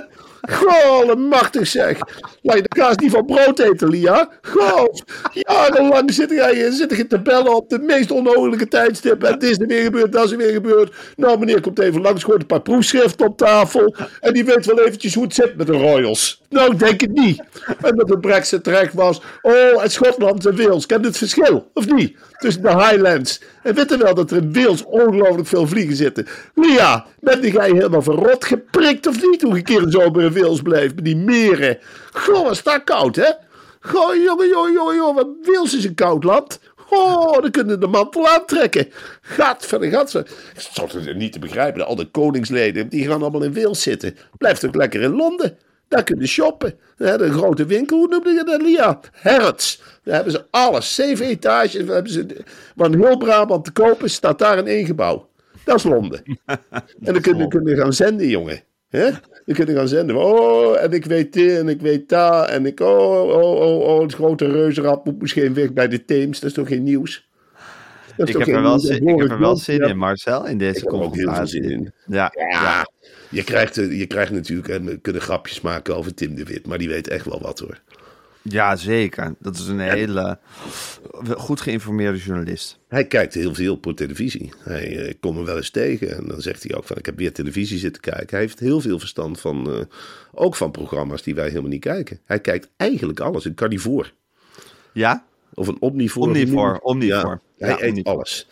Machtig 1.17 1.67
zeg. 1.67 1.97
Laat 2.41 2.55
je 2.55 2.61
de 2.61 2.67
kaas 2.67 2.95
niet 2.95 3.11
van 3.11 3.25
brood 3.25 3.59
eten, 3.59 3.89
Lia. 3.89 4.29
Goh, 4.41 4.93
jarenlang 5.33 6.13
zit 6.13 6.29
jij 6.29 6.71
zit 6.71 6.97
je 6.97 7.07
te 7.07 7.21
bellen 7.21 7.55
op 7.55 7.69
de 7.69 7.79
meest 7.79 8.11
onmogelijke 8.11 8.67
tijdstippen. 8.67 9.29
En 9.29 9.39
dit 9.39 9.49
is 9.49 9.59
er 9.59 9.67
weer 9.67 9.83
gebeurd, 9.83 10.11
dat 10.11 10.25
is 10.25 10.31
er 10.31 10.37
weer 10.37 10.53
gebeurd. 10.53 10.93
Nou, 11.15 11.39
meneer 11.39 11.61
komt 11.61 11.79
even 11.79 12.01
langs, 12.01 12.23
gooit 12.23 12.41
een 12.41 12.47
paar 12.47 12.61
proefschriften 12.61 13.25
op 13.25 13.37
tafel. 13.37 13.95
En 14.19 14.33
die 14.33 14.45
weet 14.45 14.65
wel 14.65 14.79
eventjes 14.79 15.13
hoe 15.13 15.23
het 15.23 15.33
zit 15.33 15.57
met 15.57 15.67
de 15.67 15.73
Royals. 15.73 16.38
Nou, 16.49 16.75
denk 16.75 17.01
het 17.01 17.11
niet. 17.11 17.43
En 17.81 17.95
dat 17.95 18.07
de 18.07 18.19
Brexit 18.19 18.63
terecht 18.63 18.93
was. 18.93 19.21
Oh, 19.41 19.83
en 19.83 19.91
Schotland 19.91 20.45
en 20.45 20.57
Wales. 20.57 20.85
Ken 20.85 21.03
het 21.03 21.17
verschil, 21.17 21.71
of 21.73 21.91
niet? 21.91 22.17
Tussen 22.37 22.61
de 22.61 22.69
Highlands. 22.69 23.41
En 23.63 23.75
weet 23.75 23.97
wel 23.97 24.15
dat 24.15 24.31
er 24.31 24.37
in 24.37 24.53
Wales 24.53 24.83
ongelooflijk 24.83 25.47
veel 25.47 25.67
vliegen 25.67 25.95
zitten. 25.95 26.27
Lia, 26.55 27.05
ben 27.19 27.41
jij 27.41 27.69
helemaal 27.69 28.01
verrot 28.01 28.45
geprikt 28.45 29.07
of 29.07 29.21
niet? 29.21 29.41
Hoe 29.41 29.57
ik 29.57 29.63
keer 29.63 29.83
zomer 29.87 30.23
in 30.23 30.41
Wales 30.41 30.61
blijf 30.61 30.95
met 30.95 31.05
die 31.05 31.15
meren. 31.15 31.77
Goh, 32.11 32.51
is 32.51 32.63
dat 32.63 32.83
koud, 32.83 33.15
hè? 33.15 33.31
Goh, 33.79 34.15
jongen, 34.15 34.47
jongen, 34.47 34.73
jongen, 34.73 34.95
jongen. 34.95 35.37
Wales 35.41 35.75
is 35.75 35.85
een 35.85 35.95
koud 35.95 36.23
land. 36.23 36.59
Oh, 36.89 37.41
dan 37.41 37.51
kunnen 37.51 37.79
de 37.79 37.87
mantel 37.87 38.27
aantrekken. 38.27 38.87
Gat 39.21 39.65
van 39.65 39.79
de 39.79 40.25
stond 40.55 40.93
het 40.93 41.15
niet 41.15 41.33
te 41.33 41.39
begrijpen. 41.39 41.85
Al 41.85 41.95
de 41.95 42.11
koningsleden, 42.11 42.89
die 42.89 43.07
gaan 43.07 43.21
allemaal 43.21 43.43
in 43.43 43.53
Wales 43.53 43.81
zitten. 43.81 44.17
Blijft 44.37 44.65
ook 44.65 44.75
lekker 44.75 45.01
in 45.01 45.15
Londen. 45.15 45.57
Daar 45.89 46.03
kunnen 46.03 46.27
shoppen. 46.27 46.73
Hè, 46.97 47.17
de 47.17 47.31
grote 47.31 47.65
winkel, 47.65 47.97
hoe 47.97 48.07
noemde 48.07 48.29
je 48.29 48.43
dat, 48.43 48.61
Lia? 48.61 48.99
Harrods. 49.21 49.81
Daar 50.03 50.15
hebben 50.15 50.33
ze 50.33 50.45
alles. 50.49 50.95
Zeven 50.95 51.25
etages. 51.25 51.87
Hebben 51.87 52.11
ze, 52.11 52.25
want 52.75 52.95
heel 52.95 53.17
Brabant 53.17 53.65
te 53.65 53.71
kopen 53.71 54.09
staat 54.09 54.39
daar 54.39 54.57
in 54.57 54.67
één 54.67 54.85
gebouw. 54.85 55.29
Dat 55.63 55.75
is 55.75 55.83
Londen. 55.83 56.23
En 57.03 57.13
dan 57.13 57.21
kunnen 57.21 57.49
kunnen 57.49 57.77
gaan 57.77 57.93
zenden, 57.93 58.27
jongen. 58.27 58.63
Hè? 58.89 59.09
Dan 59.45 59.55
kunnen 59.55 59.75
gaan 59.75 59.87
zenden. 59.87 60.15
Oh, 60.15 60.81
en 60.81 60.91
ik 60.91 61.05
weet 61.05 61.33
dit 61.33 61.57
en 61.57 61.69
ik 61.69 61.81
weet 61.81 62.09
dat. 62.09 62.49
En 62.49 62.65
ik, 62.65 62.79
oh, 62.79 63.21
oh, 63.21 63.61
oh, 63.61 63.79
oh, 63.79 64.01
het 64.01 64.13
grote 64.13 64.51
reuzenrad 64.51 65.05
moet 65.05 65.21
misschien 65.21 65.53
weg 65.53 65.73
bij 65.73 65.87
de 65.87 66.05
Theems. 66.05 66.39
Dat 66.39 66.49
is 66.49 66.55
toch 66.55 66.67
geen 66.67 66.83
nieuws? 66.83 67.27
Ik 68.17 68.37
heb 68.37 68.47
er 68.47 68.61
wel 68.61 68.79
zin, 68.79 69.07
ik 69.07 69.19
heb 69.19 69.29
er 69.29 69.39
wel 69.39 69.55
zin 69.55 69.81
in, 69.81 69.97
Marcel, 69.97 70.45
in 70.45 70.57
deze 70.57 70.77
Ik 70.77 70.83
heb 70.83 70.93
er 70.93 70.99
ook 70.99 71.01
heel 71.01 71.11
veel 71.11 71.23
confrontatie. 71.23 71.63
zin 71.63 71.71
in. 71.71 71.93
Ja, 72.05 72.31
Ja, 72.51 72.85
je 73.29 73.43
krijgt, 73.43 73.77
eh, 73.77 73.99
je 73.99 74.05
krijgt 74.05 74.31
natuurlijk, 74.31 74.83
we 74.83 74.97
kunnen 75.01 75.21
grapjes 75.21 75.61
maken 75.61 75.95
over 75.95 76.13
Tim 76.13 76.35
de 76.35 76.43
Wit, 76.43 76.67
maar 76.67 76.77
die 76.77 76.89
weet 76.89 77.07
echt 77.07 77.25
wel 77.25 77.41
wat 77.41 77.59
hoor. 77.59 77.79
ja, 78.41 78.75
zeker. 78.75 79.35
Dat 79.39 79.55
is 79.55 79.67
een 79.67 79.79
hele 79.79 80.39
goed 81.37 81.61
geïnformeerde 81.61 82.17
journalist. 82.17 82.79
Hij 82.87 83.05
kijkt 83.05 83.33
heel 83.33 83.53
veel 83.53 83.73
op 83.81 83.95
televisie. 83.95 84.53
Hij 84.59 85.05
eh, 85.07 85.13
komt 85.19 85.37
me 85.37 85.43
wel 85.43 85.57
eens 85.57 85.69
tegen 85.69 86.17
en 86.17 86.27
dan 86.27 86.41
zegt 86.41 86.63
hij 86.63 86.77
ook 86.77 86.83
van 86.83 86.97
ik 86.97 87.05
heb 87.05 87.17
weer 87.17 87.33
televisie 87.33 87.77
zitten 87.77 88.01
kijken. 88.01 88.29
Hij 88.29 88.39
heeft 88.39 88.59
heel 88.59 88.81
veel 88.81 88.99
verstand 88.99 89.39
van, 89.39 89.71
eh, 89.73 89.79
ook 90.31 90.55
van 90.55 90.71
programma's 90.71 91.21
die 91.23 91.35
wij 91.35 91.47
helemaal 91.47 91.69
niet 91.69 91.81
kijken. 91.81 92.19
Hij 92.25 92.39
kijkt 92.39 92.69
eigenlijk 92.77 93.19
alles, 93.19 93.45
een 93.45 93.55
carnivoor. 93.55 94.13
Ja? 94.93 95.25
Of 95.53 95.67
een 95.67 95.77
omnivoor. 95.79 96.23
Omnivoor, 96.23 96.77
omnivoor. 96.77 97.41
Ja, 97.57 97.65
hij 97.67 97.69
Ja, 97.69 97.81
eet 97.81 97.89
omnivoor. 97.89 98.13
alles. 98.13 98.47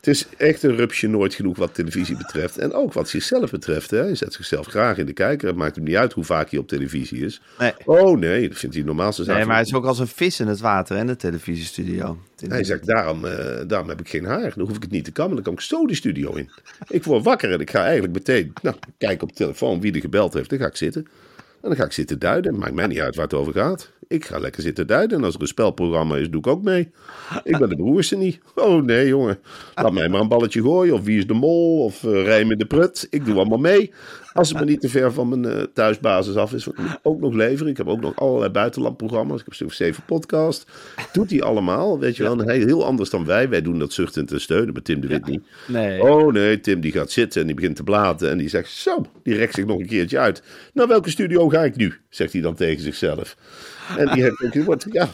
Het 0.00 0.08
is 0.08 0.26
echt 0.36 0.62
een 0.62 0.76
rupsje 0.76 1.08
nooit 1.08 1.34
genoeg 1.34 1.56
wat 1.56 1.74
televisie 1.74 2.16
betreft. 2.16 2.58
En 2.58 2.72
ook 2.72 2.92
wat 2.92 3.08
zichzelf 3.08 3.50
betreft. 3.50 3.90
Hè. 3.90 3.98
Hij 3.98 4.14
zet 4.14 4.32
zichzelf 4.32 4.66
graag 4.66 4.96
in 4.96 5.06
de 5.06 5.12
kijker. 5.12 5.48
Het 5.48 5.56
maakt 5.56 5.76
hem 5.76 5.84
niet 5.84 5.96
uit 5.96 6.12
hoe 6.12 6.24
vaak 6.24 6.50
hij 6.50 6.58
op 6.58 6.68
televisie 6.68 7.24
is. 7.24 7.40
Nee. 7.58 7.72
Oh 7.84 8.18
nee, 8.18 8.48
dat 8.48 8.58
vindt 8.58 8.74
hij 8.74 9.12
zaak. 9.12 9.26
Nee, 9.26 9.44
maar 9.44 9.54
hij 9.54 9.64
is 9.64 9.74
ook 9.74 9.84
als 9.84 9.98
een 9.98 10.06
vis 10.06 10.40
in 10.40 10.46
het 10.46 10.60
water, 10.60 10.96
hè, 10.96 11.04
de 11.04 11.16
televisiestudio. 11.16 12.18
Hij 12.48 12.64
zegt, 12.64 12.86
daarom, 12.86 13.24
eh, 13.24 13.60
daarom 13.66 13.88
heb 13.88 14.00
ik 14.00 14.08
geen 14.08 14.24
haar. 14.24 14.52
Dan 14.54 14.66
hoef 14.66 14.76
ik 14.76 14.82
het 14.82 14.90
niet 14.90 15.04
te 15.04 15.12
kammen. 15.12 15.34
Dan 15.34 15.44
kan 15.44 15.52
ik 15.52 15.60
zo 15.60 15.86
de 15.86 15.94
studio 15.94 16.34
in. 16.34 16.50
Ik 16.88 17.04
word 17.04 17.24
wakker 17.24 17.52
en 17.52 17.60
ik 17.60 17.70
ga 17.70 17.84
eigenlijk 17.84 18.12
meteen 18.12 18.52
nou, 18.62 18.76
kijken 18.98 19.22
op 19.22 19.28
de 19.28 19.34
telefoon 19.34 19.80
wie 19.80 19.92
er 19.92 20.00
gebeld 20.00 20.34
heeft. 20.34 20.50
Dan 20.50 20.58
ga 20.58 20.66
ik 20.66 20.76
zitten. 20.76 21.06
En 21.62 21.68
dan 21.68 21.76
ga 21.76 21.84
ik 21.84 21.92
zitten 21.92 22.18
duiden. 22.18 22.58
Maakt 22.58 22.74
mij 22.74 22.86
niet 22.86 23.00
uit 23.00 23.14
waar 23.14 23.24
het 23.24 23.34
over 23.34 23.52
gaat. 23.52 23.90
Ik 24.08 24.24
ga 24.24 24.38
lekker 24.38 24.62
zitten 24.62 24.86
duiden. 24.86 25.18
En 25.18 25.24
als 25.24 25.34
er 25.34 25.40
een 25.40 25.46
spelprogramma 25.46 26.16
is, 26.16 26.30
doe 26.30 26.40
ik 26.40 26.46
ook 26.46 26.62
mee. 26.62 26.90
Ik 27.44 27.58
ben 27.58 27.68
de 27.68 27.76
broerste 27.76 28.16
niet. 28.16 28.38
Oh 28.54 28.82
nee, 28.82 29.06
jongen. 29.06 29.38
Laat 29.74 29.92
mij 29.92 30.08
maar 30.08 30.20
een 30.20 30.28
balletje 30.28 30.62
gooien. 30.62 30.94
Of 30.94 31.04
wie 31.04 31.18
is 31.18 31.26
de 31.26 31.34
mol? 31.34 31.84
Of 31.84 32.02
uh, 32.02 32.24
rijmen 32.24 32.58
de 32.58 32.64
prut. 32.64 33.06
Ik 33.10 33.24
doe 33.24 33.34
allemaal 33.34 33.58
mee. 33.58 33.92
Als 34.32 34.48
het 34.48 34.56
maar 34.56 34.66
niet 34.66 34.80
te 34.80 34.88
ver 34.88 35.12
van 35.12 35.28
mijn 35.28 35.56
uh, 35.56 35.62
thuisbasis 35.74 36.36
af 36.36 36.52
is. 36.52 36.66
Ik 36.66 36.74
ook 37.02 37.20
nog 37.20 37.34
leveren. 37.34 37.70
Ik 37.70 37.76
heb 37.76 37.86
ook 37.86 38.00
nog 38.00 38.16
allerlei 38.16 38.50
buitenlandprogramma's. 38.50 39.40
Ik 39.40 39.44
heb 39.44 39.54
zo'n 39.54 39.70
zeven 39.70 40.02
podcast. 40.06 40.70
Doet 41.12 41.30
hij 41.30 41.42
allemaal. 41.42 41.98
Weet 41.98 42.16
je 42.16 42.22
wel. 42.22 42.40
Heel 42.40 42.84
anders 42.84 43.10
dan 43.10 43.24
wij. 43.24 43.48
Wij 43.48 43.62
doen 43.62 43.78
dat 43.78 43.92
zuchtend 43.92 44.32
en 44.32 44.40
steunen. 44.40 44.72
Maar 44.72 44.82
Tim 44.82 45.00
de 45.00 45.06
Wit 45.06 45.26
niet. 45.26 45.42
Nee. 45.66 46.02
Oh 46.02 46.32
nee, 46.32 46.60
Tim 46.60 46.80
die 46.80 46.92
gaat 46.92 47.10
zitten 47.10 47.40
en 47.40 47.46
die 47.46 47.56
begint 47.56 47.76
te 47.76 47.82
blaten. 47.82 48.30
En 48.30 48.38
die 48.38 48.48
zegt, 48.48 48.70
zo, 48.70 49.06
die 49.22 49.34
rekt 49.34 49.54
zich 49.54 49.66
nog 49.66 49.78
een 49.78 49.86
keertje 49.86 50.18
uit. 50.18 50.42
Nou, 50.72 50.88
welke 50.88 51.10
studio 51.10 51.48
ga 51.48 51.64
ik 51.64 51.76
nu? 51.76 51.94
Zegt 52.08 52.32
hij 52.32 52.42
dan 52.42 52.54
tegen 52.54 52.82
zichzelf. 52.82 53.36
En 53.96 54.12
die 54.12 54.22
heeft 54.22 54.42
ook, 54.44 54.64
wat, 54.64 54.86
ja, 54.90 55.08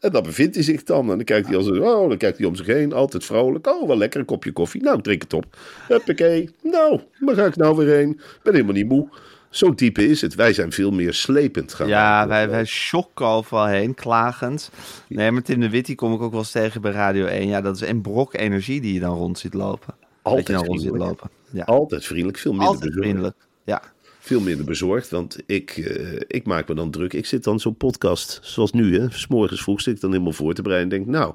en 0.00 0.12
dan 0.12 0.22
bevindt 0.22 0.54
hij 0.54 0.64
zich 0.64 0.82
dan. 0.82 1.10
En 1.10 1.16
dan 1.16 1.24
kijkt 1.24 1.46
hij, 1.46 1.56
als, 1.56 1.70
oh, 1.70 2.08
dan 2.08 2.16
kijkt 2.16 2.38
hij 2.38 2.46
om 2.46 2.54
zich 2.54 2.66
heen, 2.66 2.92
altijd 2.92 3.24
vrolijk. 3.24 3.66
Oh, 3.66 3.86
wel 3.86 3.96
lekker, 3.96 4.20
een 4.20 4.26
kopje 4.26 4.52
koffie. 4.52 4.82
Nou, 4.82 4.96
ik 4.96 5.04
drink 5.04 5.22
het 5.22 5.32
op. 5.32 5.56
Huppakee. 5.88 6.50
Nou, 6.62 7.00
waar 7.18 7.34
ga 7.34 7.44
ik 7.44 7.56
nou 7.56 7.76
weer 7.76 7.96
heen? 7.96 8.10
Ik 8.10 8.40
ben 8.42 8.52
helemaal 8.52 8.74
niet 8.74 8.88
moe. 8.88 9.08
Zo 9.50 9.74
type 9.74 10.08
is 10.08 10.20
het. 10.20 10.34
Wij 10.34 10.52
zijn 10.52 10.72
veel 10.72 10.90
meer 10.90 11.14
slepend 11.14 11.74
gaan. 11.74 11.88
Ja, 11.88 12.28
wij, 12.28 12.48
wij 12.48 12.64
shocken 12.64 13.26
overal 13.26 13.66
heen, 13.66 13.94
klagend. 13.94 14.70
Nee, 15.08 15.30
maar 15.30 15.42
Tim 15.42 15.60
de 15.60 15.70
Wit, 15.70 15.86
die 15.86 15.94
kom 15.94 16.14
ik 16.14 16.20
ook 16.20 16.30
wel 16.30 16.40
eens 16.40 16.50
tegen 16.50 16.80
bij 16.80 16.92
Radio 16.92 17.26
1. 17.26 17.48
Ja, 17.48 17.60
dat 17.60 17.74
is 17.74 17.80
een 17.80 18.00
brok 18.00 18.34
energie 18.34 18.80
die 18.80 18.94
je 18.94 19.00
dan 19.00 19.16
rond 19.16 19.38
ziet 19.38 19.54
lopen. 19.54 19.94
Altijd 20.22 20.46
dat 20.46 20.56
je 20.56 20.62
dan 20.62 20.66
rond 20.66 20.80
ziet 20.80 20.96
lopen. 20.96 21.30
Ja. 21.50 21.64
Altijd 21.64 22.04
vriendelijk, 22.04 22.38
veel 22.38 22.52
minder 22.52 22.68
Altijd 22.68 22.92
vriendelijk. 22.92 23.36
Ja. 23.64 23.82
Veel 24.24 24.40
minder 24.40 24.64
bezorgd, 24.64 25.10
want 25.10 25.36
ik, 25.46 25.70
eh, 25.70 26.20
ik 26.26 26.44
maak 26.46 26.68
me 26.68 26.74
dan 26.74 26.90
druk. 26.90 27.12
Ik 27.12 27.26
zit 27.26 27.44
dan 27.44 27.60
zo'n 27.60 27.76
podcast, 27.76 28.38
zoals 28.42 28.72
nu, 28.72 28.98
hè. 28.98 29.10
's 29.10 29.26
morgens 29.26 29.62
vroeg 29.62 29.80
zit 29.80 29.94
ik 29.94 30.00
dan 30.00 30.10
helemaal 30.10 30.32
voor 30.32 30.54
te 30.54 30.62
bereiden. 30.62 30.90
En 30.92 30.96
denk, 31.04 31.10
nou, 31.10 31.34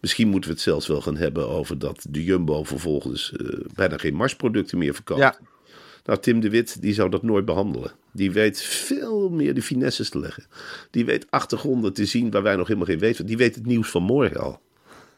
misschien 0.00 0.28
moeten 0.28 0.50
we 0.50 0.54
het 0.56 0.64
zelfs 0.64 0.86
wel 0.86 1.00
gaan 1.00 1.16
hebben 1.16 1.48
over 1.48 1.78
dat 1.78 2.06
de 2.10 2.24
Jumbo 2.24 2.64
vervolgens 2.64 3.32
eh, 3.32 3.58
bijna 3.74 3.96
geen 3.96 4.14
marsproducten 4.14 4.78
meer 4.78 4.94
verkoopt. 4.94 5.20
Ja. 5.20 5.38
Nou, 6.04 6.18
Tim 6.20 6.40
de 6.40 6.50
Wit, 6.50 6.82
die 6.82 6.94
zou 6.94 7.10
dat 7.10 7.22
nooit 7.22 7.44
behandelen. 7.44 7.92
Die 8.12 8.32
weet 8.32 8.60
veel 8.62 9.28
meer 9.28 9.54
de 9.54 9.62
finesses 9.62 10.08
te 10.08 10.18
leggen. 10.18 10.44
Die 10.90 11.04
weet 11.04 11.26
achtergronden 11.30 11.92
te 11.92 12.04
zien 12.04 12.30
waar 12.30 12.42
wij 12.42 12.56
nog 12.56 12.66
helemaal 12.66 12.88
geen 12.88 12.98
weten. 12.98 13.26
Die 13.26 13.36
weet 13.36 13.54
het 13.54 13.66
nieuws 13.66 13.90
van 13.90 14.02
morgen 14.02 14.40
al. 14.40 14.60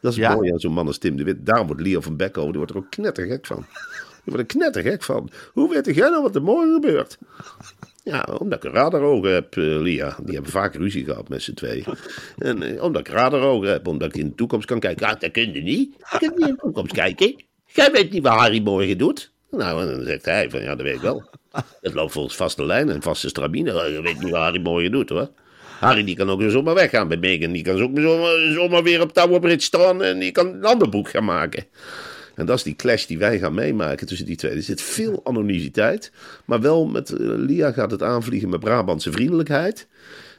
Dat 0.01 0.11
is 0.11 0.17
Ja. 0.17 0.35
mooi 0.35 0.51
aan 0.51 0.59
zo'n 0.59 0.73
man 0.73 0.87
als 0.87 0.97
Tim 0.97 1.15
de 1.17 1.23
Wit. 1.23 1.45
Daarom 1.45 1.67
wordt 1.67 1.81
Leo 1.81 2.01
van 2.01 2.15
Becko, 2.17 2.45
die 2.45 2.53
wordt 2.57 2.71
er 2.71 2.77
ook 2.77 2.89
knettergek 2.89 3.45
van. 3.45 3.65
Die 4.23 4.33
wordt 4.33 4.51
er 4.51 4.57
knettergek 4.57 5.03
van. 5.03 5.29
Hoe 5.53 5.69
weet 5.69 5.95
jij 5.95 6.09
nou 6.09 6.21
wat 6.21 6.35
er 6.35 6.41
morgen 6.41 6.73
gebeurt? 6.73 7.17
Ja, 8.03 8.27
omdat 8.39 8.63
ik 8.63 8.71
radarogen 8.73 9.33
heb, 9.33 9.57
eh, 9.57 9.63
Lia. 9.63 10.15
Die 10.23 10.33
hebben 10.33 10.51
vaak 10.51 10.75
ruzie 10.75 11.05
gehad 11.05 11.29
met 11.29 11.41
z'n 11.41 11.53
tweeën. 11.53 11.85
En 12.37 12.61
eh, 12.63 12.83
omdat 12.83 13.07
ik 13.07 13.13
radarogen 13.13 13.69
heb, 13.69 13.87
omdat 13.87 14.09
ik 14.09 14.21
in 14.21 14.29
de 14.29 14.35
toekomst 14.35 14.67
kan 14.67 14.79
kijken. 14.79 15.07
Ja, 15.07 15.15
dat 15.15 15.31
kun 15.31 15.53
je 15.53 15.61
niet. 15.61 15.95
Je 16.11 16.17
kunt 16.17 16.37
niet 16.37 16.47
in 16.47 16.53
de 16.53 16.61
toekomst 16.61 16.93
kijken. 16.93 17.43
Jij 17.65 17.91
weet 17.91 18.11
niet 18.11 18.23
wat 18.23 18.33
Harry 18.33 18.61
morgen 18.61 18.97
doet. 18.97 19.31
Nou, 19.51 19.95
dan 19.95 20.05
zegt 20.05 20.25
hij 20.25 20.49
van, 20.49 20.61
ja, 20.61 20.75
dat 20.75 20.85
weet 20.85 20.95
ik 20.95 21.01
wel. 21.01 21.29
Het 21.81 21.93
loopt 21.93 22.11
volgens 22.11 22.35
vaste 22.35 22.65
lijnen 22.65 22.95
en 22.95 23.01
vaste 23.01 23.29
stramine. 23.29 23.91
Je 23.91 24.01
weet 24.01 24.19
niet 24.19 24.29
wat 24.29 24.39
Harry 24.39 24.61
morgen 24.61 24.91
doet, 24.91 25.09
hoor. 25.09 25.29
Harry 25.79 26.03
die 26.03 26.15
kan 26.15 26.29
ook 26.29 26.41
zomaar 26.47 26.73
weggaan 26.73 27.07
bij 27.07 27.17
Megan. 27.17 27.51
Die 27.51 27.63
kan 27.63 27.81
ook 27.81 27.99
zomaar, 27.99 28.51
zomaar 28.53 28.83
weer 28.83 29.01
op 29.01 29.13
Tower 29.13 29.39
Bridge 29.39 29.65
staan 29.65 30.03
en 30.03 30.19
die 30.19 30.31
kan 30.31 30.47
een 30.47 30.65
ander 30.65 30.89
boek 30.89 31.09
gaan 31.09 31.25
maken. 31.25 31.65
En 32.39 32.45
dat 32.45 32.57
is 32.57 32.63
die 32.63 32.75
clash 32.75 33.05
die 33.05 33.17
wij 33.17 33.39
gaan 33.39 33.53
meemaken 33.53 34.07
tussen 34.07 34.25
die 34.25 34.35
twee. 34.35 34.51
Er 34.51 34.61
zit 34.61 34.81
veel 34.81 35.21
anonimiteit, 35.23 36.11
maar 36.45 36.61
wel 36.61 36.85
met 36.85 37.09
eh, 37.09 37.17
Lia 37.19 37.71
gaat 37.71 37.91
het 37.91 38.03
aanvliegen 38.03 38.49
met 38.49 38.59
Brabantse 38.59 39.11
vriendelijkheid. 39.11 39.87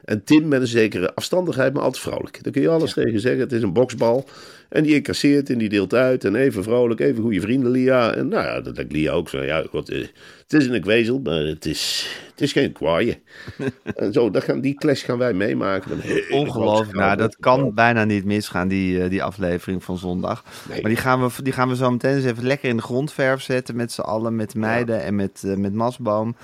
En 0.05 0.25
Tim 0.25 0.49
met 0.49 0.61
een 0.61 0.67
zekere 0.67 1.15
afstandigheid, 1.15 1.73
maar 1.73 1.83
altijd 1.83 2.03
vrolijk. 2.03 2.43
Daar 2.43 2.53
kun 2.53 2.63
je 2.63 2.69
alles 2.69 2.93
tegen 2.93 3.21
zeggen. 3.21 3.41
Het 3.41 3.53
is 3.53 3.63
een 3.63 3.73
boksbal. 3.73 4.29
En 4.69 4.83
die 4.83 4.95
incasseert 4.95 5.51
en 5.51 5.59
die 5.59 5.69
deelt 5.69 5.95
uit. 5.95 6.25
En 6.25 6.35
even 6.35 6.63
vrolijk, 6.63 7.01
even 7.01 7.23
goede 7.23 7.41
vrienden, 7.41 7.71
Lia. 7.71 8.15
En 8.15 8.29
nou 8.29 8.45
ja, 8.45 8.61
dat 8.61 8.75
denkt 8.75 8.93
Lia 8.93 9.13
ook 9.13 9.29
zo. 9.29 9.43
Ja, 9.43 9.65
God, 9.71 9.89
eh, 9.89 10.07
het 10.43 10.53
is 10.53 10.67
een 10.67 10.81
kwezel, 10.81 11.19
maar 11.19 11.41
het 11.41 11.67
is, 11.67 12.09
het 12.31 12.41
is 12.41 12.53
geen 12.53 12.73
kwaaie. 12.73 13.21
en 13.95 14.13
zo, 14.13 14.31
dat 14.31 14.45
gaan, 14.45 14.61
die 14.61 14.75
clash 14.75 15.05
gaan 15.05 15.19
wij 15.19 15.33
meemaken. 15.33 16.01
Ongelooflijk. 16.31 16.99
Nou, 16.99 17.17
dat 17.17 17.37
kan 17.37 17.75
bijna 17.75 18.05
niet 18.05 18.25
misgaan, 18.25 18.69
die, 18.69 19.03
eh, 19.03 19.11
die 19.11 19.23
aflevering 19.23 19.85
van 19.85 19.99
zondag. 19.99 20.45
Maar 20.69 20.83
die 20.83 20.97
gaan, 20.97 21.21
we, 21.21 21.43
die 21.43 21.53
gaan 21.53 21.69
we 21.69 21.77
zo 21.77 21.91
meteen 21.91 22.15
eens 22.15 22.25
even 22.25 22.47
lekker 22.47 22.69
in 22.69 22.77
de 22.77 22.83
grondverf 22.83 23.43
zetten 23.43 23.77
met 23.77 23.93
z'n 23.93 24.01
allen. 24.01 24.37
Met 24.37 24.51
de 24.51 24.59
meiden 24.59 25.03
en 25.03 25.15
met, 25.15 25.43
eh, 25.45 25.55
met 25.55 25.73
Masboom. 25.73 26.37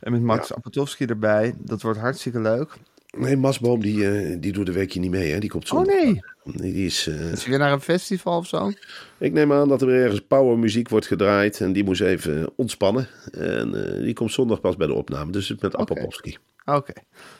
En 0.00 0.12
met 0.12 0.22
Max 0.22 0.54
Apatowski 0.54 1.04
erbij. 1.04 1.54
Dat 1.58 1.82
wordt 1.82 1.98
hartstikke 1.98 2.40
leuk. 2.40 2.78
Nee, 3.18 3.36
Masboom, 3.36 3.80
die, 3.80 4.08
eh, 4.10 4.36
die 4.40 4.52
doet 4.52 4.68
een 4.68 4.74
weekje 4.74 5.00
niet 5.00 5.10
mee, 5.10 5.32
hè. 5.32 5.38
Die 5.38 5.50
komt 5.50 5.62
Oh 5.64 5.68
zondag. 5.70 5.94
nee. 6.02 6.20
Nee, 6.44 6.72
Die 6.72 6.86
is... 6.86 7.06
eh, 7.06 7.30
Is 7.32 7.40
hij 7.42 7.50
weer 7.50 7.58
naar 7.58 7.72
een 7.72 7.80
festival 7.80 8.38
of 8.38 8.46
zo? 8.46 8.72
Ik 9.18 9.32
neem 9.32 9.52
aan 9.52 9.68
dat 9.68 9.80
er 9.80 9.86
weer 9.86 10.02
ergens 10.02 10.20
powermuziek 10.28 10.88
wordt 10.88 11.06
gedraaid. 11.06 11.60
En 11.60 11.72
die 11.72 11.84
moest 11.84 12.00
even 12.00 12.50
ontspannen. 12.56 13.08
En 13.32 13.94
eh, 13.96 14.02
die 14.02 14.12
komt 14.14 14.32
zondag 14.32 14.60
pas 14.60 14.76
bij 14.76 14.86
de 14.86 14.92
opname. 14.94 15.32
Dus 15.32 15.48
het 15.48 15.62
met 15.62 15.76
Apapowski. 15.76 16.36
Oké. 16.64 16.92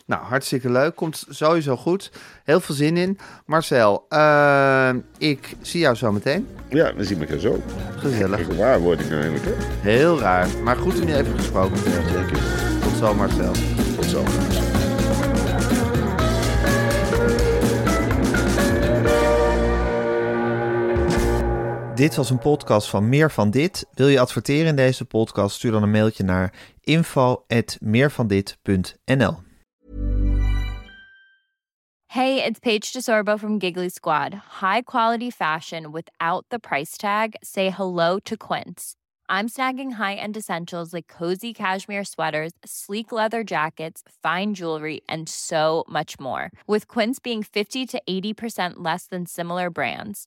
Nou, 0.07 0.23
hartstikke 0.25 0.71
leuk. 0.71 0.95
Komt 0.97 1.25
sowieso 1.29 1.77
goed. 1.77 2.11
Heel 2.45 2.61
veel 2.61 2.75
zin 2.75 2.97
in. 2.97 3.19
Marcel, 3.47 4.07
ik 5.19 5.55
zie 5.61 5.81
jou 5.81 5.95
zo 5.97 6.13
meteen. 6.13 6.47
Ja, 6.69 6.93
dan 6.93 7.05
zien 7.05 7.19
we 7.19 7.25
elkaar 7.25 7.41
zo. 7.41 7.63
Gezellig. 7.97 8.49
Een 8.49 8.57
waarwording 8.57 9.11
eigenlijk, 9.11 9.45
hè? 9.45 9.53
Heel 9.91 10.19
raar. 10.19 10.49
Maar 10.63 10.77
goed 10.77 11.01
om 11.01 11.07
je 11.09 11.17
even 11.17 11.39
gesproken 11.39 11.83
te 11.83 11.89
hebben. 11.89 12.13
Zeker. 12.13 12.39
Tot 12.83 12.97
zo, 12.99 13.15
Marcel. 13.15 13.53
Tot 13.97 14.05
zo. 14.05 14.23
Dit 21.95 22.14
was 22.14 22.30
een 22.30 22.38
podcast 22.38 22.88
van 22.88 23.09
Meer 23.09 23.30
van 23.30 23.51
Dit. 23.51 23.86
Wil 23.95 24.09
je 24.09 24.20
adverteren 24.20 24.66
in 24.66 24.76
deze 24.76 25.05
podcast? 25.05 25.57
Stuur 25.57 25.70
dan 25.70 25.82
een 25.82 25.90
mailtje 25.90 26.24
naar 26.24 26.53
info@meervandit.nl. 26.80 29.36
Hey, 32.07 32.47
it's 32.47 32.59
Paige 32.59 32.93
DeSorbo 32.93 33.36
from 33.36 33.61
Giggly 33.61 33.88
Squad. 33.88 34.32
High 34.61 34.82
quality 34.84 35.30
fashion 35.30 35.90
without 35.90 36.45
the 36.49 36.59
price 36.59 36.97
tag. 36.97 37.28
Say 37.40 37.70
hello 37.70 38.18
to 38.18 38.36
Quince. 38.36 38.97
I'm 39.30 39.49
snagging 39.49 39.93
high-end 39.93 40.36
essentials 40.36 40.93
like 40.93 41.14
cozy 41.18 41.53
cashmere 41.53 42.05
sweaters, 42.05 42.53
sleek 42.64 43.12
leather 43.12 43.45
jackets, 43.45 44.03
fine 44.22 44.55
jewelry, 44.55 45.01
and 45.07 45.28
so 45.28 45.84
much 45.88 46.20
more. 46.20 46.51
With 46.66 46.86
Quince 46.86 47.20
being 47.22 47.45
50 47.45 47.86
to 47.86 48.01
80% 48.09 48.72
less 48.76 49.07
than 49.07 49.26
similar 49.26 49.70
brands. 49.70 50.26